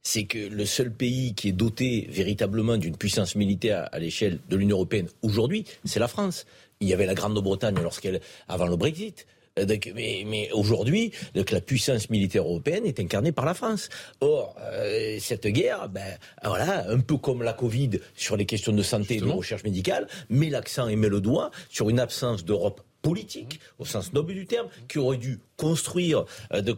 [0.06, 4.56] c'est que le seul pays qui est doté véritablement d'une puissance militaire à l'échelle de
[4.56, 6.46] l'Union européenne aujourd'hui, c'est la France.
[6.80, 9.26] Il y avait la Grande-Bretagne lorsqu'elle, avant le Brexit.
[9.58, 9.66] Euh,
[9.96, 13.90] mais, aujourd'hui, la puissance militaire européenne est incarnée par la France.
[14.22, 18.84] Or, euh, cette guerre, ben, voilà, un peu comme la Covid sur les questions de
[18.84, 22.82] santé et de recherche médicale, met l'accent et met le doigt sur une absence d'Europe
[23.02, 26.26] politique, au sens noble du terme, qui aurait dû construire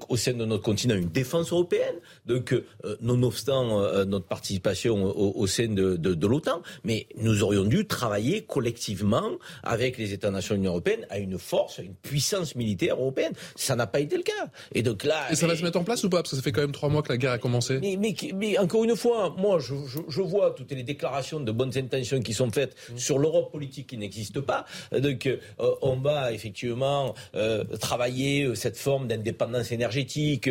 [0.10, 1.96] au sein de notre continent une défense européenne,
[2.26, 2.54] donc
[3.02, 9.32] nonobstant notre participation au, sein de, de l'OTAN, mais nous aurions dû travailler collectivement
[9.64, 13.34] avec les États-nations de l'Union européenne à une force, à une puissance militaire européenne.
[13.56, 14.34] Ça n'a pas été le cas.
[14.74, 15.32] Et donc là.
[15.32, 16.18] Et ça va se mettre en place ou pas?
[16.18, 17.80] Parce que ça fait quand même trois mois que la guerre a commencé.
[17.80, 19.74] Mais, mais, encore une fois, moi, je,
[20.08, 22.98] je, vois toutes les déclarations de bonnes intentions qui sont faites mmh.
[22.98, 24.66] sur l'Europe politique qui n'existe pas.
[24.92, 25.38] Donc, euh,
[25.82, 30.50] on va effectivement euh, travailler euh, cette forme d'indépendance énergétique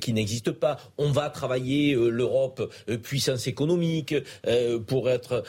[0.00, 0.78] qui n'existe pas.
[0.98, 2.72] On va travailler l'Europe
[3.04, 4.16] puissance économique
[4.88, 5.44] pour être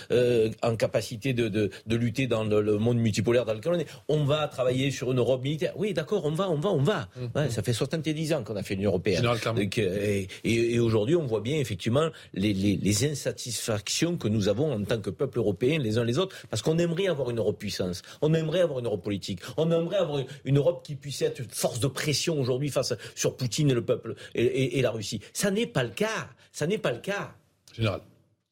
[0.61, 3.88] en capacité de, de, de lutter dans le, monde multipolaire dans lequel on est.
[4.07, 5.73] On va travailler sur une Europe militaire.
[5.76, 7.10] Oui, d'accord, on va, on va, on va.
[7.15, 7.49] Mmh.
[7.49, 9.26] ça fait 70 ans qu'on a fait l'Union européenne.
[9.57, 14.84] et, et, aujourd'hui, on voit bien effectivement les, les, les, insatisfactions que nous avons en
[14.84, 18.02] tant que peuple européen les uns les autres, parce qu'on aimerait avoir une Europe puissance,
[18.22, 21.49] on aimerait avoir une Europe politique, on aimerait avoir une, Europe qui puisse être une
[21.49, 25.22] force de pression aujourd'hui face sur Poutine et le peuple et, et la Russie.
[25.32, 26.28] Ça n'est pas le cas.
[26.52, 27.34] Ça n'est pas le cas.
[27.74, 28.02] Général.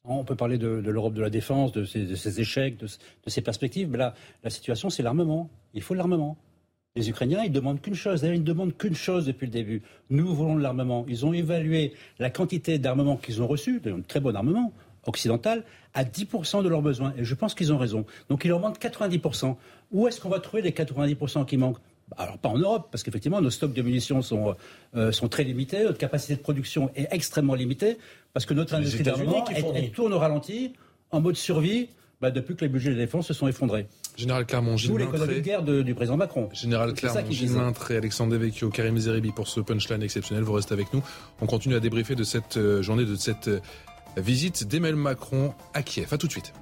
[0.04, 2.88] On peut parler de, l'Europe de la défense, de ses, échecs, de,
[3.28, 5.48] ses perspectives, mais là, la situation, c'est l'armement.
[5.74, 6.36] Il faut l'armement.
[6.96, 8.22] Les Ukrainiens, ils demandent qu'une chose.
[8.22, 9.82] Ils ne demandent qu'une chose depuis le début.
[10.10, 11.04] Nous voulons de l'armement.
[11.08, 14.72] Ils ont évalué la quantité d'armement qu'ils ont reçu, de très bon armement
[15.06, 15.64] occidental,
[15.94, 17.14] à 10% de leurs besoins.
[17.16, 18.04] Et je pense qu'ils ont raison.
[18.28, 19.56] Donc il leur manque 90%.
[19.92, 21.78] Où est-ce qu'on va trouver les 90% qui manquent?
[22.18, 24.54] Alors pas en Europe, parce qu'effectivement nos stocks de munitions sont,
[24.96, 27.98] euh, sont très limités, notre capacité de production est extrêmement limitée,
[28.32, 29.44] parce que notre industrie d'armement,
[29.94, 30.72] tourne au ralenti,
[31.10, 31.88] en mode survie,
[32.22, 33.88] bah, depuis que les budgets de défense se sont effondrés.
[34.16, 36.48] Général Clermont, Gilles l'économie de guerre du président Macron.
[36.52, 40.44] Général Clermont, Gilles Maintré, Alexandre Devecchio, Karim Zeribi pour ce punchline exceptionnel.
[40.44, 41.02] Vous restez avec nous.
[41.40, 43.60] On continue à débriefer de cette euh, journée, de cette euh,
[44.16, 46.12] visite d'Emmanuel Macron à Kiev.
[46.12, 46.52] A tout de suite.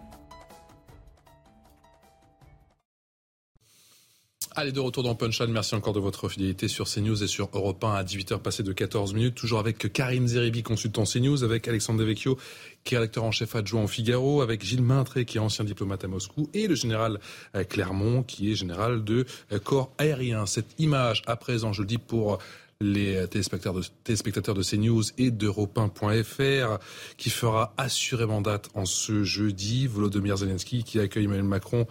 [4.56, 5.52] Allez, de retour dans Punchline.
[5.52, 8.72] Merci encore de votre fidélité sur CNews et sur Europe 1 à 18h passé de
[8.72, 9.36] 14 minutes.
[9.36, 12.36] Toujours avec Karim Zeribi, consultant CNews, avec Alexandre Devecchio,
[12.82, 16.02] qui est rédacteur en chef adjoint au Figaro, avec Gilles Maintré, qui est ancien diplomate
[16.02, 17.20] à Moscou, et le général
[17.54, 20.46] euh, Clermont, qui est général de euh, corps aérien.
[20.46, 22.40] Cette image, à présent, je le dis pour
[22.80, 26.82] les téléspectateurs de, téléspectateurs de CNews et d'Europe 1.fr,
[27.18, 29.86] qui fera assurément date en ce jeudi.
[29.86, 31.86] Volodymyr Zelensky, qui accueille Emmanuel Macron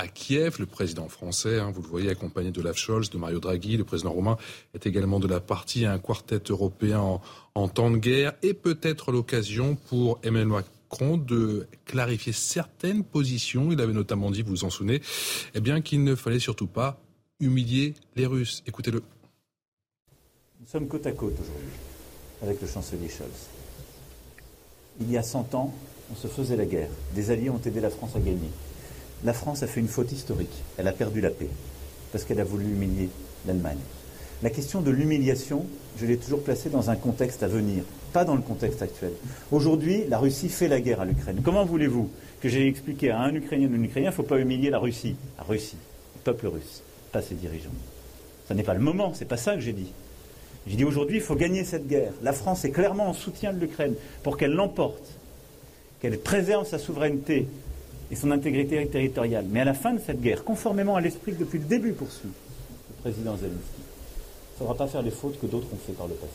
[0.00, 0.56] à Kiev.
[0.58, 3.84] Le président français, hein, vous le voyez, accompagné de Olaf Scholz, de Mario Draghi, le
[3.84, 4.36] président roumain
[4.74, 7.20] est également de la partie, un quartet européen
[7.54, 13.70] en, temps de guerre, et peut-être l'occasion pour Emmanuel Macron de clarifier certaines positions.
[13.70, 15.02] Il avait notamment dit, vous vous en souvenez,
[15.54, 16.98] eh bien qu'il ne fallait surtout pas
[17.38, 18.62] humilier les Russes.
[18.66, 19.02] Écoutez-le.
[20.60, 21.70] Nous sommes côte à côte aujourd'hui
[22.42, 23.48] avec le chancelier Scholz.
[25.00, 25.74] Il y a 100 ans,
[26.10, 26.90] on se faisait la guerre.
[27.14, 28.50] Des alliés ont aidé la France à gagner
[29.24, 30.62] la France a fait une faute historique.
[30.78, 31.48] Elle a perdu la paix
[32.12, 33.08] parce qu'elle a voulu humilier
[33.46, 33.78] l'Allemagne.
[34.42, 35.66] La question de l'humiliation,
[35.98, 39.12] je l'ai toujours placée dans un contexte à venir, pas dans le contexte actuel.
[39.52, 41.40] Aujourd'hui, la Russie fait la guerre à l'Ukraine.
[41.44, 42.08] Comment voulez-vous
[42.40, 44.78] que j'ai expliqué à un Ukrainien ou un Ukrainien, il ne faut pas humilier la
[44.78, 45.14] Russie?
[45.36, 45.76] La Russie,
[46.16, 46.82] le peuple russe,
[47.12, 47.68] pas ses dirigeants.
[48.48, 49.92] Ce n'est pas le moment, c'est pas ça que j'ai dit.
[50.66, 52.12] J'ai dit aujourd'hui, il faut gagner cette guerre.
[52.22, 55.04] La France est clairement en soutien de l'Ukraine pour qu'elle l'emporte,
[56.00, 57.46] qu'elle préserve sa souveraineté,
[58.10, 59.46] et son intégrité territoriale.
[59.48, 62.28] Mais à la fin de cette guerre, conformément à l'esprit que depuis le début poursuit
[62.28, 66.08] le président Zelensky, il ne faudra pas faire les fautes que d'autres ont fait par
[66.08, 66.32] le passé.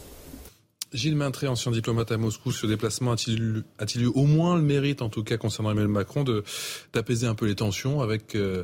[0.93, 3.63] Gilles Maintré, ancien diplomate à Moscou, ce déplacement a-t-il
[4.01, 6.23] eu, au moins le mérite, en tout cas concernant Emmanuel Macron,
[6.93, 8.63] d'apaiser un peu les tensions avec euh,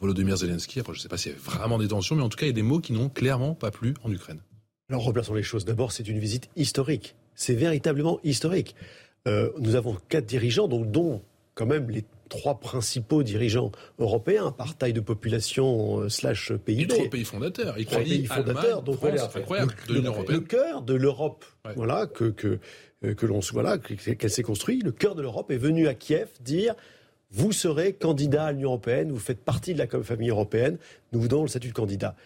[0.00, 0.80] Volodymyr Zelensky?
[0.80, 2.46] Après, je ne sais pas s'il y avait vraiment des tensions, mais en tout cas,
[2.46, 4.40] il y a des mots qui n'ont clairement pas plu en Ukraine.
[4.88, 5.66] Alors, replaçons les choses.
[5.66, 7.14] D'abord, c'est une visite historique.
[7.34, 8.74] C'est véritablement historique.
[9.26, 11.20] Euh, nous avons quatre dirigeants, donc, dont
[11.54, 16.82] quand même les trois principaux dirigeants européens par taille de population euh, slash PIB.
[16.82, 17.76] Et trois pays fondateurs.
[17.86, 18.82] trois pays fondateurs.
[18.82, 21.44] donc France, incroyable, le, le, cœur de l'Europe,
[21.76, 22.58] voilà que que
[23.04, 24.82] euh, que l'on voilà qu'elle s'est construite.
[24.84, 26.74] Le cœur de l'Europe est venu à Kiev dire
[27.30, 30.78] vous serez candidat à l'Union européenne, vous faites partie de la famille européenne,
[31.12, 32.16] nous vous donnons le statut de candidat.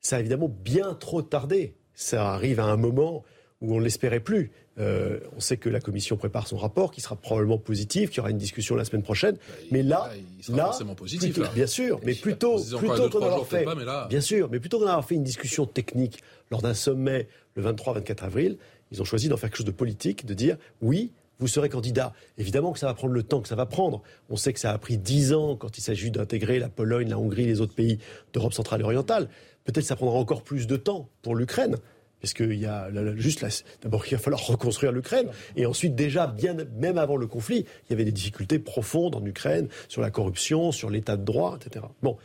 [0.00, 1.74] Ça a évidemment bien trop tardé.
[1.94, 3.24] Ça arrive à un moment
[3.60, 4.50] où on ne l'espérait plus.
[4.78, 8.20] Euh, on sait que la Commission prépare son rapport, qui sera probablement positif, qu'il y
[8.20, 9.34] aura une discussion la semaine prochaine.
[9.34, 13.66] Bah, mais là, il sera forcément positif, bien sûr, mais plutôt, plutôt qu'on avoir fait,
[14.08, 18.24] bien sûr, mais plutôt qu'on avoir fait une discussion technique lors d'un sommet le 23-24
[18.24, 18.56] avril,
[18.92, 22.12] ils ont choisi d'en faire quelque chose de politique, de dire oui, vous serez candidat.
[22.38, 24.02] Évidemment que ça va prendre le temps que ça va prendre.
[24.28, 27.18] On sait que ça a pris dix ans quand il s'agit d'intégrer la Pologne, la
[27.18, 27.98] Hongrie, les autres pays
[28.32, 29.28] d'Europe centrale et orientale.
[29.64, 31.76] Peut-être que ça prendra encore plus de temps pour l'Ukraine.
[32.20, 33.44] Parce qu'il y a juste
[33.82, 37.90] d'abord il va falloir reconstruire l'Ukraine et ensuite déjà bien même avant le conflit il
[37.90, 41.86] y avait des difficultés profondes en Ukraine sur la corruption sur l'état de droit etc.
[42.02, 42.18] Bon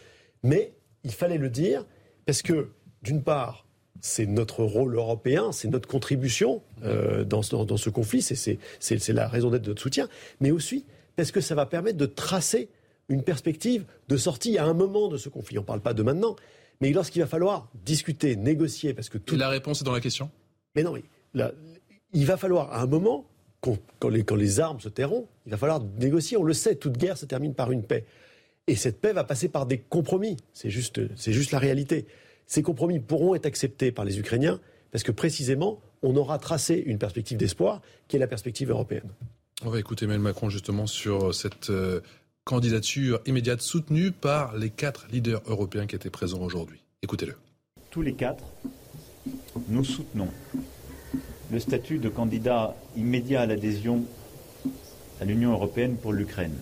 [0.44, 0.74] mais
[1.04, 1.86] il fallait le dire
[2.26, 2.70] parce que
[3.04, 3.66] d'une part
[4.02, 9.50] c'est notre rôle européen, c'est notre contribution euh, dans, dans, ce conflit, c'est la raison
[9.50, 10.08] d'être de notre soutien,
[10.40, 10.86] mais aussi
[11.16, 12.70] parce que ça va permettre de tracer
[13.10, 15.58] une perspective de sortie à un moment de ce conflit.
[15.58, 16.36] On ne parle pas de maintenant,
[16.82, 19.36] mais lorsqu'il va falloir discuter, négocier, parce que tout...
[19.36, 20.30] la réponse est dans la question?
[20.76, 20.96] Mais non,
[22.14, 23.26] il va falloir à un moment,
[23.62, 26.38] quand les, quand les armes se tairont, il va falloir négocier.
[26.38, 28.06] On le sait, toute guerre se termine par une paix.
[28.68, 30.38] Et cette paix va passer par des compromis.
[30.54, 32.08] C'est juste, c'est juste la réalité.
[32.48, 34.60] Ces compromis pourront être acceptés par les Ukrainiens
[34.92, 39.10] parce que précisément, on aura tracé une perspective d'espoir qui est la perspective européenne.
[39.64, 42.02] On va écouter Emmanuel Macron justement sur cette euh,
[42.46, 46.80] candidature immédiate soutenue par les quatre leaders européens qui étaient présents aujourd'hui.
[47.02, 47.34] Écoutez-le.
[47.90, 48.44] Tous les quatre,
[49.68, 50.28] nous soutenons
[51.52, 54.04] le statut de candidat immédiat à l'adhésion
[55.20, 56.54] à l'Union européenne pour l'Ukraine.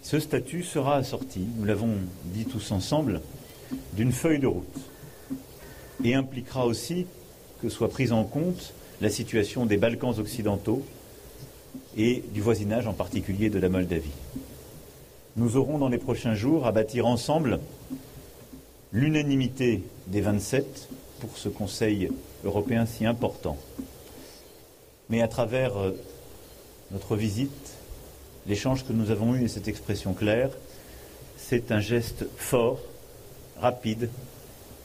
[0.00, 3.20] Ce statut sera assorti, nous l'avons dit tous ensemble,
[3.92, 4.80] d'une feuille de route
[6.02, 7.04] et impliquera aussi
[7.60, 8.72] que soit prise en compte
[9.02, 10.82] la situation des Balkans occidentaux
[11.94, 14.08] et du voisinage en particulier de la Moldavie.
[15.36, 17.58] Nous aurons dans les prochains jours à bâtir ensemble
[18.92, 20.90] l'unanimité des 27
[21.20, 22.10] pour ce Conseil
[22.44, 23.56] européen si important.
[25.08, 25.92] Mais à travers euh,
[26.90, 27.72] notre visite,
[28.46, 30.50] l'échange que nous avons eu et cette expression claire,
[31.38, 32.80] c'est un geste fort,
[33.58, 34.10] rapide,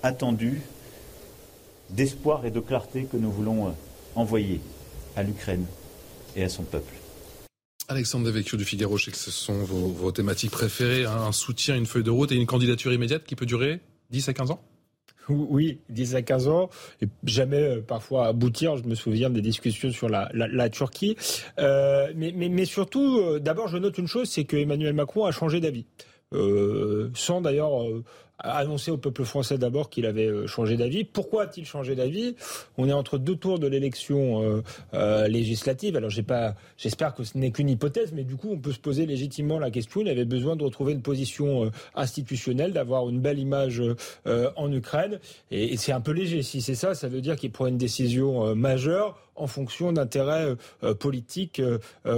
[0.02, 0.62] attendu,
[1.90, 3.72] d'espoir et de clarté que nous voulons euh,
[4.16, 4.62] envoyer
[5.18, 5.66] à l'Ukraine
[6.38, 6.97] et à son peuple.
[7.90, 11.22] Alexandre Devecchio du Figaro, je sais que ce sont vos, thématiques préférées, hein.
[11.28, 14.34] un soutien, une feuille de route et une candidature immédiate qui peut durer 10 à
[14.34, 14.62] 15 ans?
[15.30, 16.70] Oui, 10 à 15 ans,
[17.02, 18.78] et jamais euh, parfois aboutir.
[18.78, 21.18] Je me souviens des discussions sur la, Turquie.
[21.60, 25.60] Euh, mais, surtout, euh, d'abord, je note une chose, c'est que Emmanuel Macron a changé
[25.62, 25.86] d'avis.
[27.14, 27.72] sans d'ailleurs
[28.40, 31.04] annoncé au peuple français d'abord qu'il avait euh, changé d'avis.
[31.04, 32.36] Pourquoi a-t-il changé d'avis?
[32.78, 35.96] On est entre deux tours de l'élection euh, euh, législative.
[35.96, 38.80] Alors j'ai pas, j'espère que ce n'est qu'une hypothèse, mais du coup on peut se
[38.80, 40.02] poser légitimement la question.
[40.02, 43.82] Il avait besoin de retrouver une position institutionnelle, d'avoir une belle image
[44.26, 45.20] en Ukraine,
[45.52, 46.44] et, c'est un peu léger.
[46.44, 50.56] Si c'est ça, ça veut dire qu'il prend une décision majeure en fonction d'intérêts
[51.00, 51.62] politiques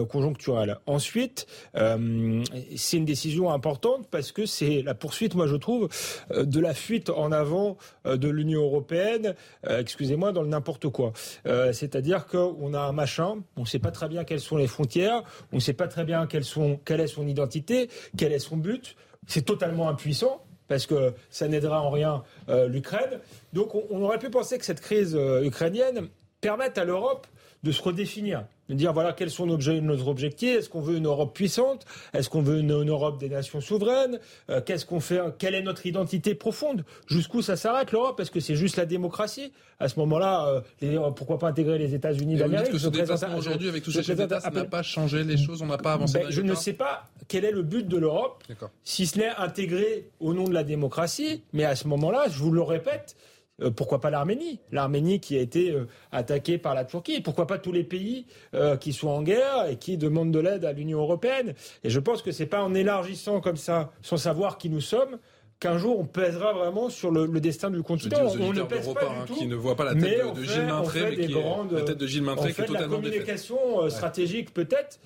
[0.09, 0.77] conjoncturels.
[0.85, 5.89] Ensuite, c'est une décision importante parce que c'est la poursuite, moi je trouve,
[6.33, 9.35] de la fuite en avant de l'Union européenne,
[9.67, 11.13] excusez-moi, dans le n'importe quoi.
[11.45, 15.23] C'est-à-dire qu'on a un machin, on ne sait pas très bien quelles sont les frontières,
[15.51, 18.95] on ne sait pas très bien quelle est son identité, quel est son but.
[19.27, 22.23] C'est totalement impuissant parce que ça n'aidera en rien
[22.67, 23.19] l'Ukraine.
[23.53, 26.09] Donc on, aurait pu penser que cette crise ukrainienne
[26.41, 27.27] permettent à l'Europe
[27.63, 30.59] de se redéfinir, de dire voilà quels sont nos objectifs.
[30.59, 31.85] Est-ce qu'on veut une Europe puissante?
[32.13, 34.19] Est-ce qu'on veut une, Europe des nations souveraines?
[34.49, 35.19] Euh, Qu'est-ce qu'on fait?
[35.37, 36.83] Quelle est notre identité profonde?
[37.07, 38.19] Jusqu'où ça s'arrête l'Europe?
[38.19, 39.51] Est-ce que c'est juste la démocratie.
[39.79, 42.69] À ce moment-là, euh, pourquoi pas intégrer les États-Unis d'Amérique?
[42.71, 45.61] que ce déplacement aujourd'hui avec tous ces chefs d'État, ça n'a pas changé les choses,
[45.61, 46.19] on n'a pas avancé.
[46.19, 48.43] Ben, je ne sais pas quel est le but de l'Europe,
[48.83, 51.43] si ce n'est intégrer au nom de la démocratie.
[51.53, 53.15] Mais à ce moment-là, je vous le répète,
[53.61, 54.59] euh, pourquoi pas l'Arménie?
[54.71, 57.21] L'Arménie qui a été euh, attaquée par la Turquie.
[57.21, 60.65] Pourquoi pas tous les pays euh, qui sont en guerre et qui demandent de l'aide
[60.65, 61.53] à l'Union européenne?
[61.83, 65.17] Et je pense que c'est pas en élargissant comme ça, sans savoir qui nous sommes,
[65.59, 68.17] qu'un jour on pèsera vraiment sur le, destin du continent.
[68.39, 70.65] on ne pèse pas du hein, tout, qui ne voit pas la tête de, Gilles
[70.65, 74.53] Maintré, mais qui est, la tête de Gilles Maintré qui est totalement la communication stratégique
[74.53, 74.99] peut-être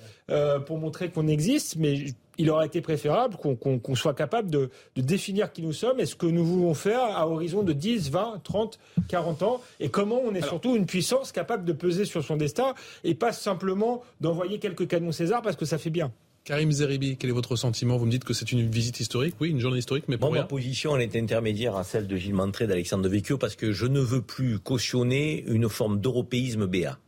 [0.66, 2.06] pour montrer qu'on existe, mais
[2.38, 6.26] il aurait été préférable qu'on soit capable de, définir qui nous sommes et ce que
[6.26, 10.46] nous voulons faire à horizon de 10, 20, 30, 40 ans et comment on est
[10.46, 12.74] surtout une puissance capable de peser sur son destin
[13.04, 16.12] et pas simplement d'envoyer quelques canons César parce que ça fait bien.
[16.46, 17.96] Karim Zeribi, quel est votre sentiment?
[17.96, 20.40] Vous me dites que c'est une visite historique, oui, une journée historique, mais pour Moi,
[20.40, 23.86] ma position, elle est intermédiaire à celle de Gilles Mantré, d'Alexandre Vecchio, parce que je
[23.86, 27.00] ne veux plus cautionner une forme d'européisme béat.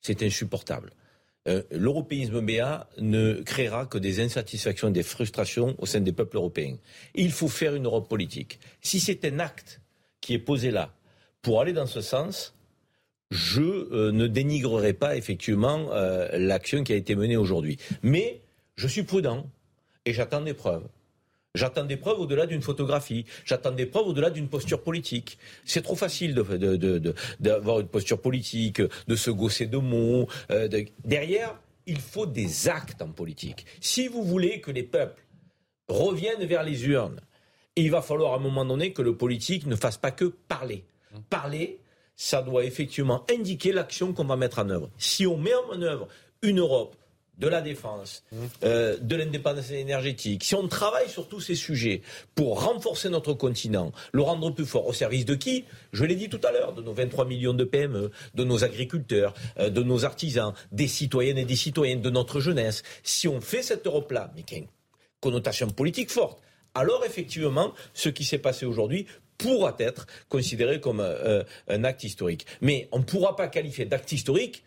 [0.00, 0.90] C'est insupportable.
[1.48, 6.36] Euh, l'européisme béat ne créera que des insatisfactions et des frustrations au sein des peuples
[6.36, 6.76] européens.
[7.14, 8.58] Il faut faire une Europe politique.
[8.80, 9.82] Si c'est un acte
[10.22, 10.94] qui est posé là
[11.42, 12.54] pour aller dans ce sens,
[13.30, 17.76] je euh, ne dénigrerai pas effectivement euh, l'action qui a été menée aujourd'hui.
[18.02, 18.40] Mais
[18.76, 19.46] je suis prudent
[20.04, 20.86] et j'attends des preuves.
[21.54, 23.26] J'attends des preuves au-delà d'une photographie.
[23.44, 25.38] J'attends des preuves au-delà d'une posture politique.
[25.64, 26.34] C'est trop facile
[27.40, 30.28] d'avoir une posture politique, de se gausser de mots.
[30.50, 30.66] Euh,
[31.04, 33.66] derrière, il faut des actes en politique.
[33.80, 35.22] Si vous voulez que les peuples
[35.88, 37.20] reviennent vers les urnes,
[37.76, 40.84] il va falloir à un moment donné que le politique ne fasse pas que parler.
[41.28, 41.80] Parler,
[42.16, 44.90] ça doit effectivement indiquer l'action qu'on va mettre en œuvre.
[44.96, 46.08] Si on met en œuvre
[46.40, 46.96] une Europe
[47.42, 48.36] de la défense, mmh.
[48.62, 52.00] euh, de l'indépendance énergétique, si on travaille sur tous ces sujets
[52.36, 55.64] pour renforcer notre continent, le rendre plus fort, au service de qui?
[55.92, 59.34] Je l'ai dit tout à l'heure, de nos 23 millions de PME, de nos agriculteurs,
[59.58, 62.84] euh, de nos artisans, des citoyennes et des citoyens, de notre jeunesse.
[63.02, 64.68] Si on fait cette Europe-là, mais qui a une
[65.20, 66.40] connotation politique forte,
[66.76, 69.06] alors effectivement, ce qui s'est passé aujourd'hui
[69.36, 72.46] pourra être considéré comme euh, un acte historique.
[72.60, 74.62] Mais on ne pourra pas qualifier d'acte historique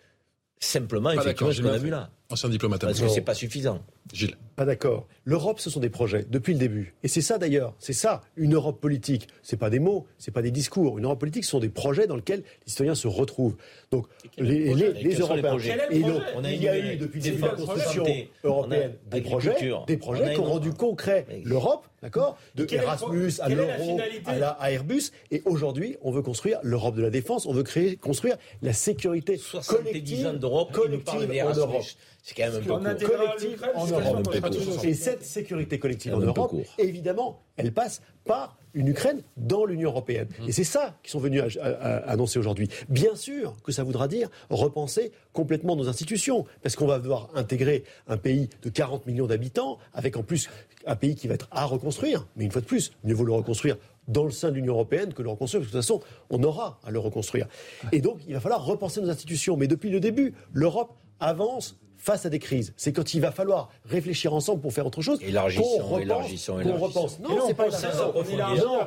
[0.60, 2.10] simplement, effectivement, ce qu'on a vu là.
[2.30, 2.81] Ancien diplomate.
[2.81, 3.81] Parce que c'est pas suffisant.
[4.11, 4.35] Gilles.
[4.56, 5.07] Pas d'accord.
[5.26, 6.95] L'Europe, ce sont des projets depuis le début.
[7.03, 9.27] Et c'est ça d'ailleurs, c'est ça, une Europe politique.
[9.43, 10.97] C'est pas des mots, c'est pas des discours.
[10.97, 13.57] Une Europe politique, ce sont des projets dans lesquels les citoyens se retrouvent.
[13.91, 14.07] Donc
[14.38, 15.57] les, les, les Européens.
[15.89, 18.06] Et donc, il y a eu depuis le début de la construction
[18.43, 23.99] européenne des projets, des projets qui ont rendu concret l'Europe, d'accord, de Erasmus à l'euro,
[24.26, 25.11] à, à, Airbus.
[25.31, 27.45] Et aujourd'hui, on veut construire l'Europe de la défense.
[27.45, 30.39] On veut créer, construire la sécurité collective,
[30.72, 31.84] collective en Europe.
[32.26, 34.35] C'est quand même un peu collective en Europe.
[34.84, 40.27] Et cette sécurité collective en Europe, évidemment, elle passe par une Ukraine dans l'Union européenne.
[40.47, 42.68] Et c'est ça qu'ils sont venus annoncer aujourd'hui.
[42.89, 47.84] Bien sûr que ça voudra dire repenser complètement nos institutions, parce qu'on va devoir intégrer
[48.07, 50.49] un pays de 40 millions d'habitants, avec en plus
[50.88, 52.26] un pays qui va être à reconstruire.
[52.38, 53.77] Mais une fois de plus, mieux vaut le reconstruire
[54.07, 56.41] dans le sein de l'Union européenne que le reconstruire, parce que de toute façon, on
[56.43, 57.47] aura à le reconstruire.
[57.91, 59.57] Et donc, il va falloir repenser nos institutions.
[59.57, 62.72] Mais depuis le début, l'Europe avance face à des crises.
[62.77, 65.18] C'est quand il va falloir réfléchir ensemble pour faire autre chose.
[65.23, 67.19] Élargissons, élargissons, Qu'on repense.
[67.19, 68.14] Non, c'est pas élargissant.
[68.14, 68.80] Non,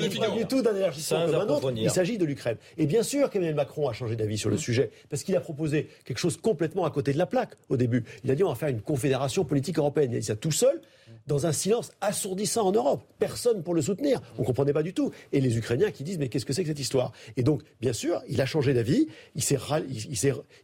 [0.00, 1.72] il ne pas du tout d'un élargissement comme un autre.
[1.76, 2.56] Il s'agit de l'Ukraine.
[2.78, 5.88] Et bien sûr qu'Emmanuel Macron a changé d'avis sur le sujet, parce qu'il a proposé
[6.06, 8.04] quelque chose complètement à côté de la plaque au début.
[8.24, 10.12] Il a dit on va faire une confédération politique européenne.
[10.12, 10.80] Il a dit ça tout seul
[11.26, 13.02] dans un silence assourdissant en Europe.
[13.18, 14.20] Personne pour le soutenir.
[14.38, 15.10] On ne comprenait pas du tout.
[15.32, 17.12] Et les Ukrainiens qui disent mais qu'est-ce que c'est que cette histoire?
[17.36, 19.08] Et donc, bien sûr, il a changé d'avis.
[19.34, 19.42] Il,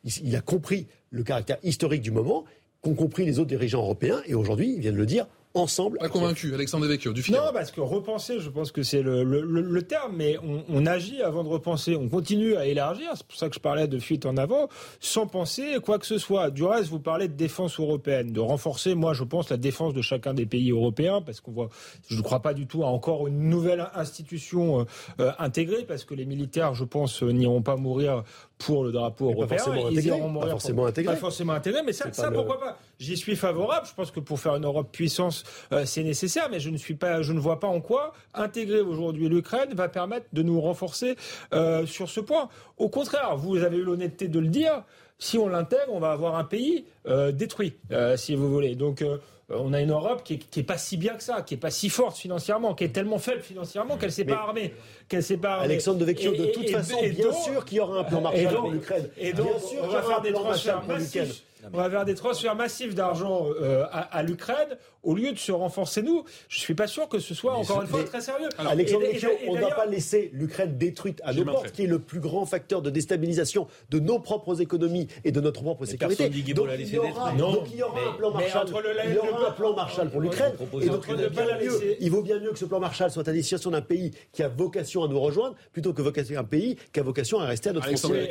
[0.05, 2.45] il, a compris le caractère historique du moment,
[2.81, 4.23] qu'ont compris les autres dirigeants européens.
[4.27, 5.99] Et aujourd'hui, ils viennent le dire, ensemble.
[5.99, 9.41] Pas convaincu, Alexandre Devecchio, du Non, parce que repenser, je pense que c'est le, le,
[9.43, 11.97] le, terme, mais on, on, agit avant de repenser.
[11.97, 14.69] On continue à élargir, c'est pour ça que je parlais de fuite en avant,
[15.01, 16.51] sans penser quoi que ce soit.
[16.51, 20.03] Du reste, vous parlez de défense européenne, de renforcer, moi je pense, la défense de
[20.03, 21.69] chacun des pays européens, parce qu'on voit,
[22.09, 24.85] je ne crois pas du tout à encore une nouvelle institution euh,
[25.21, 28.25] euh intégrée, parce que les militaires, je pense, euh, n'iront pas mourir
[28.65, 29.59] pour le drapeau européen.
[29.59, 31.15] Pas forcément, intégré, pas forcément intégré.
[31.15, 33.87] Pas forcément intégré, mais ça, ça pourquoi pas J'y suis favorable.
[33.87, 36.95] Je pense que pour faire une Europe puissance, euh, c'est nécessaire, mais je ne suis
[36.95, 41.17] pas, je ne vois pas en quoi intégrer aujourd'hui l'Ukraine va permettre de nous renforcer
[41.53, 42.49] euh, sur ce point.
[42.79, 44.85] Au contraire, vous avez eu l'honnêteté de le dire.
[45.19, 47.75] Si on l'intègre, on va avoir un pays euh, détruit,
[48.17, 48.75] si vous voulez.
[48.75, 49.05] Donc
[49.53, 51.89] on a une Europe qui est, pas si bien que ça, qui est pas si
[51.89, 54.75] forte financièrement, qui est tellement faible financièrement qu'elle s'est pas armée,
[55.09, 55.65] qu'elle s'est pas armée.
[55.65, 58.71] Alexandre de Vecchio, de toute façon, bien sûr qu'il y aura un plan Marshall pour
[58.71, 59.09] l'Ukraine.
[59.17, 62.95] Et donc, sûr on va faire des transferts massifs on va vers des transferts massifs
[62.95, 66.25] d'argent euh, à, à l'Ukraine au lieu de se renforcer nous.
[66.49, 68.49] Je suis pas sûr que ce soit encore une fois très sérieux.
[68.59, 71.85] Alors, Alexandre et, et, on ne va pas laisser l'Ukraine détruite à nos portes, qui
[71.85, 75.87] est le plus grand facteur de déstabilisation de nos propres économies et de notre propre
[75.87, 76.29] sécurité.
[76.29, 78.67] Donc, il y aura, non, donc il y aura un plan Marshall.
[79.07, 80.53] il y aura un plan Marshall pour l'Ukraine.
[80.81, 83.71] Et donc il, mieux, il vaut bien mieux que ce plan Marshall soit à destination
[83.71, 87.03] d'un pays qui a vocation à nous rejoindre plutôt que vocation un pays qui a
[87.03, 88.29] vocation à rester à notre frontière.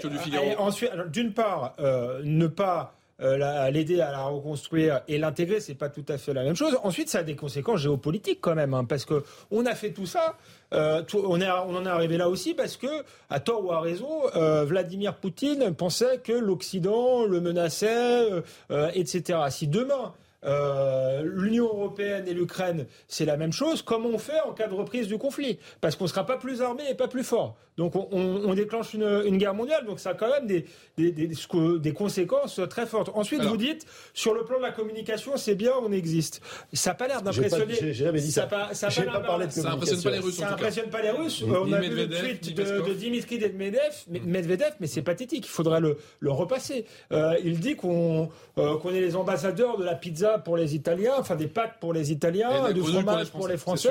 [0.59, 6.05] Ensuite, d'une part, euh, ne pas l'aider à la reconstruire et l'intégrer, c'est pas tout
[6.07, 6.77] à fait la même chose.
[6.83, 10.05] Ensuite, ça a des conséquences géopolitiques quand même, hein, parce que on a fait tout
[10.05, 10.37] ça.
[10.73, 12.87] Euh, on, est, en est arrivé là aussi parce que,
[13.29, 18.29] à tort ou à raison, euh, Vladimir Poutine pensait que l'Occident le menaçait,
[18.71, 19.39] euh, etc.
[19.49, 23.81] Si demain euh, L'Union européenne et l'Ukraine, c'est la même chose.
[23.81, 25.59] Comment on fait en cas de reprise du conflit?
[25.81, 27.55] Parce qu'on ne sera pas plus armé et pas plus fort.
[27.81, 29.87] Donc on, on, déclenche une, une, guerre mondiale.
[29.87, 30.65] Donc ça a quand même des,
[30.99, 31.29] des, des,
[31.79, 33.09] des conséquences très fortes.
[33.15, 36.43] Ensuite, vous dites, sur le plan de la communication, c'est bien, on existe.
[36.73, 37.73] Ça n'a pas l'air d'impressionner.
[37.73, 38.47] J'ai jamais dit ça.
[38.73, 40.35] Ça, ça, pas, parlé de ça impressionne pas les Russes.
[40.35, 41.43] Ça impressionne pas les Russes.
[41.43, 43.81] on a vu le tweet de, de, Dimitri Medvedev,
[44.27, 45.47] Medvedev, mais c'est pathétique.
[45.47, 46.85] Il faudrait le, le repasser.
[47.11, 48.29] Euh, il dit qu'on
[48.59, 51.93] euh, qu'on est les ambassadeurs de la pizza pour les Italiens, enfin des pâtes pour
[51.93, 53.89] les Italiens, du fromage pour les Français.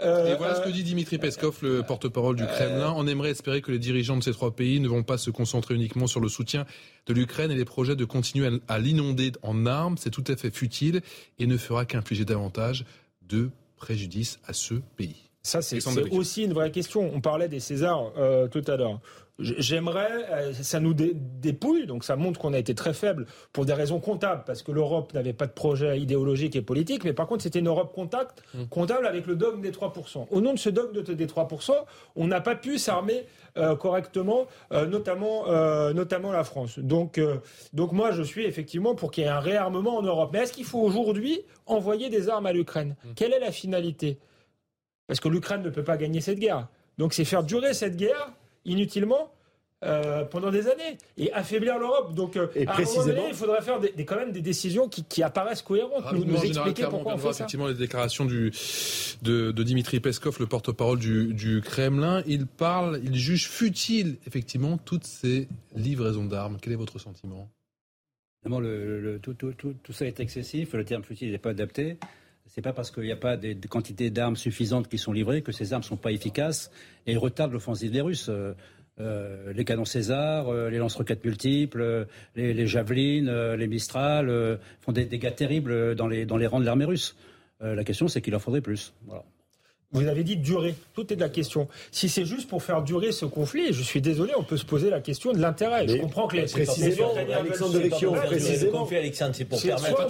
[0.00, 2.94] Euh, et voilà ce que dit Dimitri Peskov, le porte-parole du Kremlin.
[2.96, 5.74] On aimerait espérer que les dirigeants de ces trois pays ne vont pas se concentrer
[5.74, 6.64] uniquement sur le soutien
[7.06, 9.96] de l'Ukraine et les projets de continuer à l'inonder en armes.
[9.98, 11.02] C'est tout à fait futile
[11.38, 12.84] et ne fera qu'infliger davantage
[13.28, 15.16] de préjudice à ce pays.
[15.42, 15.80] Ça, c'est
[16.12, 17.10] aussi une vraie question.
[17.12, 19.00] On parlait des Césars euh, tout à l'heure.
[19.38, 23.72] J'aimerais, euh, ça nous dépouille, donc ça montre qu'on a été très faible pour des
[23.72, 27.42] raisons comptables, parce que l'Europe n'avait pas de projet idéologique et politique, mais par contre
[27.42, 28.64] c'était une Europe contact, mmh.
[28.66, 30.26] comptable avec le dogme des 3%.
[30.30, 31.72] Au nom de ce dogme des 3%,
[32.14, 33.24] on n'a pas pu s'armer
[33.56, 35.46] euh, correctement, euh, notamment,
[35.94, 36.78] notamment la France.
[36.78, 37.18] Donc,
[37.72, 40.30] donc moi je suis effectivement pour qu'il y ait un réarmement en Europe.
[40.32, 42.96] Mais est-ce qu'il faut aujourd'hui envoyer des armes à l'Ukraine?
[43.02, 43.08] Mmh.
[43.16, 44.18] Quelle est la finalité?
[45.06, 46.68] Parce que l'Ukraine ne peut pas gagner cette guerre.
[46.98, 48.32] Donc c'est faire durer cette guerre
[48.64, 49.32] inutilement
[49.84, 52.14] euh, pendant des années et affaiblir l'Europe.
[52.14, 54.88] Donc, euh, à précisément, un moment donné, il faudrait faire des, quand même des décisions
[54.88, 58.52] qui, apparaissent cohérentes, nous, nous expliquer pourquoi on, fait effectivement les déclarations du,
[59.22, 62.22] de, Dimitri Peskov, le porte-parole du, Kremlin.
[62.28, 66.58] Il parle, il juge futile, effectivement, toutes ces livraisons d'armes.
[66.62, 67.50] Quel est votre sentiment?
[68.44, 70.74] Le, tout, ça est excessif.
[70.74, 71.96] Le terme futile n'est pas adapté.
[72.46, 75.52] C'est pas parce qu'il n'y a pas des, quantités d'armes suffisantes qui sont livrées que
[75.52, 76.70] ces armes ne sont pas efficaces
[77.06, 78.28] et retardent l'offensive des Russes.
[78.28, 78.54] Euh,
[79.00, 82.06] euh, les canons César, euh, les lance-roquettes multiples,
[82.36, 86.84] les, javelines, les Mistral font des dégâts terribles dans les, dans les rangs de l'armée
[86.84, 87.16] russe.
[87.60, 88.92] la question, c'est qu'il en faudrait plus.
[89.06, 89.24] Voilà.
[89.92, 90.74] Vous avez dit durer.
[90.94, 91.68] Tout est de la question.
[91.90, 94.88] Si c'est juste pour faire durer ce conflit, je suis désolé, on peut se poser
[94.88, 95.86] la question de l'intérêt.
[95.86, 98.78] Je comprends que les précisément, Alexandre Devecchio, précisément.
[98.80, 100.06] conflit, Alexandre, c'est pour permettre,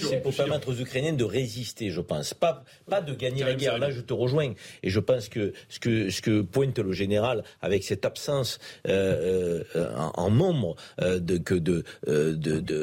[0.00, 3.78] c'est pour permettre aux Ukrainiens de résister, je pense, pas pas de gagner la guerre.
[3.78, 4.52] Là, je te rejoins,
[4.82, 9.62] et je pense que ce que ce que pointe le général avec cette absence euh,
[9.76, 11.84] euh, en, nombre euh, de que de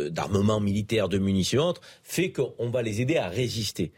[0.09, 1.73] d'armement militaire, de munitions,
[2.03, 3.91] fait qu'on va les aider à résister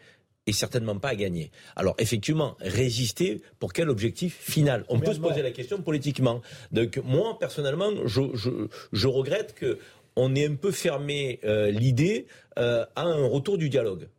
[0.47, 1.51] et certainement pas à gagner.
[1.76, 4.85] Alors effectivement, résister pour quel objectif final?
[4.89, 6.41] On peut se poser la question politiquement.
[6.72, 8.49] Donc moi personnellement, je, je,
[8.91, 9.80] je regrette que
[10.15, 12.27] on ait un peu fermé euh, l'idée
[12.57, 14.09] euh, à un retour du dialogue.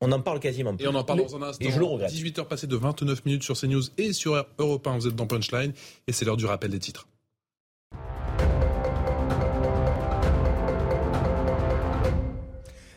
[0.00, 0.84] On en parle quasiment plus.
[0.84, 1.64] Et on en parle dans un instant.
[1.64, 2.10] Et je le regrette.
[2.10, 5.72] 18h passées de 29 minutes sur CNews et sur Europe 1, vous êtes dans Punchline
[6.08, 7.06] et c'est l'heure du rappel des titres.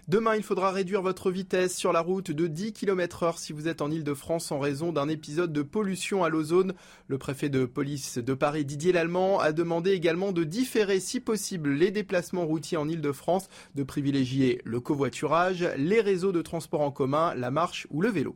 [0.08, 3.68] Demain, il faudra réduire votre vitesse sur la route de 10 km heure si vous
[3.68, 6.76] êtes en Ile-de-France en raison d'un épisode de pollution à l'ozone.
[7.08, 11.72] Le préfet de police de Paris, Didier Lallemand, a demandé également de différer si possible
[11.72, 17.34] les déplacements routiers en Ile-de-France, de privilégier le covoiturage, les réseaux de transport en commun,
[17.34, 18.36] la marche ou le vélo.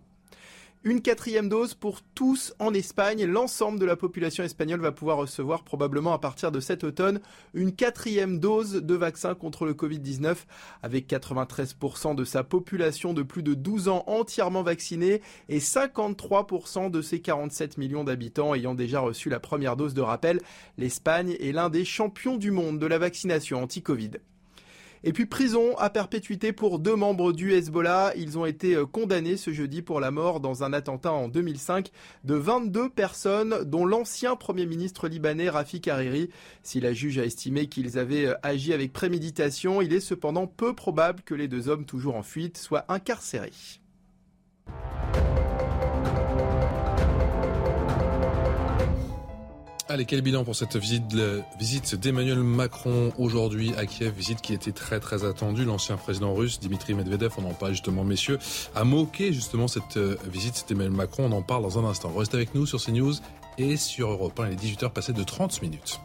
[0.85, 3.25] Une quatrième dose pour tous en Espagne.
[3.25, 7.19] L'ensemble de la population espagnole va pouvoir recevoir probablement à partir de cet automne
[7.53, 10.37] une quatrième dose de vaccin contre le Covid-19
[10.81, 17.01] avec 93% de sa population de plus de 12 ans entièrement vaccinée et 53% de
[17.01, 20.39] ses 47 millions d'habitants ayant déjà reçu la première dose de rappel.
[20.77, 24.11] L'Espagne est l'un des champions du monde de la vaccination anti-Covid.
[25.03, 28.13] Et puis prison à perpétuité pour deux membres du Hezbollah.
[28.17, 31.89] Ils ont été euh, condamnés ce jeudi pour la mort dans un attentat en 2005
[32.25, 36.29] de 22 personnes, dont l'ancien Premier ministre libanais Rafik Hariri.
[36.63, 40.75] Si la juge a estimé qu'ils avaient euh, agi avec préméditation, il est cependant peu
[40.75, 43.53] probable que les deux hommes toujours en fuite soient incarcérés.
[49.91, 54.99] Allez, quel bilan pour cette visite, d'Emmanuel Macron aujourd'hui à Kiev, visite qui était très
[54.99, 55.65] très attendue.
[55.65, 58.37] L'ancien président russe Dimitri Medvedev, on en parle justement messieurs,
[58.75, 61.25] a moqué justement cette euh, visite d'Emmanuel Macron.
[61.25, 62.13] On en parle dans un instant.
[62.15, 63.15] Restez avec nous sur CNews
[63.57, 64.49] et sur Europe 1.
[64.49, 65.99] Il est 18h passé de 30 minutes.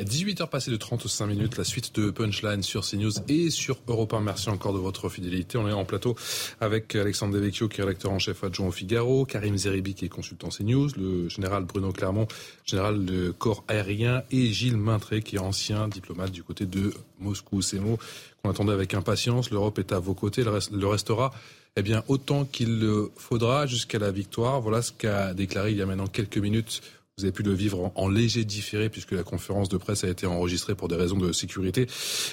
[0.00, 4.20] 18h passées de 35 minutes, la suite de Punchline sur CNews et sur Europe 1.
[4.20, 5.58] Merci encore de votre fidélité.
[5.58, 6.16] On est en plateau
[6.60, 10.08] avec Alexandre Devecchio, qui est rédacteur en chef adjoint au Figaro, Karim Zeribi, qui est
[10.08, 12.28] consultant CNews, le général Bruno Clermont,
[12.64, 17.60] général de corps aérien, et Gilles Maintré, qui est ancien diplomate du côté de Moscou.
[17.60, 17.98] Ces mots
[18.42, 19.50] qu'on attendait avec impatience.
[19.50, 21.32] L'Europe est à vos côtés, le restera
[21.76, 24.60] eh bien, autant qu'il le faudra jusqu'à la victoire.
[24.60, 26.82] Voilà ce qu'a déclaré il y a maintenant quelques minutes
[27.18, 30.24] vous avez pu le vivre en, léger différé puisque la conférence de presse a été
[30.26, 31.86] enregistrée pour des raisons de sécurité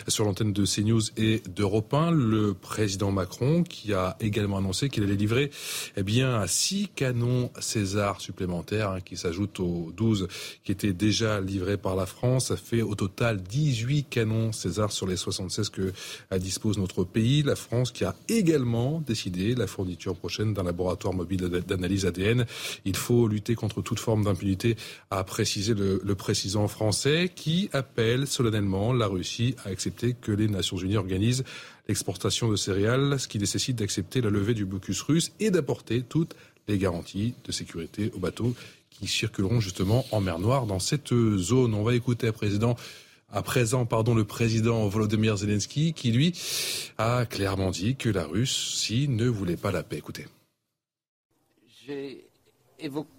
[0.07, 2.11] sur l'antenne de CNews et d'Europe 1.
[2.11, 5.49] Le président Macron qui a également annoncé qu'il allait livrer
[5.97, 10.27] eh bien, six canons César supplémentaires hein, qui s'ajoutent aux 12
[10.63, 12.47] qui étaient déjà livrés par la France.
[12.47, 15.93] Ça fait au total 18 canons César sur les 76 que
[16.37, 17.41] dispose notre pays.
[17.41, 22.45] La France qui a également décidé la fourniture prochaine d'un laboratoire mobile d'analyse ADN.
[22.85, 24.74] Il faut lutter contre toute forme d'impunité
[25.11, 30.47] a précisé le, le, précisant français, qui appelle solennellement la Russie à accepter que les
[30.47, 31.43] Nations Unies organisent
[31.87, 36.35] l'exportation de céréales, ce qui nécessite d'accepter la levée du blocus russe et d'apporter toutes
[36.67, 38.55] les garanties de sécurité aux bateaux
[38.89, 41.73] qui circuleront justement en mer Noire dans cette zone.
[41.73, 42.75] On va écouter à président
[43.31, 46.33] à présent, pardon, le président Volodymyr Zelensky, qui lui
[46.97, 49.97] a clairement dit que la Russie ne voulait pas la paix.
[49.97, 50.25] Écoutez.
[51.85, 52.27] J'ai
[52.79, 53.09] évoqué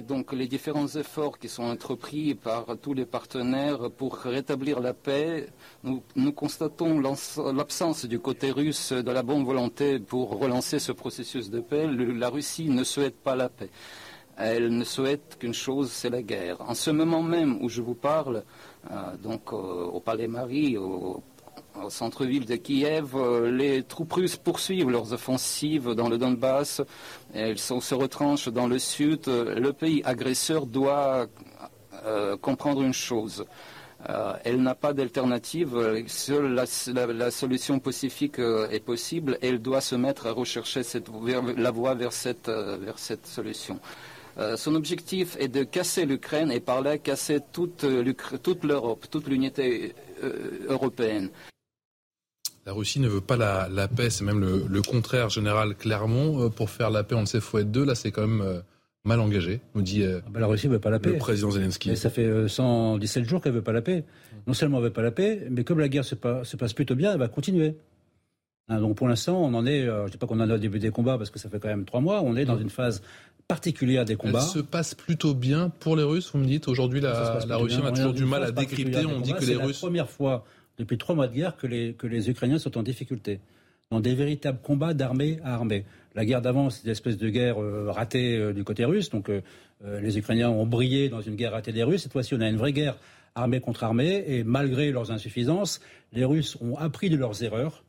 [0.00, 5.46] donc les différents efforts qui sont entrepris par tous les partenaires pour rétablir la paix.
[5.84, 7.00] Nous, constatons
[7.52, 11.86] l'absence du côté russe de la bonne volonté pour relancer ce processus de paix.
[11.86, 13.70] La Russie ne souhaite pas la paix.
[14.36, 16.56] Elle ne souhaite qu'une chose, c'est la guerre.
[16.62, 18.42] En ce moment même où je vous parle,
[18.90, 20.78] euh, donc au Palais Marie,
[21.82, 26.82] au centre-ville de Kiev, euh, les troupes russes poursuivent leurs offensives dans le Donbass.
[27.34, 29.26] Elles se retranchent dans le sud.
[29.26, 31.26] Le pays agresseur doit
[32.04, 33.44] euh, comprendre une chose.
[34.08, 36.04] Euh, elle n'a pas d'alternative.
[36.06, 39.38] Seule la, solution pacifique est possible.
[39.42, 40.82] Elle doit se mettre à rechercher
[41.56, 42.50] la voie vers cette,
[43.24, 43.78] solution.
[44.56, 49.94] son objectif est de casser l'Ukraine et par là casser toute l'Europe, toute l'unité
[50.68, 51.30] européenne.
[52.70, 56.44] La Russie ne veut pas la, paix, c'est même le, contraire, général Clermont.
[56.44, 57.84] Euh, pour faire la paix, on ne sait, faut être deux.
[57.84, 58.60] Là, c'est quand même euh,
[59.04, 61.10] mal engagé, nous dit euh, ah bah, la Russie veut pas la paix.
[61.10, 61.96] le président Zelensky.
[61.96, 64.04] ça fait 117 jours qu'elle veut pas la paix.
[64.46, 67.12] Non seulement elle veut pas la paix, mais comme la guerre se passe, plutôt bien,
[67.12, 67.74] elle va continuer.
[68.68, 70.58] Hein, donc pour l'instant, on en est, je ne dis pas qu'on en a au
[70.58, 72.70] début des combats parce que ça fait quand même trois mois, on est dans une
[72.70, 73.02] phase
[73.48, 74.44] particulière des combats.
[74.44, 76.68] Elle se passe plutôt bien pour les Russes, vous me dites.
[76.68, 79.06] Aujourd'hui, la, la Russie a toujours du mal à décrypter.
[79.06, 79.78] On dit que les Russes.
[79.78, 80.44] C'est la première fois
[80.80, 83.38] depuis trois mois de guerre que les, Ukrainiens sont en difficulté,
[83.90, 85.84] dans des véritables combats d'armée à armée.
[86.14, 89.28] La guerre d'avant, c'est une espèce de guerre euh, ratée euh, du côté russe, donc
[89.28, 89.42] euh,
[90.00, 92.02] les Ukrainiens ont brillé dans une guerre ratée des Russes.
[92.02, 92.96] Cette fois-ci, on a une vraie guerre
[93.34, 95.80] armée contre armée, et malgré leurs insuffisances,
[96.12, 97.84] les Russes ont appris de leurs erreurs.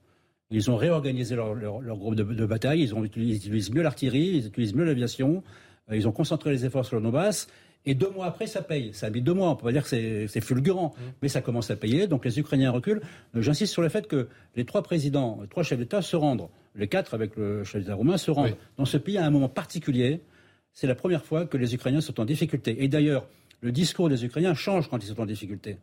[0.49, 4.47] Ils ont réorganisé leur, groupe de, de, bataille, ils, ont, ils utilisent mieux l'artillerie, ils
[4.47, 5.43] utilisent mieux l'aviation,
[5.91, 7.47] ils ont concentré les efforts sur le Donbass,
[7.85, 8.93] et deux mois après, ça paye.
[8.93, 9.49] Ça a mis deux mois.
[9.49, 11.01] On peut pas dire que c'est fulgurant, mmh.
[11.21, 12.07] mais ça commence à payer.
[12.07, 13.01] Donc les Ukrainiens reculent.
[13.35, 16.47] Euh, j'insiste sur le fait que les trois présidents, les trois chefs d'État se rendent,
[16.75, 19.49] les quatre avec le chef d'État roumain se rendent dans ce pays à un moment
[19.49, 20.21] particulier.
[20.73, 22.83] C'est la première fois que les Ukrainiens sont en difficulté.
[22.83, 23.27] Et d'ailleurs,
[23.61, 25.77] le discours des Ukrainiens change quand ils sont en difficulté.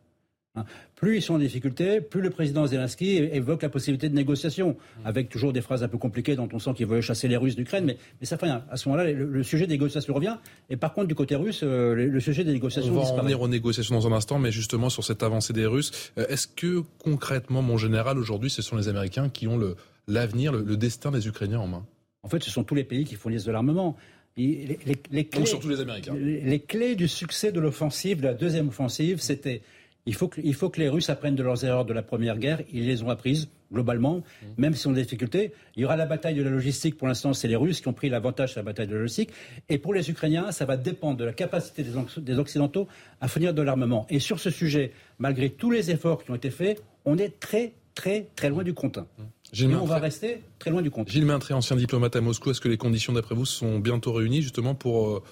[0.55, 0.65] Hein.
[0.95, 5.29] Plus ils sont en difficulté, plus le président Zelensky évoque la possibilité de négociation, avec
[5.29, 7.85] toujours des phrases un peu compliquées dont on sent qu'il veut chasser les Russes d'Ukraine,
[7.85, 8.65] mais, mais ça fait rien.
[8.69, 10.37] À ce moment-là, le, sujet des négociations revient,
[10.69, 13.39] et par contre, du côté russe, euh, le, sujet des négociations On va en venir
[13.39, 16.83] aux négociations dans un instant, mais justement sur cette avancée des Russes, euh, est-ce que
[16.97, 19.59] concrètement, mon général, aujourd'hui, ce sont les Américains qui ont
[20.07, 21.85] l'avenir, le, destin des Ukrainiens en main?
[22.23, 23.95] En fait, ce sont tous les pays qui fournissent de l'armement.
[24.35, 24.79] Les,
[25.11, 26.15] les, clés, surtout les Américains.
[26.15, 29.61] Les, clés du succès de l'offensive, de la deuxième offensive, c'était
[30.05, 32.61] il faut, que, faut que les Russes apprennent de leurs erreurs de la première guerre.
[32.73, 34.45] Ils les ont apprises, globalement, mmh.
[34.57, 35.51] même si on a des difficultés.
[35.75, 36.97] Il y aura la bataille de la logistique.
[36.97, 39.29] Pour l'instant, c'est les Russes qui ont pris l'avantage sur la bataille de la logistique.
[39.67, 41.83] Et pour les Ukrainiens, ça va dépendre de la capacité
[42.17, 42.87] des, Occidentaux
[43.21, 44.07] à fournir de l'armement.
[44.09, 47.73] Et sur ce sujet, malgré tous les efforts qui ont été faits, on est très,
[47.93, 48.97] très, très loin du compte.
[48.97, 49.75] Mmh.
[49.79, 51.09] on va rester très loin du compte.
[51.09, 54.41] Gilles Maintré, ancien diplomate à Moscou, est-ce que les conditions, d'après vous, sont bientôt réunies
[54.41, 55.23] justement pour euh,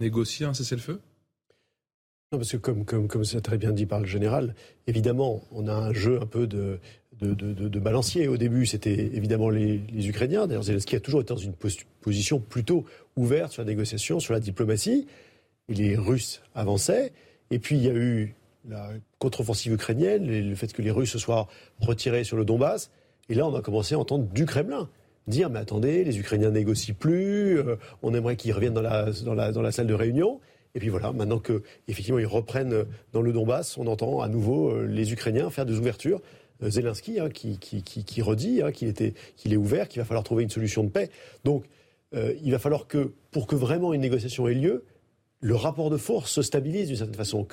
[0.00, 1.00] négocier un cessez-le-feu?
[2.32, 4.54] Non, parce que comme, comme, comme c'est très bien dit par le général,
[4.88, 6.80] évidemment, on a un jeu un peu de,
[7.20, 8.26] de, de, balancier.
[8.26, 10.46] Au début, c'était évidemment les, Ukrainiens.
[10.46, 11.54] D'ailleurs, Zelensky a toujours été dans une
[12.00, 12.84] position plutôt
[13.16, 15.06] ouverte sur la négociation, sur la diplomatie.
[15.68, 17.12] Et les Russes avançaient.
[17.50, 18.34] Et puis, il y a eu
[18.68, 18.90] la
[19.20, 21.46] contre-offensive ukrainienne, le fait que les Russes se soient
[21.80, 22.90] retirés sur le Donbass.
[23.28, 24.88] Et là, on a commencé à entendre du Kremlin
[25.26, 29.34] dire mais attendez, les Ukrainiens négocient plus, euh, on aimerait qu'ils reviennent dans la, dans,
[29.34, 30.40] la, dans la salle de réunion.
[30.76, 32.84] Et puis voilà, maintenant que effectivement ils reprennent euh,
[33.14, 36.20] dans le Donbass, on entend à nouveau euh, les Ukrainiens faire des ouvertures.
[36.62, 40.42] Euh, Zelensky hein, qui, qui, qui, redit hein, qu'il est ouvert, qu'il va falloir trouver
[40.42, 41.10] une solution de paix.
[41.44, 41.64] Donc
[42.42, 44.84] il va falloir que pour que vraiment une négociation ait lieu,
[45.40, 47.46] le rapport de force se stabilise d'une certaine façon,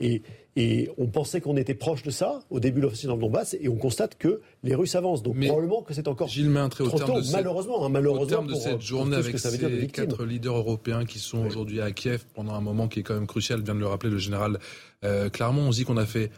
[0.00, 0.22] et,
[0.56, 3.56] et on pensait qu'on était proche de ça au début de l'offensive dans le Donbass,
[3.60, 5.22] et on constate que les Russes avancent.
[5.22, 8.24] Donc probablement que c'est encore Gilles Maintré, trop tôt, malheureusement, hein, malheureusement.
[8.24, 12.24] Au terme de cette journée avec ces quatre leaders européens qui sont aujourd'hui à Kiev
[12.34, 14.58] pendant un moment qui est quand même crucial, vient de le rappeler le général
[15.04, 16.30] euh, Clermont, on se dit qu'on a fait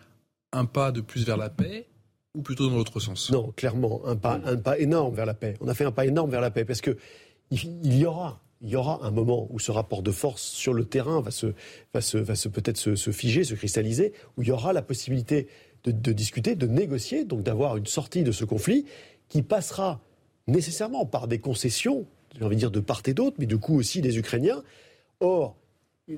[0.52, 1.86] un pas de plus vers la paix
[2.34, 3.30] ou plutôt dans l'autre sens?
[3.30, 5.56] Non, clairement, un pas, un pas énorme vers la paix.
[5.60, 6.96] On a fait un pas énorme vers la paix parce que
[7.50, 10.84] il y aura il y aura un moment où ce rapport de force sur le
[10.84, 11.48] terrain va se,
[11.92, 15.46] va se, va se peut-être se, figer, se cristalliser, où il y aura la possibilité
[15.84, 18.86] de, de discuter, de négocier, donc d'avoir une sortie de ce conflit
[19.28, 20.00] qui passera
[20.46, 22.06] nécessairement par des concessions,
[22.38, 24.62] j'ai envie de dire de part et d'autre, mais du coup aussi des Ukrainiens.
[25.20, 25.56] Or,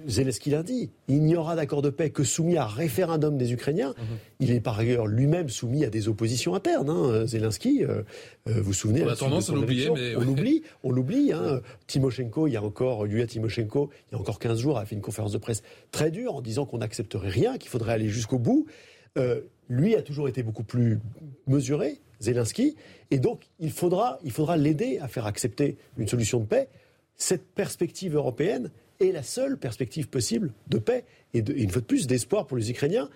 [0.06, 3.94] Zelensky l'a dit, il n'y aura d'accord de paix que soumis à référendum des Ukrainiens.
[3.96, 4.18] Mhm.
[4.40, 6.90] Il est par ailleurs lui-même soumis à des oppositions internes.
[6.90, 8.02] Hein, Zelensky, euh,
[8.48, 10.62] euh, vous vous souvenez On a tendance à l'oublier, mais on l'oublie.
[10.82, 11.32] On l'oublie.
[11.32, 11.62] Hein.
[11.86, 14.94] Timoshenko, il y a encore Yulia Timoshenko, il y a encore 15 jours, a fait
[14.94, 18.38] une conférence de presse très dure en disant qu'on n'accepterait rien, qu'il faudrait aller jusqu'au
[18.38, 18.66] bout.
[19.16, 19.40] Euh,
[19.70, 20.98] lui a toujours été beaucoup plus
[21.46, 22.76] mesuré, Zelensky,
[23.10, 26.68] et donc il faudra, il faudra l'aider à faire accepter une solution de paix.
[27.16, 31.04] Cette perspective européenne, est la seule perspective possible de paix
[31.34, 33.08] et, une fois de plus d'espoir pour les Ukrainiens.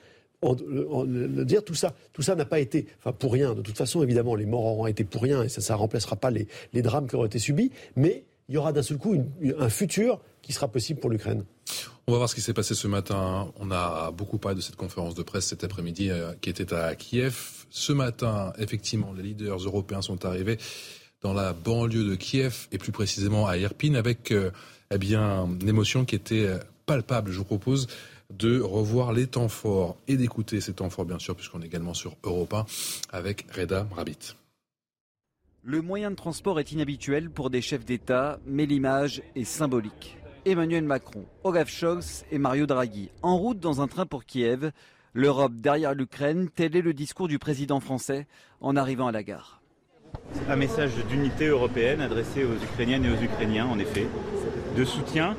[0.43, 0.57] En,
[1.05, 3.55] dire tout ça, tout ça n'a pas été, enfin pour rien.
[3.55, 6.31] De toute façon, évidemment, les morts auront été pour rien et ça, ne remplacera pas
[6.31, 6.49] les,
[6.83, 7.71] drames qui auront été subis.
[7.95, 9.17] Mais il y aura d'un seul coup
[9.57, 11.45] un futur qui sera possible pour l'Ukraine.
[12.09, 13.53] On va voir ce qui s'est passé ce matin.
[13.61, 16.97] On a beaucoup parlé de cette conférence de presse cet après-midi euh, qui était à
[16.97, 17.65] Kiev.
[17.71, 20.59] Ce matin, effectivement, les leaders européens sont arrivés
[21.23, 24.51] dans la banlieue de Kiev et plus précisément à Irpin avec euh,
[24.93, 27.31] eh bien, une émotion qui était euh, palpable.
[27.31, 27.87] Je vous propose
[28.31, 31.95] de revoir les temps forts et d'écouter ces temps forts, bien sûr, puisqu'on est également
[31.95, 32.67] sur Europe 1
[33.11, 34.37] avec Reda Rabbit.
[35.65, 40.17] Le moyen de transport est inhabituel pour des chefs d'État, mais l'image est symbolique.
[40.45, 44.73] Emmanuel Macron, Olaf Scholz et Mario Draghi en route dans un train pour Kiev.
[45.15, 48.27] L'Europe derrière l'Ukraine, tel est le discours du président français
[48.61, 49.63] en arrivant à la gare.
[50.49, 54.09] Un message d'unité européenne adressé aux Ukrainiennes et aux Ukrainiens, en effet,
[54.77, 55.37] de soutien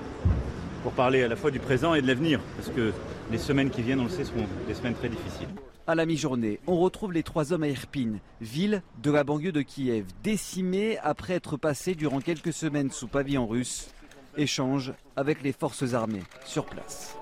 [0.83, 2.91] pour parler à la fois du présent et de l'avenir, parce que
[3.31, 5.47] les semaines qui viennent, on le sait, seront des semaines très difficiles.
[5.87, 9.61] À la mi-journée, on retrouve les trois hommes à Irpin, ville de la banlieue de
[9.61, 13.89] Kiev, décimée après être passés durant quelques semaines sous pavillon russe.
[14.37, 17.17] Échange avec les forces armées sur place.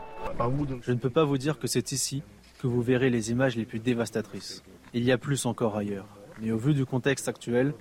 [0.84, 2.24] Je ne peux pas vous dire que c'est ici
[2.62, 4.64] que vous verrez les images les plus dévastatrices.
[4.94, 6.08] Il y a plus encore ailleurs.
[6.42, 7.74] Mais au vu du contexte actuel,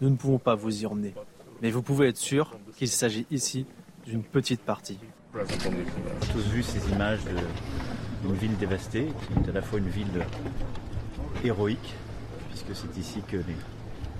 [0.00, 1.14] nous ne pouvons pas vous y emmener.
[1.62, 3.66] Mais vous pouvez être sûr qu'il s'agit ici
[4.04, 4.98] d'une petite partie.
[5.34, 7.30] On a tous vu ces images de
[8.28, 10.26] une ville dévastée, qui est à la fois une ville
[11.44, 11.94] héroïque,
[12.48, 13.36] puisque c'est ici que,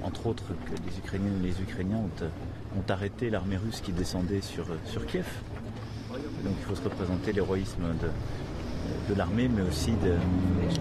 [0.02, 4.66] entre autres, que les Ukrainiennes et les Ukrainiens ont, arrêté l'armée russe qui descendait sur,
[4.84, 5.26] sur Kiev.
[6.12, 10.14] Donc il faut se représenter l'héroïsme de, de l'armée, mais aussi de,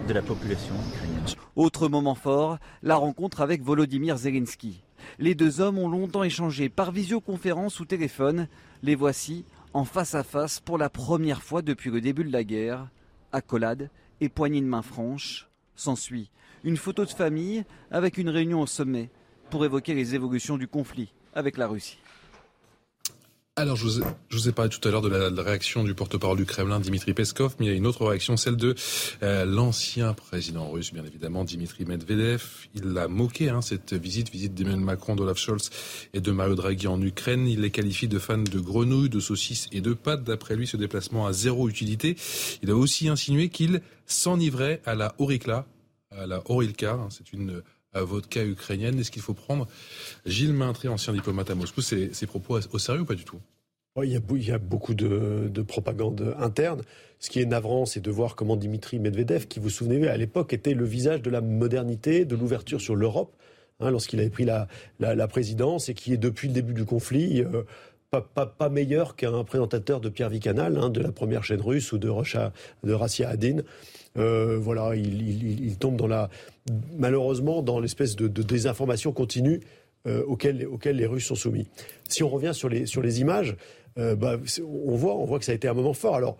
[0.06, 1.24] de la population ukrainienne.
[1.56, 4.82] Autre moment fort, la rencontre avec Volodymyr Zelensky.
[5.18, 8.48] Les deux hommes ont longtemps échangé par visioconférence ou téléphone.
[8.82, 12.44] Les voici en face à face pour la première fois depuis le début de la
[12.44, 12.88] guerre
[13.32, 15.48] accolade et poignée de main franche.
[15.74, 16.30] S'ensuit
[16.64, 19.10] une photo de famille avec une réunion au sommet
[19.50, 21.98] pour évoquer les évolutions du conflit avec la Russie.
[23.58, 26.78] Alors, je vous, ai, parlé tout à l'heure de la, réaction du porte-parole du Kremlin,
[26.78, 28.74] Dimitri Peskov, mais il y a une autre réaction, celle de
[29.22, 32.42] euh, l'ancien président russe, bien évidemment, Dimitri Medvedev.
[32.74, 35.70] Il l'a moqué, hein, cette visite, visite d'Emmanuel Macron, d'Olaf Scholz
[36.12, 37.48] et de Mario Draghi en Ukraine.
[37.48, 40.22] Il les qualifie de fans de grenouilles, de saucisses et de pâtes.
[40.22, 42.14] D'après lui, ce déplacement a zéro utilité.
[42.62, 45.64] Il a aussi insinué qu'il s'enivrait à la Orikla,
[46.10, 47.62] à la hein, c'est une
[48.02, 48.98] vodka ukrainienne.
[48.98, 49.66] Est-ce qu'il faut prendre
[50.24, 53.40] Gilles Maintré, ancien diplomate à Moscou, ses, propos au sérieux ou pas du tout?
[54.02, 56.82] Il y, a, beaucoup de, propagande interne.
[57.18, 60.52] Ce qui est navrant, c'est de voir comment Dimitri Medvedev, qui vous souvenez, à l'époque
[60.52, 63.34] était le visage de la modernité, de l'ouverture sur l'Europe,
[63.80, 64.68] hein, lorsqu'il avait pris la,
[65.28, 67.62] présidence, et qui est depuis le début du conflit euh,
[68.10, 72.08] pas, meilleur qu'un présentateur de Pierre Vicanal, hein, de la première chaîne russe ou de,
[72.08, 72.52] Rocha,
[72.84, 73.62] Rassia Adin.
[74.18, 76.30] Euh, voilà, il, tombe dans la,
[76.96, 79.60] malheureusement dans l'espèce de, désinformation continue
[80.06, 81.66] euh, auquel, les Russes sont soumis.
[82.08, 83.56] Si on revient sur les, images,
[83.98, 86.16] euh, bah, on, voit, que ça a été un moment fort.
[86.16, 86.36] Alors,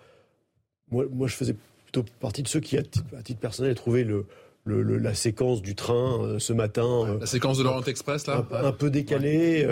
[0.90, 4.26] moi, moi je faisais plutôt partie de ceux qui, à titre, personnel, trouvaient le,
[4.66, 7.18] la séquence du train ce matin.
[7.20, 9.66] la séquence de l'Orient Express, là Un, peu décalée.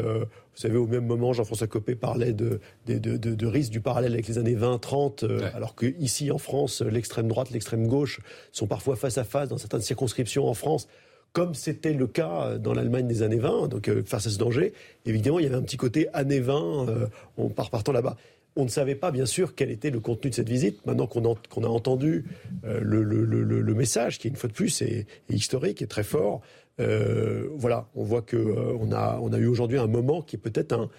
[0.54, 4.28] Vous savez, au même moment, Jean-François Copé parlait de, de, de, risque du parallèle avec
[4.28, 8.20] les années 20-30, euh, alors que ici en France, l'extrême droite, l'extrême gauche
[8.52, 10.86] sont parfois face à face dans certaines circonscriptions en France
[11.32, 14.72] comme c'était le cas dans l'Allemagne des années 20, donc euh, face à ce danger,
[15.04, 17.06] évidemment, il y avait un petit côté années 20, euh,
[17.36, 18.16] on part partant là-bas.
[18.56, 20.84] On ne savait pas, bien sûr, quel était le contenu de cette visite.
[20.86, 21.24] Maintenant qu'on
[21.64, 22.24] a entendu
[22.62, 26.42] le, le, le, message, qui, une fois de plus, est, est historique et très fort,
[26.80, 30.36] euh, voilà, on voit que euh, on, a, on a eu aujourd'hui un moment qui
[30.36, 30.90] est peut-être un,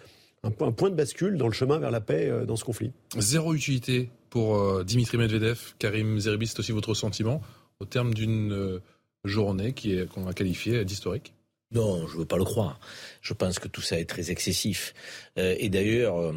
[0.44, 2.91] un, point de bascule dans le chemin vers la paix euh, dans ce conflit.
[3.18, 5.73] Zéro utilité pour Dimitri Medvedev.
[5.80, 7.41] Karim Zeribi, c'est aussi votre sentiment
[7.80, 8.82] au terme d'une
[9.23, 11.34] journée qui est qu'on va qualifier d'historique?
[11.72, 12.80] Non, je ne veux pas le croire.
[13.22, 14.94] Je pense que tout ça est très excessif.
[15.38, 16.34] et d'ailleurs,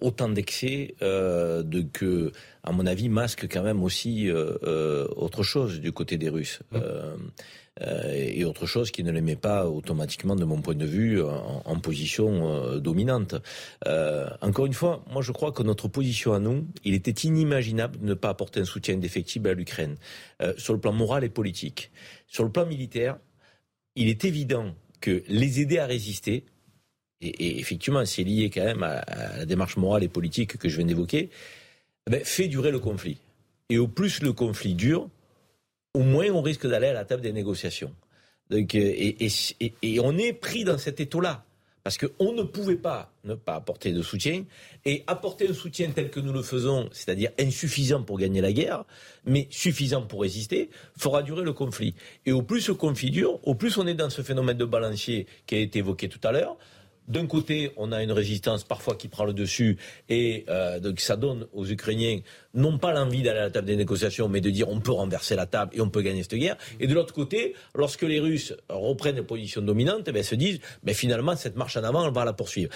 [0.00, 6.16] autant d'excès de que, à mon avis, masque quand même aussi autre chose du côté
[6.16, 6.60] des Russes.
[7.82, 11.20] Euh, et autre chose qui ne les met pas automatiquement, de mon point de vue,
[11.22, 13.34] en, position euh, dominante.
[13.86, 17.98] Euh, encore une fois, moi je crois que notre position à nous, il était inimaginable
[17.98, 19.96] de ne pas apporter un soutien indéfectible à l'Ukraine,
[20.56, 21.90] sur le plan moral et politique.
[22.26, 23.18] Sur le plan militaire,
[23.96, 26.44] il est évident que les aider à résister,
[27.24, 29.04] et, effectivement c'est lié quand même à,
[29.38, 31.30] la démarche morale et politique que je viens d'évoquer,
[32.06, 33.18] eh ben, fait durer le conflit.
[33.70, 35.08] Et au plus le conflit dure,
[35.94, 37.92] au moins on risque d'aller à la table des négociations.
[38.50, 38.92] Donc, euh,
[39.82, 41.44] et, on est pris dans cet étau-là.
[41.82, 44.44] parce qu'on ne pouvait pas ne pas apporter de soutien,
[44.84, 48.84] et apporter un soutien tel que nous le faisons, c'est-à-dire insuffisant pour gagner la guerre,
[49.24, 51.94] mais suffisant pour résister, fera durer le conflit.
[52.26, 55.26] Et au plus ce conflit dure, au plus on est dans ce phénomène de balancier
[55.46, 56.56] qui a été évoqué tout à l'heure,
[57.08, 59.76] d'un côté, on a une résistance parfois qui prend le dessus
[60.08, 62.20] et euh, donc ça donne aux Ukrainiens
[62.54, 65.36] non pas l'envie d'aller à la table des négociations, mais de dire on peut renverser
[65.36, 66.56] la table et on peut gagner cette guerre.
[66.80, 70.94] Et de l'autre côté, lorsque les Russes reprennent une position dominante, eh se disent mais
[70.94, 72.70] finalement cette marche en avant, on va la poursuivre.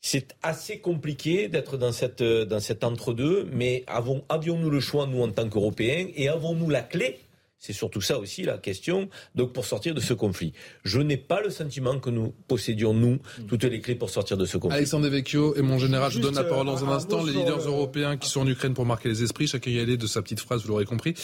[0.00, 3.84] C'est assez compliqué d'être dans, cette, dans cet entre-deux, mais
[4.28, 7.18] avions-nous le choix, nous, en tant qu'Européens, et avons-nous la clé
[7.66, 10.52] c'est surtout ça aussi la question, donc pour sortir de ce conflit.
[10.84, 13.18] Je n'ai pas le sentiment que nous possédions, nous,
[13.48, 14.76] toutes les clés pour sortir de ce conflit.
[14.76, 17.24] Alexandre Vecchio et mon général, je donne la parole dans un instant.
[17.24, 20.06] Les leaders européens qui sont en Ukraine pour marquer les esprits, chacun y allait de
[20.06, 21.14] sa petite phrase, vous l'aurez compris.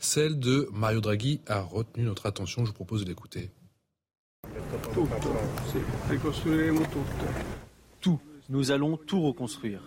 [0.00, 3.50] Celle de Mario Draghi a retenu notre attention, je vous propose de l'écouter.
[8.00, 8.20] Tout.
[8.48, 9.80] Nous allons tout reconstruire.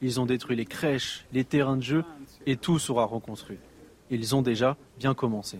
[0.00, 2.04] Ils ont détruit les crèches, les terrains de jeu,
[2.46, 3.58] et tout sera reconstruit.
[4.12, 5.58] Ils ont déjà bien commencé.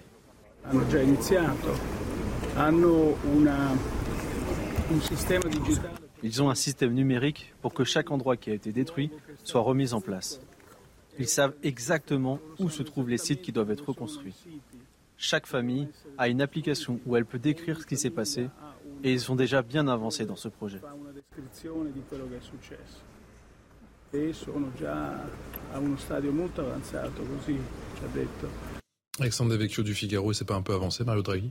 [6.22, 9.10] Ils ont un système numérique pour que chaque endroit qui a été détruit
[9.42, 10.38] soit remis en place.
[11.18, 14.34] Ils savent exactement où se trouvent les sites qui doivent être reconstruits.
[15.16, 15.88] Chaque famille
[16.18, 18.50] a une application où elle peut décrire ce qui s'est passé
[19.02, 20.80] et ils sont déjà bien avancés dans ce projet.
[29.18, 31.50] Alexandre Devecchio du Figaro, c'est pas un peu avancé, Mario Draghi?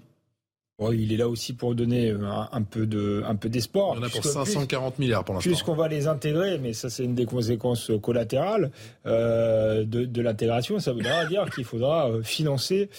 [0.90, 2.18] Il est là aussi pour donner euh,
[2.52, 3.94] un, peu de un peu d'espoir.
[3.96, 5.50] Il y en a pour 540 milliards pour l'instant.
[5.50, 8.72] Puisqu'on va les intégrer, mais ça c'est une des conséquences collatérales
[9.06, 10.80] euh, de, l'intégration.
[10.80, 12.90] Ça voudra dire qu'il faudra euh, financer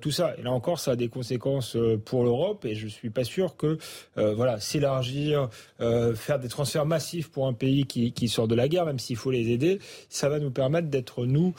[0.00, 0.34] tout ça.
[0.38, 2.64] Et là encore, ça a des conséquences pour l'Europe.
[2.64, 3.78] Et je suis pas sûr que
[4.14, 5.48] voilà s'élargir,
[5.78, 9.16] faire des transferts massifs pour un pays qui, qui sort de la guerre, même s'il
[9.16, 9.78] faut les aider,
[10.08, 11.54] ça va nous permettre d'être nous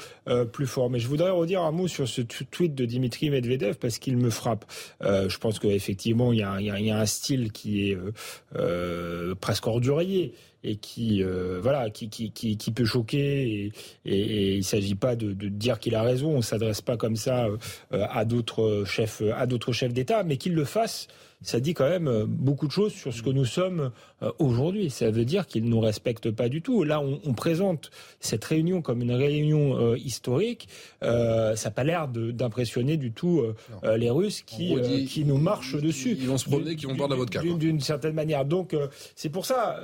[0.51, 0.89] plus forts.
[0.89, 4.29] Mais je voudrais redire un mot sur ce tweet de Dimitri Medvedev parce qu'il me
[4.29, 4.65] frappe.
[5.01, 8.11] je pense qu'effectivement, il y, a, un style qui est euh,
[8.55, 13.71] euh, presque ordurier et qui euh, voilà qui, qui, peut choquer
[14.05, 17.47] et, il ne s'agit pas de, dire qu'il a raison on s'adresse pas comme ça
[17.91, 21.07] à d'autres chefs à d'autres chefs d'État mais qu'il le fasse
[21.41, 23.91] ça dit quand même euh, beaucoup de choses sur ce que nous sommes
[24.23, 24.89] euh, aujourd'hui.
[24.89, 26.83] Ça veut dire qu'ils ne nous respectent pas du tout.
[26.83, 30.67] Là, on, présente cette réunion comme une réunion euh, historique.
[31.01, 33.43] ça n'a pas l'air d'impressionner du tout
[33.83, 36.17] les Russes qui, qui nous marchent dessus.
[36.19, 37.41] Ils vont se promener, qui vont boire de la vodka.
[37.41, 38.43] D'une certaine manière.
[38.43, 38.75] Donc,
[39.15, 39.79] c'est pour ça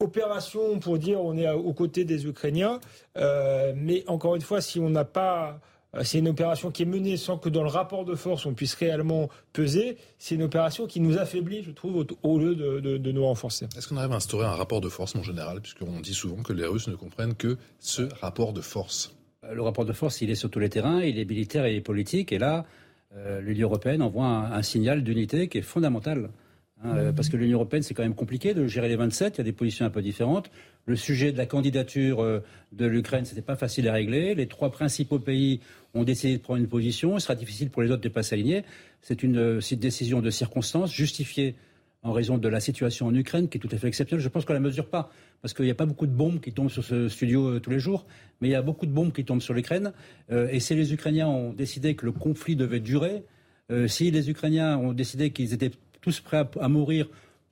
[0.00, 2.80] opération pour dire on est aux côtés des Ukrainiens,
[3.16, 5.60] mais encore une fois, si on n'a pas
[5.96, 8.54] euh, c'est une opération qui est menée sans que dans le rapport de force on
[8.54, 9.96] puisse réellement peser.
[10.18, 13.66] C'est une opération qui nous affaiblit, je trouve, au, lieu de, nous renforcer.
[13.76, 16.52] Est-ce qu'on arrive à instaurer un rapport de force, mon général, puisqu'on dit souvent que
[16.52, 19.14] les Russes ne comprennent que ce rapport de force?
[19.52, 22.32] Le rapport de force, il est sur tous les terrains, il est militaire et politique,
[22.32, 22.64] et là,
[23.14, 26.30] euh, l'Union européenne envoie un signal d'unité qui est fondamental.
[26.82, 29.36] Hein, euh, parce que l'Union européenne, c'est quand même compliqué de gérer les 27.
[29.36, 30.50] Il y a des positions un peu différentes.
[30.86, 32.40] Le sujet de la candidature euh,
[32.72, 34.34] de l'Ukraine, c'était pas facile à régler.
[34.34, 35.60] Les trois principaux pays
[35.94, 37.16] ont décidé de prendre une position.
[37.16, 38.64] Il sera difficile pour les autres de pas s'aligner.
[39.02, 41.54] C'est une, euh, une, décision de circonstance justifiée
[42.02, 44.22] en raison de la situation en Ukraine, qui est tout à fait exceptionnelle.
[44.22, 45.10] Je pense qu'on la mesure pas,
[45.40, 47.78] parce qu'il n'y a pas beaucoup de bombes qui tombent sur ce studio tous les
[47.78, 48.04] jours,
[48.40, 49.90] mais il y a beaucoup de bombes qui tombent sur l'Ukraine.
[50.30, 53.22] et si les Ukrainiens ont décidé que le conflit devait durer,
[53.86, 55.70] si les Ukrainiens ont décidé qu'ils étaient
[56.04, 57.08] tous prêts à, mourir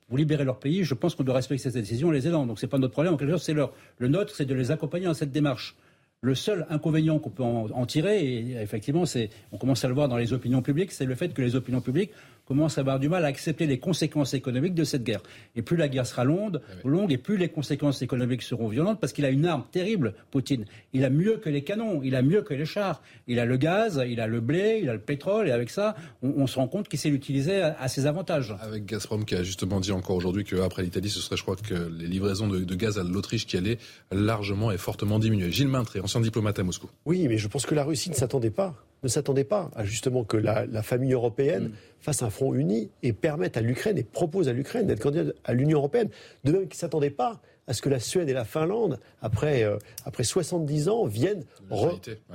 [0.07, 2.45] pour libérer leur pays, je pense qu'on doit respecter cette décision en les aidant.
[2.45, 3.73] Donc ce n'est pas notre problème, en quelque sorte, c'est leur.
[3.97, 5.75] Le nôtre, c'est de les accompagner dans cette démarche.
[6.21, 9.03] Le seul inconvénient qu'on peut en, tirer, et effectivement,
[9.51, 11.81] on commence à le voir dans les opinions publiques, c'est le fait que les opinions
[11.81, 12.11] publiques
[12.45, 15.21] commence à avoir du mal à accepter les conséquences économiques de cette guerre.
[15.55, 18.99] Et plus la guerre sera longue, ah longue et plus les conséquences économiques seront violentes,
[18.99, 20.65] parce qu'il a une arme terrible, Poutine.
[20.93, 23.01] Il a mieux que les canons, il a mieux que les chars.
[23.27, 25.95] Il a le gaz, il a le blé, il a le pétrole, et avec ça,
[26.21, 28.55] on, se rend compte qu'il sait l'utiliser à, ses avantages.
[28.61, 31.73] Avec Gazprom qui a justement dit encore aujourd'hui qu'après l'Italie, ce serait, je crois, que
[31.73, 33.77] les livraisons de, gaz à l'Autriche qui allaient
[34.11, 35.51] largement et fortement diminuer.
[35.51, 36.89] Gilles Maintré, ancien diplomate à Moscou.
[37.05, 40.23] Oui, mais je pense que la Russie ne s'attendait pas ne s'attendait pas à justement
[40.23, 41.73] que la, famille européenne mm.
[41.99, 45.53] fasse un front uni et permette à l'Ukraine et propose à l'Ukraine d'être candidate à
[45.53, 46.09] l'Union européenne.
[46.43, 49.63] De même qu'ils ne s'attendaient pas à ce que la Suède et la Finlande, après,
[49.63, 51.45] euh, après 70 ans, viennent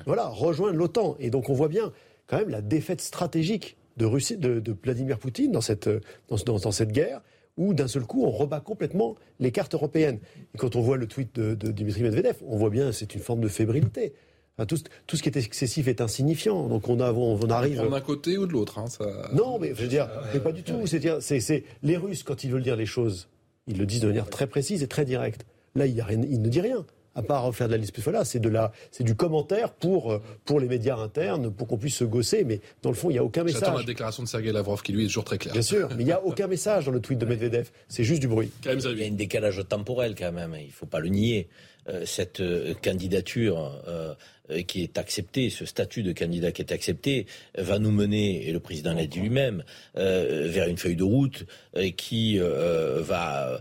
[0.06, 1.16] voilà, rejoindre l'OTAN.
[1.18, 1.92] Et donc on voit bien
[2.26, 5.88] quand même la défaite stratégique de, Russie, de, Vladimir Poutine dans cette,
[6.28, 7.20] dans, dans, cette guerre
[7.56, 10.20] où d'un seul coup on rebat complètement les cartes européennes.
[10.54, 13.20] Et quand on voit le tweet de, de Dimitri Medvedev, on voit bien c'est une
[13.20, 14.14] forme de fébrilité.
[14.66, 16.66] Tout, tout, ce qui est excessif est insignifiant.
[16.66, 17.88] Donc on, a, on, on arrive.
[17.88, 18.78] D'un côté ou de l'autre.
[18.78, 19.04] Hein, ça...
[19.32, 20.86] Non, mais je veux dire, mais pas du tout.
[20.86, 23.28] C'est-à-dire, c'est les Russes quand ils veulent dire les choses,
[23.66, 25.46] ils le disent de manière très précise et très directe.
[25.74, 27.98] Là, il, y a rien, il ne dit rien à part faire de la liste
[27.98, 31.76] voilà, c'est de la, c'est du commentaire pour euh, pour les médias internes, pour qu'on
[31.76, 33.60] puisse se gosser, mais dans le fond, il n'y a aucun message.
[33.60, 35.52] J'attends la déclaration de Sergei Lavrov qui lui est toujours très claire.
[35.52, 37.70] Bien sûr, mais il n'y a aucun message dans le tweet de Medvedev.
[37.88, 38.50] C'est juste du bruit.
[38.64, 40.54] il y a un décalage temporel quand même.
[40.60, 41.48] Il ne faut pas le nier.
[41.88, 44.14] Euh, cette euh, candidature euh,
[44.66, 47.26] qui est accepté, ce statut de candidat qui est accepté,
[47.56, 49.64] va nous mener, et le président l'a dit lui-même,
[49.96, 51.46] euh, vers une feuille de route
[51.76, 53.60] euh, qui va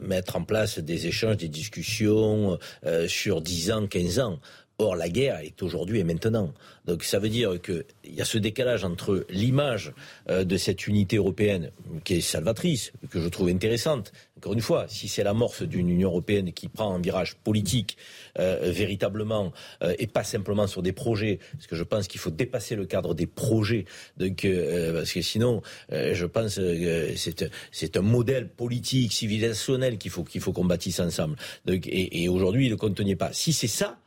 [0.00, 2.58] mettre en place des échanges, des discussions
[3.06, 4.40] sur 10 ans, 15 ans.
[4.82, 6.52] Or, la guerre est aujourd'hui et maintenant.
[6.86, 9.92] Donc ça veut dire qu'il y a ce décalage entre l'image
[10.28, 11.70] euh, de cette unité européenne,
[12.02, 14.12] qui est salvatrice, que je trouve intéressante.
[14.36, 17.96] Encore une fois, si c'est l'amorce d'une Union européenne qui prend un virage politique
[18.40, 19.52] euh, véritablement,
[19.84, 22.86] euh, et pas simplement sur des projets, parce que je pense qu'il faut dépasser le
[22.86, 23.84] cadre des projets,
[24.18, 27.14] parce que sinon, je pense que
[27.70, 31.36] c'est un modèle politique, civilisationnel qu'il faut qu'il faut qu'on bâtisse ensemble.
[31.68, 33.32] Et aujourd'hui, il ne contenait pas.
[33.32, 34.01] Si c'est ça,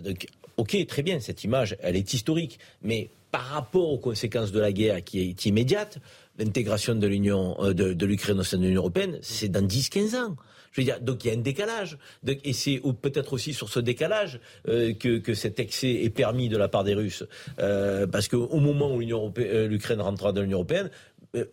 [0.00, 4.60] donc, ok, très bien, cette image, elle est historique, mais par rapport aux conséquences de
[4.60, 5.98] la guerre qui est immédiate,
[6.38, 10.36] l'intégration de l'Union, euh, de, l'Ukraine au sein de l'Union européenne, c'est dans 10-15 ans.
[10.72, 11.96] Je veux dire, donc il y a un décalage.
[12.26, 16.68] et c'est peut-être aussi sur ce décalage euh, que, cet excès est permis de la
[16.68, 17.24] part des Russes.
[17.58, 20.90] Euh, parce qu'au moment où l'Ukraine rentrera dans l'Union européenne,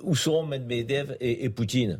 [0.01, 1.99] où seront Medvedev et, et Poutine?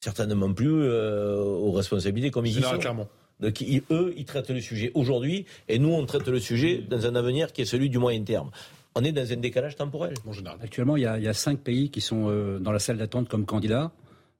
[0.00, 2.78] Certainement plus aux responsabilités comme ils y sont.
[2.78, 3.08] Clairement.
[3.40, 7.14] Donc eux, ils traitent le sujet aujourd'hui et nous, on traite le sujet dans un
[7.14, 8.50] avenir qui est celui du moyen terme.
[8.94, 10.14] On est dans un décalage temporel.
[10.62, 13.92] Actuellement, il y, a, cinq pays qui sont euh, dans la salle d'attente comme candidats.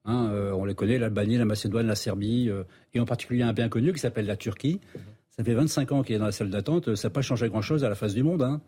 [0.06, 2.62] Hein, euh, on les connaît, l'Albanie, la Macédoine, la Serbie, euh,
[2.94, 4.80] et en particulier un bien connu qui s'appelle la Turquie.
[5.36, 7.84] Ça fait 25 ans qu'il est dans la salle d'attente, ça n'a pas changé grand-chose
[7.84, 8.40] à la face du monde.
[8.40, 8.62] Hein.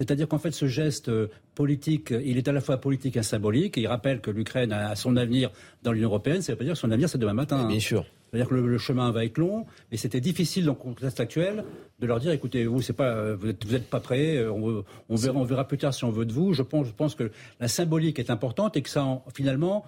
[0.00, 1.10] C'est-à-dire qu'en fait, ce geste
[1.54, 3.76] politique, il est à la fois politique et symbolique.
[3.76, 5.50] il rappelle que l'Ukraine a son avenir
[5.82, 6.40] dans l'Union européenne.
[6.40, 7.68] Ça veut pas dire que son avenir, c'est demain matin.
[7.68, 8.06] Bien sûr.
[8.30, 11.64] C'est-à-dire que le, chemin va être long, mais c'était difficile dans le contexte actuel
[11.98, 14.84] de leur dire écoutez, vous, c'est pas, vous n'êtes vous êtes pas prêts, euh, on,
[15.08, 16.54] on, verra, on verra plus tard si on veut de vous.
[16.54, 19.84] Je pense, je pense que la symbolique est importante et que ça, finalement,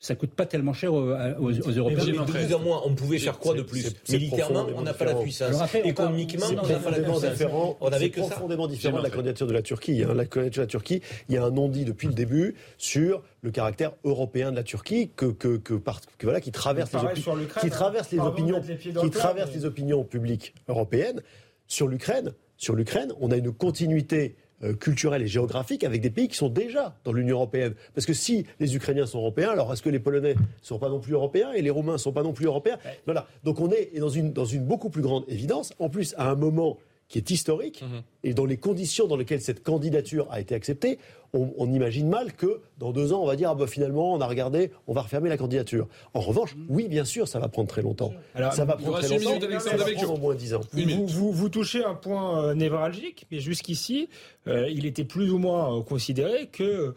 [0.00, 2.24] ça coûte pas tellement cher aux, aux, Européens.
[2.32, 5.56] Mais de mois, on pouvait faire quoi de plus Militairement, on n'a pas la puissance.
[5.84, 7.50] Économiquement, on n'a pas la puissance.
[7.80, 10.04] On avait que profondément différent de la candidature de la Turquie.
[10.04, 10.14] Hein.
[10.14, 13.50] La candidature de la Turquie, il y a un non-dit depuis le début sur le
[13.50, 18.10] caractère européen de la Turquie que, que, que, que voilà, qui traverse les, qui traverse
[18.12, 18.60] les opinions,
[19.00, 21.22] qui traverse les opinions publiques européennes.
[21.70, 24.47] Sur l'Ukraine, sur l'Ukraine, on a une continuité euh,
[24.80, 27.74] culturelle et géographique avec des pays qui sont déjà dans l'Union européenne.
[27.94, 30.88] Parce que si les Ukrainiens sont européens, alors est-ce que les Polonais ne sont pas
[30.88, 32.78] non plus européens et les Roumains ne sont pas non plus européens?
[33.04, 33.26] Voilà.
[33.44, 35.72] Donc on est dans une, dans une beaucoup plus grande évidence.
[35.78, 36.78] En plus, à un moment
[37.08, 38.02] qui est historique mhm.
[38.28, 40.98] Et dans les conditions dans lesquelles cette candidature a été acceptée,
[41.32, 44.26] on, imagine mal que dans deux ans, on va dire ah bah, finalement, on a
[44.26, 45.86] regardé, on va refermer la candidature.
[46.14, 48.12] En revanche, oui, bien sûr, ça va prendre très longtemps.
[48.34, 49.60] ça va prendre très longtemps.
[49.60, 50.60] Ça va prendre au moins dix ans.
[50.72, 54.08] Vous, vous, touchez un point euh, névralgique, mais jusqu'ici,
[54.46, 56.94] euh, il était plus ou moins euh, considéré que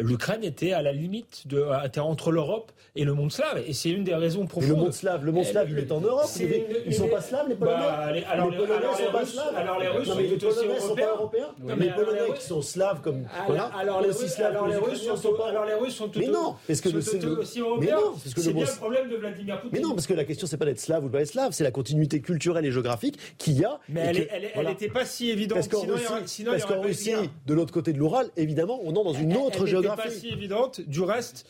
[0.00, 3.62] l'Ukraine était à la limite de, était entre l'Europe et le monde slave.
[3.64, 4.70] Et c'est une des raisons profondes.
[4.70, 6.26] le monde slave, le monde slave, il est en Europe.
[6.40, 7.76] Ils ne sont pas slaves, les Polonais.
[7.78, 9.54] Bah, les, alors, les Polonais ne sont pas slaves.
[9.56, 11.54] Alors les Russes, sont, les Polonais sont pas européens.
[11.78, 15.48] les Polonais qui sont slaves comme voilà, alors, les Russes, alors, les Russes sont, pas...
[15.48, 17.98] alors les Russes sont tout mais non, parce que sont le, aussi européens.
[18.24, 19.78] C'est bien le problème de Vladimir Poutine.
[19.78, 21.52] Mais non, parce que la question c'est pas d'être slave ou de pas être slave,
[21.52, 23.78] c'est la continuité culturelle et géographique qu'il y a.
[23.88, 25.58] Mais elle n'était pas si évidente.
[25.58, 27.14] Parce qu'en Russie,
[27.46, 30.02] de l'autre côté de l'Oural, évidemment, on est dans une autre géographie.
[30.04, 30.80] Elle n'était pas si évidente.
[30.82, 31.46] Du reste,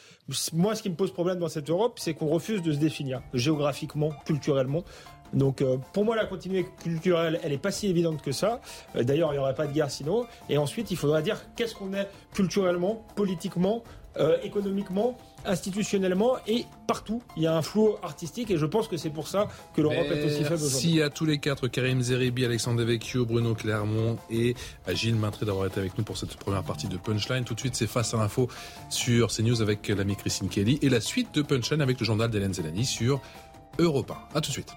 [0.52, 3.22] moi, ce qui me pose problème dans cette Europe, c'est qu'on refuse de se définir
[3.32, 4.84] géographiquement, culturellement.
[5.32, 8.60] Donc euh, pour moi la continuité culturelle elle est pas si évidente que ça.
[8.96, 10.26] Euh, d'ailleurs il n'y aurait pas de guerre sinon.
[10.48, 13.82] Et ensuite il faudra dire qu'est-ce qu'on est culturellement, politiquement,
[14.18, 17.22] euh, économiquement, institutionnellement et partout.
[17.36, 20.06] Il y a un flou artistique et je pense que c'est pour ça que l'Europe
[20.10, 20.94] est aussi faible aujourd'hui.
[20.94, 24.56] Merci à tous les quatre, Karim Zeribi, Alexandre Devecchio, Bruno Clermont et
[24.88, 27.44] Gilles Maintré d'avoir été avec nous pour cette première partie de Punchline.
[27.44, 28.48] Tout de suite c'est face à l'info
[28.88, 32.54] sur CNews avec l'ami Christine Kelly et la suite de Punchline avec le journal d'Hélène
[32.54, 33.20] Zelani sur
[33.78, 34.28] Europa.
[34.34, 34.74] A tout de suite.